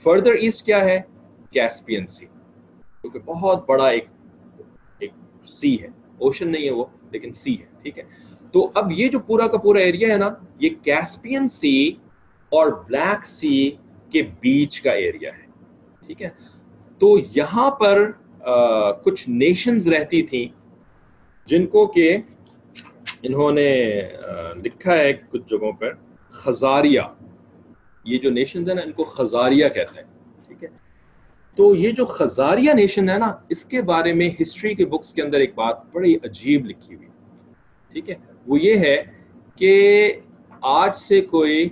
[0.03, 1.01] فردر ایسٹ کیا ہے؟
[1.51, 2.26] Caspian sea.
[3.01, 4.05] کیونکہ بہت بڑا ایک
[5.48, 5.88] سی ہے۔
[6.18, 8.04] اوشن نہیں ہے وہ، لیکن سی ہے، ٹھیک ہے۔
[8.52, 10.30] تو اب یہ جو پورا کا پورا ایریا ہے نا،
[10.60, 11.91] یہ کیسپین سی
[12.50, 13.72] اور بلیک سی
[14.10, 15.44] کے بیچ کا ایریا ہے،
[16.08, 16.30] ٹھیک ہے۔
[17.00, 18.12] تو یہاں پر
[19.04, 20.48] کچھ نیشنز رہتی تھیں،
[21.46, 22.18] جن کو کہ
[23.22, 24.02] انہوں نے
[24.64, 25.94] لکھا ہے کچھ جگہوں پر،
[26.30, 27.02] خزاریہ۔
[28.06, 30.12] یہ جو نیشنز ہیں نا، ان کو خزاریہ کہتے ہیں۔ ہے
[31.56, 35.22] تو یہ جو خزاریہ نیشن ہے نا، اس کے بارے میں ہسٹری کے بکس کے
[35.22, 37.08] اندر ایک بات بڑی عجیب لکھی ہوئی۔
[37.91, 38.16] ٹھیک ہے؟
[38.47, 39.04] وہ یہ ہے
[39.56, 40.14] کہ
[40.62, 41.70] آج سے کوئی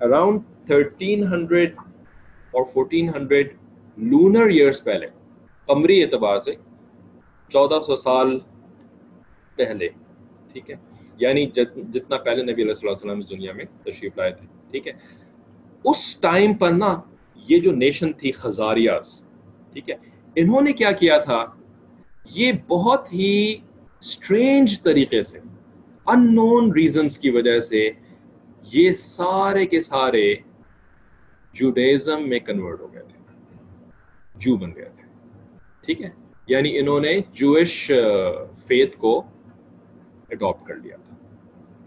[0.00, 1.74] اراؤنڈ تھرٹین ہنڈریڈ
[2.50, 3.56] اور فورٹین ہنڈریڈ
[3.96, 5.06] لونر ایئرس پہلے،
[5.66, 6.54] قمری اعتبار سے
[7.48, 8.38] چودہ سو سال
[9.56, 9.88] پہلے۔
[10.52, 10.74] ٹھیک ہے؟
[11.18, 11.46] یعنی
[11.92, 14.92] جتنا پہلے نبی علیہ وسلم اس دنیا میں تشریف لائے تھے۔ ٹھیک ہے؟
[15.86, 16.94] اس ٹائم پر نا
[17.48, 19.20] یہ جو نیشن تھی خزاریاز،
[19.72, 19.94] ٹھیک ہے،
[20.36, 21.44] انہوں نے کیا کیا تھا؟
[22.30, 23.56] یہ بہت ہی
[24.00, 25.38] اسٹرینج طریقے سے
[26.06, 27.90] ان نون ریزنس کی وجہ سے
[28.72, 30.34] یہ سارے کے سارے
[31.54, 33.18] جوڈیزم میں کنورٹ ہو گئے تھے
[34.36, 35.04] جو بن گئے تھے،
[35.86, 36.10] ٹھیک ہے
[36.48, 37.92] یعنی انہوں نے جوش
[38.66, 39.18] فیتھ کو
[40.30, 41.14] اڈاپٹ کر لیا تھا،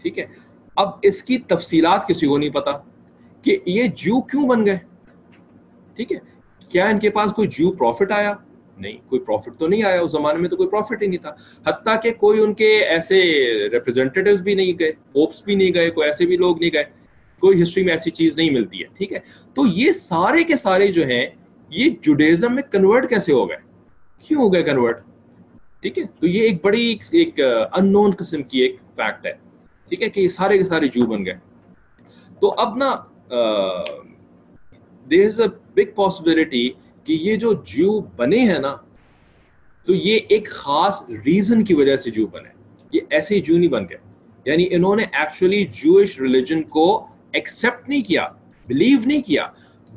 [0.02, 0.26] ٹھیک ہے۔
[0.76, 2.72] اب اس کی تفصیلات کسی کو نہیں پتا۔
[3.42, 4.78] کہ یہ جو کیوں بن گئے؟
[5.96, 6.18] ٹھیک ہے؟
[6.68, 8.34] کیا ان کے پاس کوئی جو پروفٹ آیا؟
[8.78, 11.34] نہیں، کوئی پروفٹ تو نہیں آیا، اس زمانے میں تو کوئی پروفٹ ہی نہیں تھا۔
[11.66, 13.22] حتیٰ کہ کوئی ان کے ایسے
[13.72, 16.84] ریپرزینٹیو بھی نہیں گئے ہوپس بھی نہیں گئے، کوئی ایسے بھی لوگ نہیں گئے۔
[17.40, 19.18] کوئی ہسٹری میں ایسی چیز نہیں ملتی ہے، ٹھیک ہے؟
[19.54, 21.26] تو یہ سارے کے سارے جو ہیں،
[21.68, 23.56] یہ جوڈیزم میں کنورٹ کیسے ہو گئے؟
[24.28, 25.00] کیوں ہو گئے کنورٹ
[25.82, 27.40] ٹھیک ہے؟ تو یہ ایک بڑی ایک
[27.72, 29.32] ان نون قسم کی ایک فیکٹ ہے،
[29.88, 31.34] ٹھیک ہے؟ کہ یہ سارے کے سارے جو بن گئے۔
[32.40, 32.90] تو اب نا
[35.10, 36.70] دیر از اے بگ پاسبلٹی
[37.04, 38.76] کہ یہ جو جو بنے ہیں نا،
[39.84, 42.48] تو یہ ایک خاص ریزن کی وجہ سے جو بنے۔
[42.92, 43.98] یہ ایسے ہی جو نہیں بن گئے۔
[44.44, 48.28] یعنی انہوں نے ایکچولی جوش ریلیجن کو ایکسپٹ نہیں کیا
[48.66, 49.46] بلیو نہیں کیا،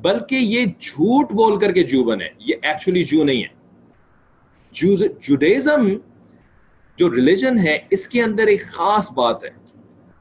[0.02, 3.64] بلکہ یہ جھوٹ بول کر کے جو بنے۔ یہ ایکچولی جو نہیں ہے۔
[5.22, 5.90] جوڈیزم
[6.98, 9.50] جو ریلیجن ہے، اس کے اندر ایک خاص بات ہے۔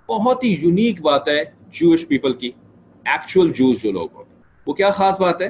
[0.08, 2.50] بہت ہی یونیک بات ہے جوش پیپل کی۔
[3.04, 4.34] ایکچوئل جوز جو لوگ ہوتے
[4.66, 5.48] وہ کیا خاص بات ہے؟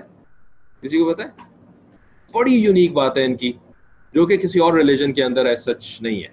[0.81, 1.29] کسی کو پتا ہے؟
[2.33, 3.53] بڑی یونیک بات ہے ان کی،
[4.13, 6.29] جو کہ کسی اور ریلیجن کے اندر ایسا سچ نہیں ہے۔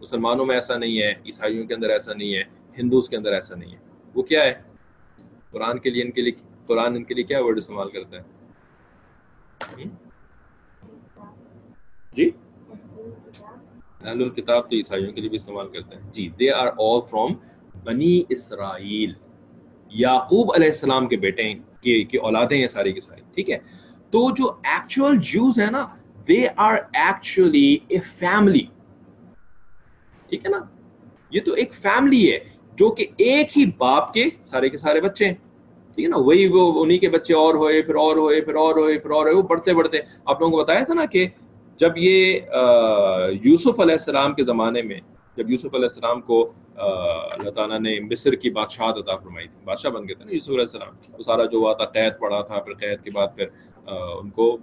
[0.00, 2.42] مسلمانوں میں ایسا نہیں ہے، عیسائیوں کے اندر ایسا نہیں ہے،
[2.78, 3.78] ہندوز کے اندر ایسا نہیں ہے۔
[4.14, 4.54] وہ کیا ہے؟
[5.50, 6.32] قرآن کے لیے ان کے لیے،
[6.66, 8.22] قرآن ان کے لیے کیا ورڈ استعمال کرتا ہے
[12.16, 12.30] جی؟
[14.00, 17.34] اہل الکتاب تو عیسائیوں کے لیے بھی استعمال کرتے ہیں۔ جی دے آر آل فرام
[17.84, 19.12] بنی اسرائیل۔
[19.90, 23.58] یعقوب علیہ السلام کے بیٹے ہیں کی, کی اولادیں ہیں ساری کی ساری ٹھیک ہے؟
[24.12, 25.86] تو جو ایکچوئل جوز ہیں نا
[26.28, 28.64] they are actually a family
[30.28, 30.60] ٹھیک ہے نا؟
[31.30, 32.38] یہ تو ایک فیملی ہے
[32.78, 35.34] جو کہ ایک ہی باپ کے سارے کے سارے بچے ہیں
[35.94, 38.76] ٹھیک ہے نا؟ وہی وہ انہی کے بچے اور ہوئے پھر اور ہوئے پھر اور
[38.76, 41.26] ہوئے پھر اور ہوئے وہ بڑھتے بڑھتے آپ لوگوں کو بتایا تھا نا کہ
[41.80, 42.40] جب یہ
[43.42, 45.00] یوسف علیہ السلام کے زمانے میں
[45.36, 49.90] جب یوسف علیہ السلام کو اللہ تعالیٰ نے مصر کی بادشاہ عطا فرمائی تھی، بادشاہ
[49.90, 52.58] بن گئے تھے نا، یوسف علیہ السلام۔ وہ سارا جو ہوا تھا، قید پڑا تھا،
[52.60, 53.46] پھر قید کے بعد پھر
[53.88, 54.56] ان کو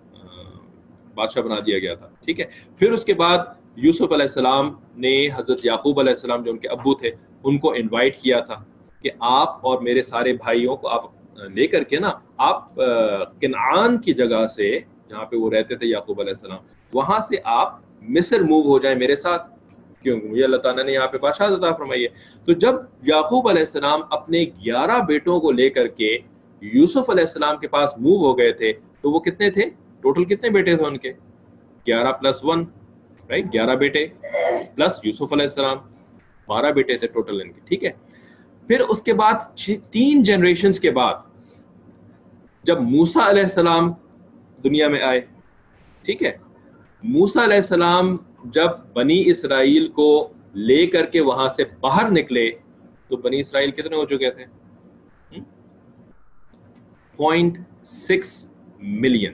[1.15, 2.45] بادشاہ بنا دیا گیا تھا، ٹھیک ہے۔
[2.79, 3.37] پھر اس کے بعد
[3.75, 7.11] یوسف علیہ السلام نے حضرت یعقوب علیہ السلام جو ان کے ابو تھے،
[7.43, 8.63] ان کو انوائٹ کیا تھا
[9.01, 11.03] کہ آپ اور میرے سارے بھائیوں کو آپ
[11.55, 12.75] لے کر کے نا، آپ
[13.41, 14.77] کنعان کی جگہ سے،
[15.09, 16.59] جہاں پہ وہ رہتے تھے یعقوب علیہ السلام،
[16.93, 17.79] وہاں سے آپ
[18.15, 19.51] مصر موو ہو جائیں میرے ساتھ۔
[20.07, 22.07] کیونکہ مجھے اللہ تعالیٰ نے یہاں پہ بادشاہ عطا فرمائی ہے۔
[22.45, 26.17] تو جب یعقوب علیہ السلام اپنے گیارہ بیٹوں کو لے کر کے
[26.61, 29.69] یوسف علیہ السلام کے پاس موو ہو گئے تھے، تو وہ کتنے تھے؟
[30.01, 31.11] ٹوٹل کتنے بیٹے تھے ان کے؟
[31.87, 32.63] گیارہ پلس ون
[33.29, 34.05] رائٹ گیارہ بیٹے
[34.75, 35.77] پلس یوسف علیہ السلام،
[36.47, 37.91] بارہ بیٹے تھے ٹوٹل ان کے، ٹھیک ہے؟
[38.67, 39.57] پھر اس کے بعد
[39.91, 41.15] تین جنریشنز کے بعد
[42.63, 43.91] جب موسا علیہ السلام
[44.63, 45.21] دنیا میں آئے،
[46.05, 46.31] ٹھیک ہے؟
[47.03, 52.51] موسا علیہ السلام جب بنی اسرائیل کو لے کر کے وہاں سے باہر نکلے،
[53.07, 54.45] تو بنی اسرائیل کتنے ہو چکے تھے؟
[57.17, 59.31] Point six million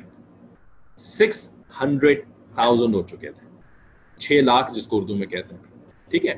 [0.97, 2.21] six hundred
[2.55, 3.59] thousand ہو چکے تھے۔
[4.19, 5.61] چھ لاکھ جس کو اردو میں کہتے ہیں۔
[6.09, 6.33] ٹھیک ہے؟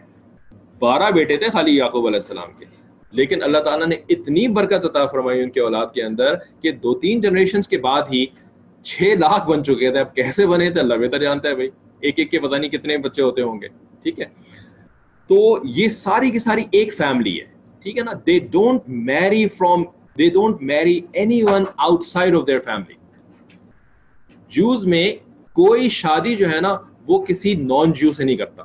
[0.79, 2.65] بارہ بیٹے تھے خالی یعقوب علیہ السلام کے۔
[3.11, 6.99] لیکن اللہ تعالیٰ نے اتنی برکت عطا فرمائی ان کے اولاد کے اندر کہ دو
[6.99, 8.25] تین جنریشنز کے بعد ہی
[8.83, 11.69] چھ لاکھ بن چکے تھے۔ اب کیسے بنے تھے؟ اللہ بہتر جانتا ہے بھائی۔
[12.05, 13.67] ایک ایک کے پتہ نہیں کتنے بچے ہوتے ہوں گے،
[14.03, 14.25] ٹھیک ہے؟
[15.29, 17.45] تو یہ ساری کی ساری ایک فیملی ہے،
[17.83, 19.83] ٹھیک ہے نا؟ They don't marry from
[20.17, 20.99] they don't marry
[21.43, 21.63] anyone
[22.05, 22.93] outside of their family
[24.51, 25.11] Jews میں
[25.55, 26.75] کوئی شادی جو ہے نا،
[27.07, 28.63] وہ کسی نان جو سے نہیں کرتا۔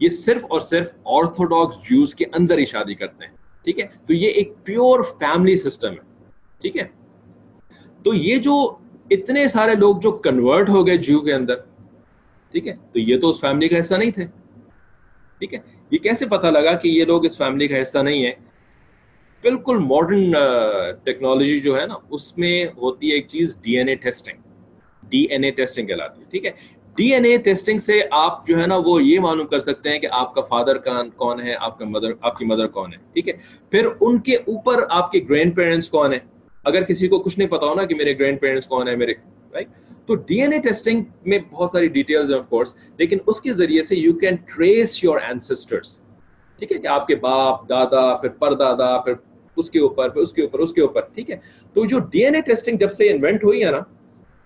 [0.00, 3.32] یہ صرف اور صرف آرتھوڈاکس جوز کے اندر ہی شادی کرتے ہیں،
[3.64, 6.84] ٹھیک ہے؟ تو یہ ایک پیور فیملی سسٹم ہے، ٹھیک ہے؟
[8.04, 8.56] تو یہ جو
[9.10, 11.54] اتنے سارے لوگ جو کنورٹ ہو گئے جیو کے اندر
[12.54, 14.26] ٹھیک ہے؟ تو یہ تو اس فیملی کا حصہ نہیں تھے۔
[15.40, 15.58] ٹھیک ہے؟
[15.90, 18.32] یہ کیسے پتا لگا کہ یہ لوگ اس فیملی کا حصہ نہیں ہے
[19.44, 20.32] بالکل ماڈرن
[21.04, 24.38] ٹیکنالوجی جو ہے نا، اس میں ہوتی ہے ایک چیز D N A testing
[25.02, 26.50] D N A testing کہلاتی ہے، ٹھیک ہے؟
[26.96, 29.98] ڈی این اے ٹیسٹنگ سے آپ جو ہے نا، وہ یہ معلوم کر سکتے ہیں
[29.98, 30.78] کہ آپ کا فادر
[31.16, 33.34] کون ہے؟ آپ کا مدر آپ کی مدر کون ہے؟ ٹھیک ہے؟
[33.72, 36.18] پھر ان کے اوپر آپ کے گرینڈ پیرنٹس کون ہے
[36.64, 39.12] اگر کسی کو کچھ نہیں پتا ہو نا کہ میرے گرینڈ پیرنٹس کون ہے میرے
[39.52, 39.68] رائٹ
[40.06, 43.52] تو ڈی این اے ٹیسٹنگ میں بہت ساری ڈیٹیلز ہیں آف کورس لیکن اس کے
[43.52, 46.00] ذریعے سے you can trace your ancestors
[46.58, 49.12] ٹھیک ہے کہ آپ کے باپ، دادا، پھر پر دادا پھر
[49.56, 51.36] اس کے اوپر، پھر اس کے اوپر، اس کے اوپر، ٹھیک ہے؟
[51.76, 53.80] تو جو ڈی این اے ٹیسٹنگ جب سے انوینٹ ہوئی ہے نا،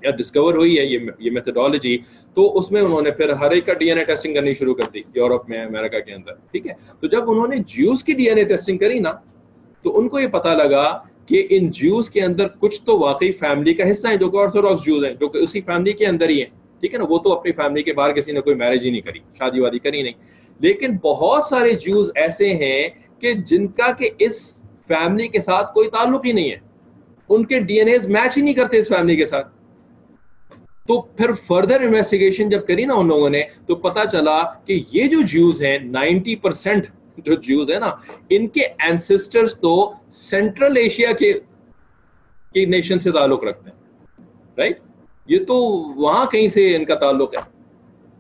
[0.02, 1.96] یا ڈسکور ہوئی ہے یہ یہ میتھڈالوجی
[2.36, 4.74] تو اس میں انہوں نے پھر ہر ایک کا ڈی این اے ٹیسٹنگ کرنی شروع
[4.74, 8.12] کر دی، یورپ میں، امریکہ کے اندر، ٹھیک ہے؟ تو جب انہوں نے جیوز کی
[8.12, 9.12] ڈی این اے ٹیسٹنگ کری نا،
[9.84, 10.86] تو ان کو یہ پتا لگا
[11.30, 14.84] کہ ان جیوز کے اندر کچھ تو واقعی فیملی کا حصہ ہیں جو کہ آرتھوڈاکس
[14.84, 17.32] جیوز ہیں، جو کہ اسی فیملی کے اندر ہی ہیں۔ ٹھیک ہے نا؟ وہ تو
[17.32, 20.12] اپنی فیملی کے باہر کسی نے کوئی میرج ہی نہیں کری، شادی وادی کری نہیں۔
[20.58, 25.90] لیکن بہت سارے جیوز ایسے ہیں کہ جن کا کہ اس فیملی کے ساتھ کوئی
[25.90, 26.56] تعلق ہی نہیں ہے۔
[27.28, 29.46] ان کے ڈی این ایز میچ ہی نہیں کرتے اس فیملی کے ساتھ۔
[30.88, 35.06] تو پھر فردر انویسٹیگیشن جب کری نا ان لوگوں نے، تو پتا چلا کہ یہ
[35.06, 36.86] جو جیوز ہیں، نائنٹی پرسینٹ
[37.18, 37.90] جو جیوز ہیں نا،
[38.30, 41.32] ان کے اینسسٹرز تو سینٹرل ایشیا کے
[42.66, 43.78] نیشن سے تعلق رکھتے ہیں
[44.58, 44.78] رائٹ
[45.28, 45.56] یہ تو
[45.96, 47.40] وہاں کہیں سے ان کا تعلق ہے.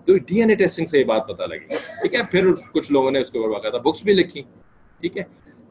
[0.08, 1.76] تو ڈی این اے ٹیسٹنگ سے یہ بات پتہ لگی.
[2.02, 4.42] ٹھیک ہے، پھر کچھ لوگوں نے اس کے اوپر باقاعدہ بکس بھی لکھی.
[5.02, 5.22] ٹھیک ہے،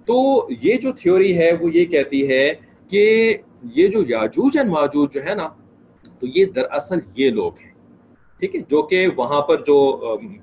[0.08, 2.54] تو یہ جو تھیوری ہے، وہ یہ کہتی ہے
[2.92, 3.38] کہ
[3.76, 5.48] یہ جو یاجوج اینڈ ماجوج جو ہے نا،
[6.20, 7.69] تو یہ دراصل یہ لوگ ہیں.
[8.40, 9.78] ٹھیک ہے، جو کہ وہاں پر جو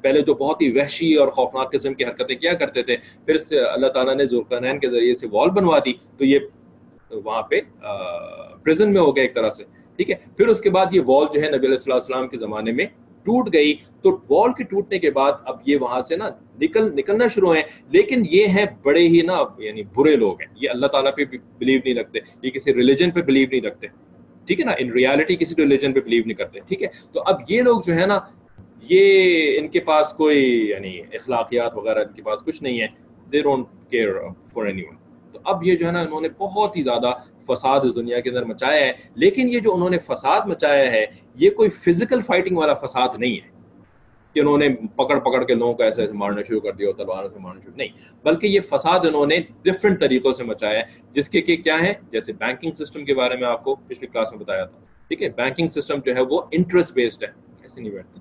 [0.03, 3.61] پہلے جو بہت ہی وحشی اور خوفناک قسم کی حرکتیں کیا کرتے تھے، پھر سے
[3.61, 6.39] اللہ تعالیٰ نے ذوالقرنین کے ذریعے سے وال بنوا دی، تو یہ
[7.25, 7.61] وہاں پہ
[8.65, 9.65] پرزن میں ہو گیا ایک طرح سے،
[9.99, 12.73] ٹھیک ہے۔ پھر اس کے بعد یہ وال جو ہے نبی علیہ السلام کے زمانے
[12.73, 12.87] میں
[13.27, 16.29] ٹوٹ گئی۔ تو وال کے ٹوٹنے کے بعد اب یہ وہاں سے نا
[16.61, 20.71] نکل، نکلنا شروع ہیں لیکن یہ ہیں بڑے ہی نا یعنی برے لوگ ہیں۔ یہ
[20.71, 21.25] اللہ تعالیٰ پہ
[21.59, 23.87] بلیو نہیں رکھتے، یہ کسی ریلیجن پہ بلیو نہیں رکھتے۔
[24.47, 27.41] ٹھیک ہے نا؟ ان ریالٹی کسی ریلیجن پہ بلیو نہیں کرتے، ٹھیک ہے؟ تو اب
[27.49, 28.19] یہ لوگ جو ہے نا،
[28.83, 32.87] یہ ان کے پاس کوئی یعنی اخلاقیات وغیرہ ان کے پاس کچھ نہیں ہے۔
[33.33, 34.09] They don't care
[34.55, 34.97] for anyone
[35.33, 37.13] تو اب یہ جو ہے نا، انہوں نے بہت ہی زیادہ
[37.47, 41.07] فساد اس دنیا کے اندر مچایا ہے۔ لیکن یہ جو انہوں نے فساد مچایا ہے،
[41.35, 43.56] یہ کوئی فزیکل فائٹنگ والا فساد نہیں ہے۔
[44.37, 47.29] کہ انہوں نے پکڑ پکڑ کے لوگوں کو ایسے ایسے مارنا شروع کر دیا تلواروں
[47.29, 47.89] سے مارنا شروع نہیں،
[48.25, 51.93] بلکہ یہ فساد انہوں نے ڈفرینٹ طریقوں سے مچایا ہے، جس کے کہ کیا ہے
[52.13, 54.79] جیسے بینکنگ سسٹم کے بارے میں آپ کو پچھلی کلاس میں بتایا تھا۔
[55.09, 57.29] ٹھیک ہے بینکنگ سسٹم جو ہے وہ انٹرسٹ بیسڈ ہے۔
[57.63, 58.21] ایسے نہیں بیٹھتی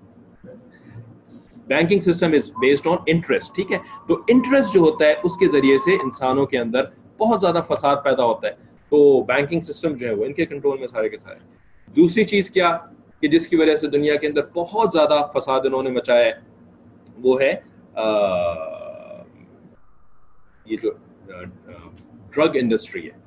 [1.67, 5.47] banking system is based on interest ٹھیک ہے۔ تو انٹرسٹ جو ہوتا ہے، اس کے
[5.47, 6.83] ذریعے سے انسانوں کے اندر
[7.17, 8.53] بہت زیادہ فساد پیدا ہوتا ہے۔
[8.89, 11.39] تو بینکنگ سسٹم جو ہے وہ ان کے کنٹرول میں سارے کے سارے۔
[11.95, 12.77] دوسری چیز کیا؟
[13.21, 16.33] کہ جس کی وجہ سے دنیا کے اندر بہت زیادہ فساد انہوں نے مچایا ہے،
[17.23, 17.53] وہ ہے
[20.65, 20.91] یہ جو
[22.31, 23.17] ڈرگ انڈسٹری ہے۔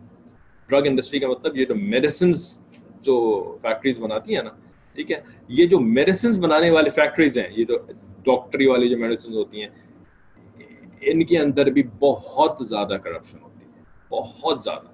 [0.69, 2.61] ڈرگ انڈسٹری کا مطلب یہ جو میڈیسنس
[3.03, 3.17] جو
[3.63, 4.51] فیکٹریز بناتی ہیں نا،
[4.97, 7.79] ٹھیک ہے، یہ جو میڈیسنس بنانے والی فیکٹریز ہیں، یہ جو
[8.25, 9.69] ڈاکٹری والی جو میڈیسنس ہوتی ہیں،
[11.01, 14.87] ان کے اندر بھی بہت زیادہ کرپشن ہوتی ہے۔ بہت زیادہ۔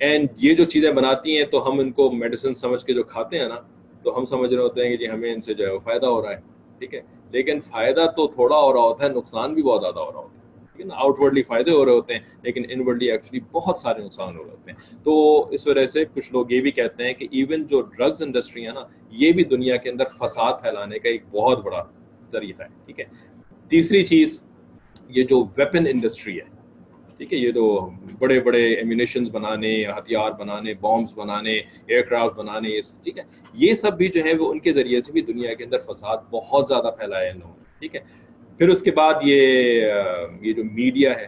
[0.00, 3.38] اینڈ یہ جو چیزیں بناتی ہیں تو ہم ان کو میڈیسن سمجھ کے جو کھاتے
[3.38, 3.60] ہیں نا
[4.02, 6.06] تو ہم سمجھ رہے ہوتے ہیں کہ جی ہمیں ان سے جو ہے وہ فائدہ
[6.06, 6.40] ہو رہا ہے،
[6.78, 10.12] ٹھیک ہے؟ لیکن فائدہ تو تھوڑا ہو رہا ہوتا ہے، نقصان بھی بہت زیادہ ہو
[10.12, 12.80] رہا ہوتا ہے۔ ٹھیک ہے نا آؤٹ ورڈلی فائدے ہو رہے ہوتے ہیں، لیکن ان
[12.86, 16.52] ورڈلی ایکچولی بہت سارے نقصان ہو رہے ہوتے ہیں۔ تو اس وجہ سے کچھ لوگ
[16.52, 19.90] یہ بھی کہتے ہیں کہ ایون جو ڈرگز انڈسٹری ہے نا، یہ بھی دنیا کے
[19.90, 21.82] اندر فساد پھیلانے کا ایک بہت بڑا
[22.30, 23.04] طریقہ ہے، ٹھیک ہے؟
[23.70, 24.44] تیسری چیز،
[25.08, 26.59] یہ جو ویپن انڈسٹری ہے
[27.20, 27.64] ٹھیک ہے، یہ تو
[28.18, 31.56] بڑے بڑے ایمونیشنز بنانے، ہتھیار بنانے بامبس بنانے
[31.86, 33.22] ایئر کرافٹ بنانے ٹھیک ہے،
[33.54, 36.18] یہ سب بھی جو ہے وہ ان کے ذریعے سے بھی دنیا کے اندر فساد
[36.30, 38.00] بہت زیادہ پھیلایا ہے انہوں نے، ٹھیک ہے۔
[38.60, 39.42] پھر اس کے بعد یہ
[40.42, 41.26] یہ جو میڈیا ہے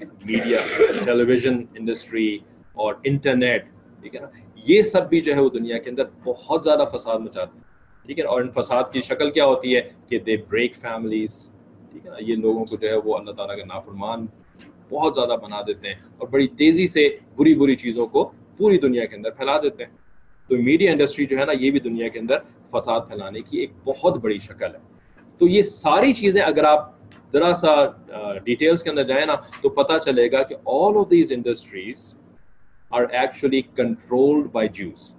[0.00, 0.58] میڈیا
[1.06, 2.36] ٹیلی ویژن انڈسٹری
[2.74, 3.64] اور انٹرنیٹ
[4.02, 4.28] ٹھیک ہے نا،
[4.66, 8.18] یہ سب بھی جو ہے وہ دنیا کے اندر بہت زیادہ فساد مچاتے ہیں، ٹھیک
[8.18, 11.46] ہے۔ اور ان فساد کی شکل کیا ہوتی ہے کہ دے بریک فیملیز
[11.92, 14.26] ٹھیک ہے نا، یہ لوگوں کو جو ہے وہ اللہ تعالیٰ کے نافرمان
[14.92, 19.04] بہت زیادہ بنا دیتے ہیں اور بڑی تیزی سے بری بری چیزوں کو پوری دنیا
[19.04, 19.92] کے اندر پھیلا دیتے ہیں۔
[20.50, 22.38] تو میڈیا انڈسٹری جو ہے نا، یہ بھی دنیا کے اندر
[22.70, 24.80] فساد پھیلانے کی ایک بہت بڑی شکل ہے۔
[25.40, 26.90] تو یہ ساری چیزیں اگر آپ
[27.32, 27.74] ذرا سا
[28.44, 32.12] ڈیٹیلس کے اندر جائیں نا، تو پتا چلے گا کہ all of these industries
[32.92, 35.12] are actually controlled by Jews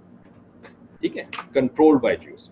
[1.00, 2.50] ٹھیک ہے؟ کنٹرولڈ بائی جوس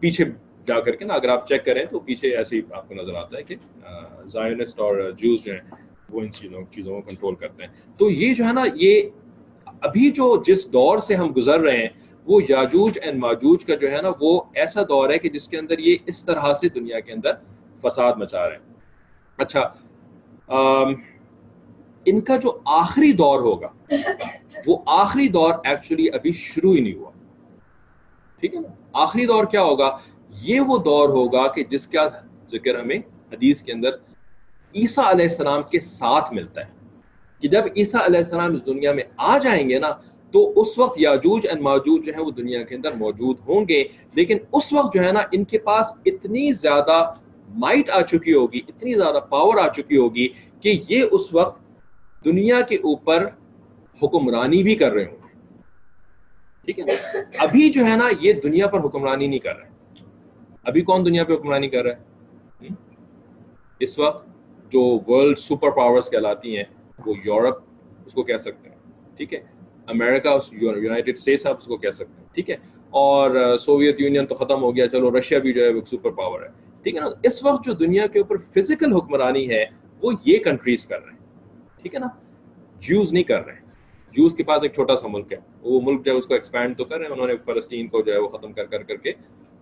[0.00, 0.24] پیچھے
[0.66, 3.14] جا کر کے نا، اگر آپ چیک کریں تو پیچھے ایسے ہی آپ کو نظر
[3.14, 3.54] آتا ہے کہ
[4.26, 5.83] زائنسٹ اور جوس جو ہیں
[6.14, 9.02] وہ ان چیزوں چیزوں کو کنٹرول کرتے ہیں۔ تو یہ جو ہے نا یہ
[9.66, 11.88] ابھی جو جس دور سے ہم گزر رہے ہیں
[12.26, 15.58] وہ یاجوج اینڈ ماجوج کا جو ہے نا وہ ایسا دور ہے کہ جس کے
[15.58, 17.32] اندر یہ اس طرح سے دنیا کے اندر
[17.82, 18.74] فساد مچا رہے ہیں۔
[19.36, 19.60] اچھا
[20.46, 20.94] آم,
[22.04, 23.68] ان کا جو آخری دور ہوگا
[24.66, 27.10] وہ آخری دور ایکچولی ابھی شروع ہی نہیں ہوا۔
[28.40, 29.98] ٹھیک ہے نا؟ آخری دور کیا ہوگا؟
[30.30, 32.08] یہ وہ دور ہوگا کہ جس کا
[32.48, 32.98] ذکر ہمیں
[33.32, 33.90] حدیث کے اندر
[34.74, 36.84] عیسیٰ علیہ السلام کے ساتھ ملتا ہے۔
[37.40, 39.88] کہ جب عیسیٰ علیہ السلام اس دنیا میں آ جائیں گے نا،
[40.30, 43.84] تو اس وقت یاجوج اینڈ ماجوج جو ہے وہ دنیا کے اندر موجود ہوں گے۔
[44.14, 47.14] لیکن اس وقت جو ہے نا، ان کے پاس اتنی زیادہ
[47.48, 50.28] مائٹ آ چکی ہوگی، اتنی زیادہ پاور آ چکی ہوگی
[50.60, 51.62] کہ یہ اس وقت
[52.24, 53.26] دنیا کے اوپر
[54.02, 55.58] حکمرانی بھی کر رہے ہوں گے۔
[56.64, 59.68] ٹھیک ہے نا؟ ابھی جو ہے نا، یہ دنیا پر حکمرانی نہیں کر رہے۔
[60.64, 62.14] ابھی کون دنیا پہ حکمرانی کر رہا ہے؟
[63.80, 64.33] اس وقت
[64.74, 66.64] جو ورلڈ سپر پاورز کہلاتی ہیں،
[67.06, 67.54] وہ یورپ
[68.06, 68.76] اس کو کہہ سکتے ہیں۔
[69.16, 69.38] ٹھیک ہے؟
[69.86, 72.56] امریکہ یونائٹیڈ اسٹیٹس آپ اس کو کہہ سکتے ہیں۔ ٹھیک ہے؟
[72.90, 76.42] اور سوویت یونین تو ختم ہو گیا، چلو رشیا بھی جو ہے وہ سپر پاور
[76.42, 76.48] ہے۔
[76.82, 79.64] ٹھیک ہے نا؟ اس وقت جو دنیا کے اوپر فزیکل حکمرانی ہے،
[80.02, 81.18] وہ یہ کنٹریز کر رہے ہیں۔
[81.82, 82.06] ٹھیک ہے نا؟
[82.80, 83.60] جوز نہیں کر رہے۔ ہیں
[84.12, 86.76] جوز کے پاس ایک چھوٹا سا ملک ہے۔ وہ ملک جو ہے اس کو ایکسپینڈ
[86.76, 88.96] تو کر رہے ہیں، انہوں نے فلسطین کو جو ہے وہ ختم کر کر کر
[88.96, 89.12] کے،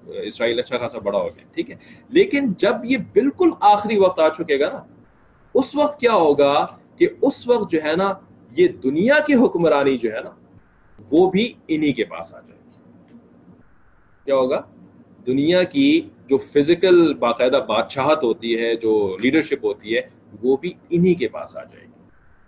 [0.07, 1.77] اسرائیل اچھا خاصا بڑا ہو گیا۔ ٹھیک ہے؟
[2.09, 4.92] لیکن جب یہ بالکل آخری وقت آ چکے گا نا
[5.55, 8.13] اس وقت کیا ہوگا کہ اس وقت جو ہے نا،
[8.51, 10.31] یہ دنیا کی حکمرانی جو ہے نا،
[11.11, 12.71] وہ بھی انہی کے پاس آ جائے گی۔
[14.25, 14.63] کیا ہوگا؟
[15.27, 20.01] دنیا کی جو فزیکل باقاعدہ بادشاہت ہوتی ہے، جو لیڈرشپ ہوتی ہے،
[20.43, 21.93] وہ بھی انہی کے پاس آ جائے گی۔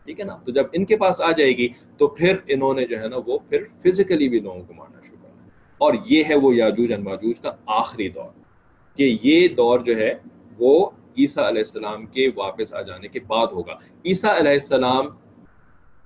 [0.04, 2.86] ٹھیک ہے نا؟ تو جب ان کے پاس آ جائے گی، تو پھر انہوں نے
[2.86, 5.48] جو ہے نا، وہ پھر فزیکلی بھی لوگوں کو مارنا شروع کرنا
[5.78, 8.44] اور یہ ہے وہ یاجوج ان ماجوج کا آخری دور۔
[8.96, 10.14] کہ یہ دور جو ہے،
[10.58, 13.72] وہ عیسیٰ علیہ السلام کے واپس آ جانے کے بعد ہوگا۔
[14.04, 15.06] عیسیٰ علیہ السلام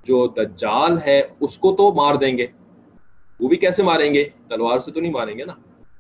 [0.04, 2.46] جو دجال ہے، اس کو تو مار دیں گے۔
[3.40, 5.52] وہ بھی کیسے ماریں گے؟ تلوار سے تو نہیں ماریں گے نا۔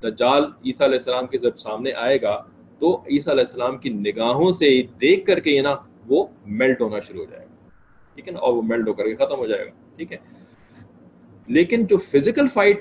[0.02, 2.42] دجال عیسیٰ علیہ السلام کے جب سامنے آئے گا،
[2.78, 7.24] تو عیسیٰ علیہ السلام کی نگاہوں سے دیکھ کر کے نا وہ میلٹ ہونا شروع
[7.24, 7.68] ہو جائے گا۔
[8.14, 10.16] ٹھیک ہے نا؟ اور وہ میلٹ ہو کر کے ختم ہو جائے گا۔ ٹھیک ہے؟
[11.46, 12.78] لیکن جو فزیکل فائٹ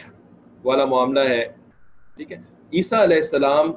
[0.63, 1.45] والا معاملہ ہے،
[2.17, 2.37] ٹھیک ہے؟
[2.73, 3.71] عیسیٰ علیہ السلام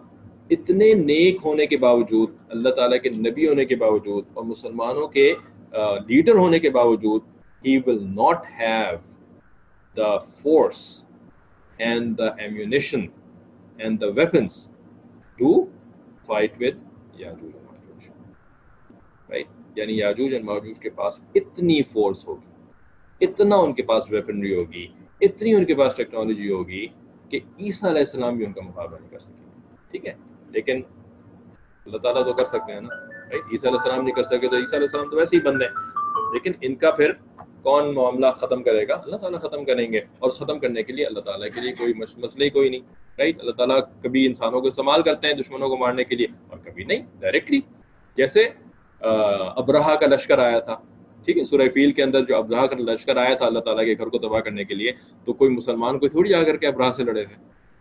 [0.51, 5.32] اتنے نیک ہونے کے باوجود، اللہ تعالیٰ کے نبی ہونے کے باوجود اور مسلمانوں کے
[6.07, 7.22] لیڈر ہونے کے باوجود
[7.64, 8.96] he will not have
[9.96, 10.82] the force
[11.78, 13.07] and the ammunition
[13.78, 14.66] and the weapons
[15.38, 15.53] to
[16.26, 16.76] fight with
[17.20, 18.09] Yajuj
[19.28, 19.46] right
[19.76, 24.86] یعنی یاجوج اینڈ ماجوج کے پاس اتنی فورس ہوگی، اتنا ان کے پاس ویپنری ہوگی،
[25.20, 26.86] اتنی ان کے پاس ٹیکنالوجی ہوگی
[27.30, 29.48] کہ عیسیٰ علیہ السلام بھی ان کا مقابلہ نہیں کر سکیں
[29.90, 30.12] ٹھیک ہے؟
[30.53, 30.82] لیکن
[31.86, 32.94] اللہ تعالیٰ تو کر سکتے ہیں نا
[33.32, 35.68] عیسیٰ علیہ السلام نہیں کر سکے تو عیسیٰ علیہ السلام تو ویسے ہی بند ہیں۔
[36.32, 37.12] لیکن ان کا پھر
[37.62, 41.07] کون معاملہ ختم کرے گا؟ اللہ تعالیٰ ختم کریں گے اور ختم کرنے کے لیے
[41.07, 42.80] اللہ تعالیٰ کے لیے کوئی مسئلہ ہی کوئی نہیں
[43.18, 46.59] رائٹ اللہ تعالیٰ کبھی انسانوں کو استعمال کرتے ہیں دشمنوں کو مارنے کے لیے اور
[46.64, 47.61] کبھی نہیں ڈائریکٹلی
[48.16, 48.48] جیسے
[49.01, 50.74] ابراہ کا لشکر آیا تھا،
[51.24, 53.94] ٹھیک ہے؟ سورہ فیل کے اندر جو ابراہ کا لشکر آیا تھا اللہ تعالیٰ کے
[53.98, 54.92] گھر کو تباہ کرنے کے لیے،
[55.24, 57.36] تو کوئی مسلمان کو تھوڑی آ کر کے ابراہ سے لڑے تھے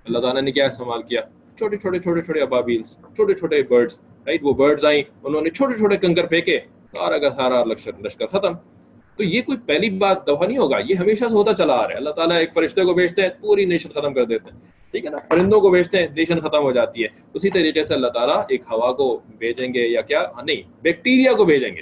[0.06, 1.22] اللہ تعالیٰ نے کیا استعمال کیا؟
[1.60, 5.78] چھوٹے چھوٹے چھوٹے چھوٹے ابابیلس چھوٹے چھوٹے برڈس رائٹ وہ برڈز آئیں، انہوں نے چھوٹے
[5.78, 6.60] چھوٹے کنکر پھینکے،
[6.92, 8.54] سارا کا سارا لشکر لشکر ختم۔
[9.18, 11.90] تو یہ کوئی پہلی بات دفعہ نہیں ہوگا، یہ ہمیشہ سے ہوتا چلا آ رہا
[11.90, 14.60] ہے۔ اللہ تعالیٰ ایک فرشتے کو بھیجتے ہیں، پوری نیشن ختم کر دیتے ہیں۔
[14.92, 17.94] ٹھیک ہے نا؟ پرندوں کو بھیجتے ہیں، نیشن ختم ہو جاتی ہے۔ اسی طریقے سے
[17.94, 21.82] اللہ تعالیٰ ایک ہوا کو بھیجیں گے یا کیا؟ ہاں، نہیں بیکٹیریا کو بھیجیں گے۔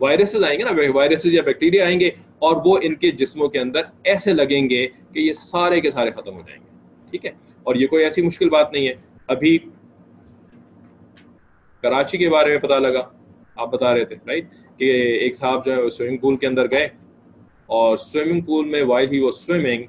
[0.00, 3.58] وائرسز آئیں گے نا وائرسز یا بیکٹیریا آئیں گے اور وہ ان کے جسموں کے
[3.58, 6.70] اندر ایسے لگیں گے کہ یہ سارے کے سارے ختم ہو جائیں گے۔
[7.10, 7.30] ٹھیک ہے؟
[7.66, 8.94] اور یہ کوئی ایسی مشکل بات نہیں ہے۔
[9.26, 9.58] ابھی
[11.82, 13.00] کراچی کے بارے میں پتا لگا۔
[13.56, 14.44] آپ بتا رہے تھے رائٹ
[14.76, 14.84] کہ
[15.20, 16.88] ایک صاحب جو ہے سوئمنگ پول کے اندر گئے
[17.66, 19.82] اور سوئمنگ پول میں وائل ہی وہ سوئمنگ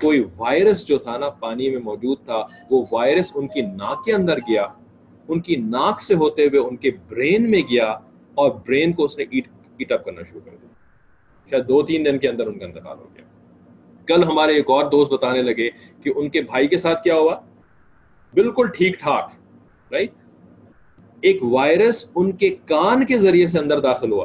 [0.00, 4.12] کوئی وائرس جو تھا نا پانی میں موجود تھا، وہ وائرس ان کی ناک کے
[4.12, 4.66] اندر گیا۔
[5.28, 7.90] ان کی ناک سے ہوتے ہوئے ان کے برین میں گیا
[8.34, 10.68] اور برین کو اس نے ایٹ ایٹ اپ کرنا شروع کر دیا۔
[11.50, 13.24] شاید دو تین دن کے اندر ان کا انتقال ہو گیا۔
[14.08, 15.68] کل ہمارے ایک اور دوست بتانے لگے
[16.02, 17.34] کہ ان کے بھائی کے ساتھ کیا ہوا؟
[18.34, 19.30] بالکل ٹھیک ٹھاک
[19.92, 20.12] رائٹ
[21.22, 24.24] ایک وائرس ان کے کان کے ذریعے سے اندر داخل ہوا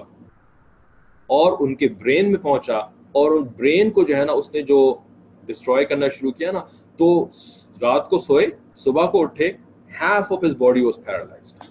[1.29, 2.77] اور ان کے برین میں پہنچا
[3.11, 4.79] اور ان برین کو جو ہے نا، اس نے جو
[5.47, 6.59] ڈسٹروائے کرنا شروع کیا نا،
[6.99, 7.27] تو
[7.81, 8.45] رات کو سوئے،
[8.77, 9.47] صبح کو اٹھے
[9.91, 11.63] half of his body was paralysed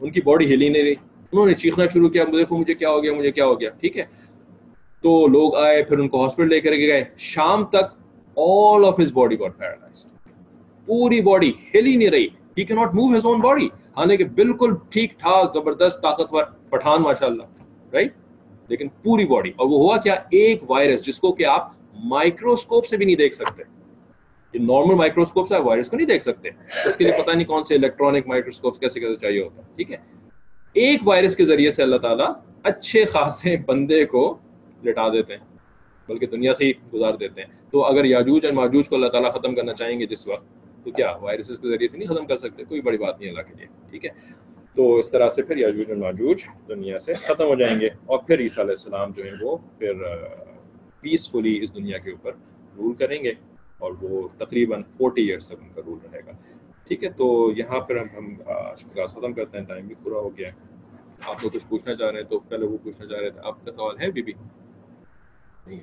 [0.00, 0.94] ان کی باڈی ہلی نہیں رہی۔
[1.32, 3.96] انہوں نے چیخنا شروع کیا دیکھو، مجھے کیا ہو گیا، مجھے کیا ہو گیا، ٹھیک
[3.98, 4.04] ہے؟
[5.02, 9.00] تو لوگ آئے، پھر ان کو ہاسپٹل لے کر کے گئے۔ شام تک all of
[9.00, 10.08] his body got paralysed
[10.86, 12.26] پوری باڈی ہل ہی نہیں رہی۔
[12.58, 17.26] He can not move his own body حالانکہ بالکل ٹھیک ٹھاک، زبردست طاقتور پٹھان ماشاء
[17.26, 17.42] اللہ
[17.92, 18.12] رائٹ
[18.68, 21.72] لیکن پوری باڈی اور وہ ہوا کیا؟ ایک وائرس جس کو کہ آپ
[22.04, 23.62] مائکروسکوپ سے بھی نہیں دیکھ سکتے۔
[24.54, 26.48] نارمل مائکروسکوپ سے وائرس کو نہیں دیکھ سکتے۔
[26.84, 29.90] اس کے لیے پتہ نہیں کون سے الیکٹرانک مائکروسکوپ کیسے کیسے چاہیے ہوتا ہے، ٹھیک
[29.90, 29.96] ہے؟
[30.72, 32.32] ایک وائرس کے ذریعے سے اللہ تعالیٰ
[32.62, 34.38] اچھے خاصے بندے کو
[34.84, 35.56] لٹا دیتے ہیں،
[36.08, 39.32] بلکہ دنیا سے ہی گزار دیتے ہیں۔ تو اگر یاجوج اور ماجوج کو اللہ تعالیٰ
[39.32, 40.44] ختم کرنا چاہیں گے جس وقت،
[40.84, 43.42] تو کیا وائرسز کے ذریعے سے نہیں ختم کر سکتے؟ کوئی بڑی بات نہیں اللہ
[43.42, 44.10] کے لیے، ٹھیک ہے؟
[44.74, 48.18] تو اس طرح سے پھر یاجوج اور ماجوج دنیا سے ختم ہو جائیں گے۔ اور
[48.18, 49.92] پھر عیسیٰ علیہ السلام جو ہیں وہ پھر
[51.00, 52.32] پیسفلی اس دنیا کے اوپر
[52.76, 53.32] رول کریں گے۔
[53.78, 56.30] اور وہ تقریباً فورٹی ایئرس تک ان کا رول رہے گا۔
[56.88, 58.34] ٹھیک ہے؟ تو یہاں پر ہم
[58.94, 60.52] کلاس ختم کرتے ہیں۔ ٹائم بھی پورا ہو گیا۔ ہے
[61.26, 63.64] آپ لوگ کچھ پوچھنا چاہ رہے ہیں تو پہلے وہ پوچھنا چاہ رہے تھے۔ آپ
[63.64, 64.32] کا سوال ہے بی بی؟
[65.68, 65.80] نہیں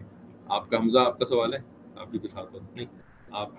[0.47, 1.59] آپ کا حمزہ آپ کا سوال ہے؟
[1.95, 2.85] آپ بھی کچھ ہاتھ نہیں
[3.31, 3.49] آپ۔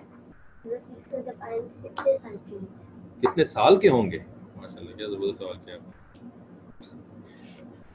[3.21, 4.19] کتنے سال کے ہوں گے؟
[4.55, 5.75] ماشاء اللہ کیا زبردست سوال کیا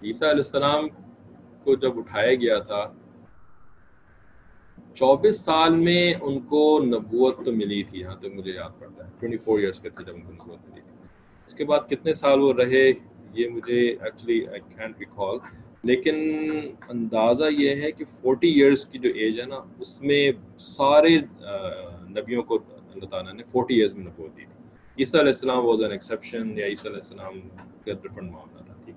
[0.03, 0.89] عیسیٰ علیہ السلام
[1.65, 2.93] کو جب اٹھایا گیا تھا
[4.95, 9.11] چوبیس سال میں ان کو نبوت تو ملی تھی یہاں تک مجھے یاد پڑتا ہے۔
[9.21, 11.07] ٹوئنٹی فور ایئرس کے تھے جب ان کو نبوت ملی تھی۔
[11.47, 12.93] اس کے بعد کتنے سال وہ رہے
[13.33, 15.39] یہ مجھے ایکچولی آئی کینٹ ریکال
[15.83, 16.15] لیکن
[16.89, 21.19] اندازہ یہ ہے کہ فورٹی ایئرس کی جو ایج ہے نا، اس میں سارے
[22.09, 24.65] نبیوں کو اللہ تعالیٰ نے فورٹی ایئرس میں نبوت دی تھی۔
[24.99, 27.41] عیسیٰ علیہ السلام واز این ایکسیپشن یا عیسیٰ علیہ السلام
[27.85, 28.95] کا ڈفرنٹ معاملہ تھا، ٹھیک۔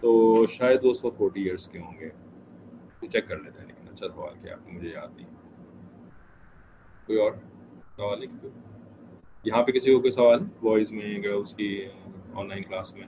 [0.00, 2.08] تو شاید وہ سو فورٹی ایئرس کے ہوں گے۔
[3.12, 5.26] چیک کر لیتے ہیں، لیکن اچھا سوال کیا آپ کو مجھے یاد نہیں۔
[7.06, 7.32] کوئی اور
[7.96, 8.48] سوال؟ ہے
[9.44, 11.84] یہاں پہ کسی کو کوئی سوال ہے؟ بوائز میں گرلس کی
[12.34, 13.06] آن لائن کلاس میں؟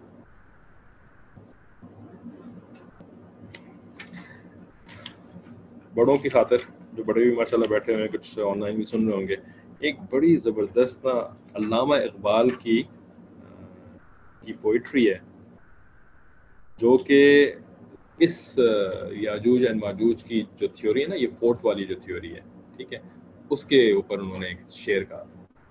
[5.98, 6.56] بڑوں کی خاطر،
[6.92, 9.28] جو بڑے بھی ماشاء اللہ بیٹھے ہوئے ہیں، کچھ آن لائن بھی سن رہے ہوں
[9.28, 9.36] گے،
[9.80, 12.82] ایک بڑی زبردست علامہ اقبال کی
[14.42, 15.18] کی پوئٹری ہے،
[16.78, 17.20] جو کہ
[18.18, 18.58] اس
[19.20, 22.40] یاجوج اینڈ ماجوج کی جو تھیوری ہے نا، یہ فورتھ والی جو تھیوری ہے،
[22.76, 22.98] ٹھیک ہے؟
[23.50, 25.24] اس کے اوپر انہوں نے ایک شعر کہا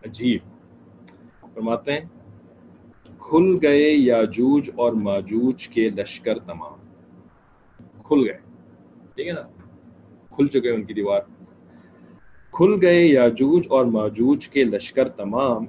[0.06, 0.42] عجیب۔
[1.54, 2.06] فرماتے ہیں،
[3.20, 6.78] کھل گئے یاجوج اور ماجوج کے لشکر تمام۔
[8.04, 8.38] کھل گئے،
[9.16, 9.46] ٹھیک ہے نا؟
[10.38, 11.22] کھل چکے ان کی دیوار۔
[12.52, 15.66] کھل گئے یاجوج اور ماجوج کے لشکر تمام۔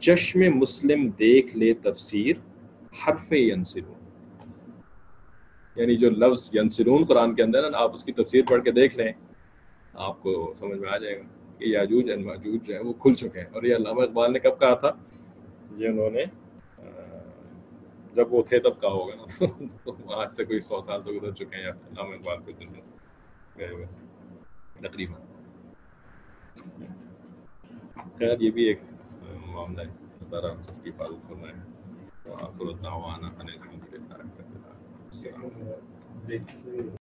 [0.00, 2.36] چشم مسلم دیکھ لے تفسیر۔
[3.06, 3.94] حرف ینسرون
[5.76, 8.96] یعنی جو لفظ ینسرون قرآن کے اندر نا، آپ اس کی تفسیر پڑھ کے دیکھ
[8.96, 9.12] لیں،
[9.94, 11.22] آپ کو سمجھ میں آ جائے گا
[11.58, 14.38] کہ یاجوج اور ماجوج جو ہے وہ کھل چکے ہیں۔ اور یہ علامہ اقبال نے
[14.38, 14.90] کب کہا تھا؟
[15.76, 16.24] یہ انہوں نے
[18.14, 19.44] جب وہ تھے تب کہا ہوگا نا۔
[20.14, 23.03] آج سے کوئی سو سال تو گزر چکے ہیں علامہ اقبال کو دنیا سے۔
[23.56, 23.86] گئے ہوئے
[24.76, 25.20] تقریباً
[28.18, 28.80] خیر یہ بھی ایک
[29.46, 29.86] معاملہ ہے
[30.20, 31.62] بتا رہا ہوں جس کی حفاظت کرنا ہے
[32.24, 32.84] تو آپ الحمد
[36.74, 37.03] للہ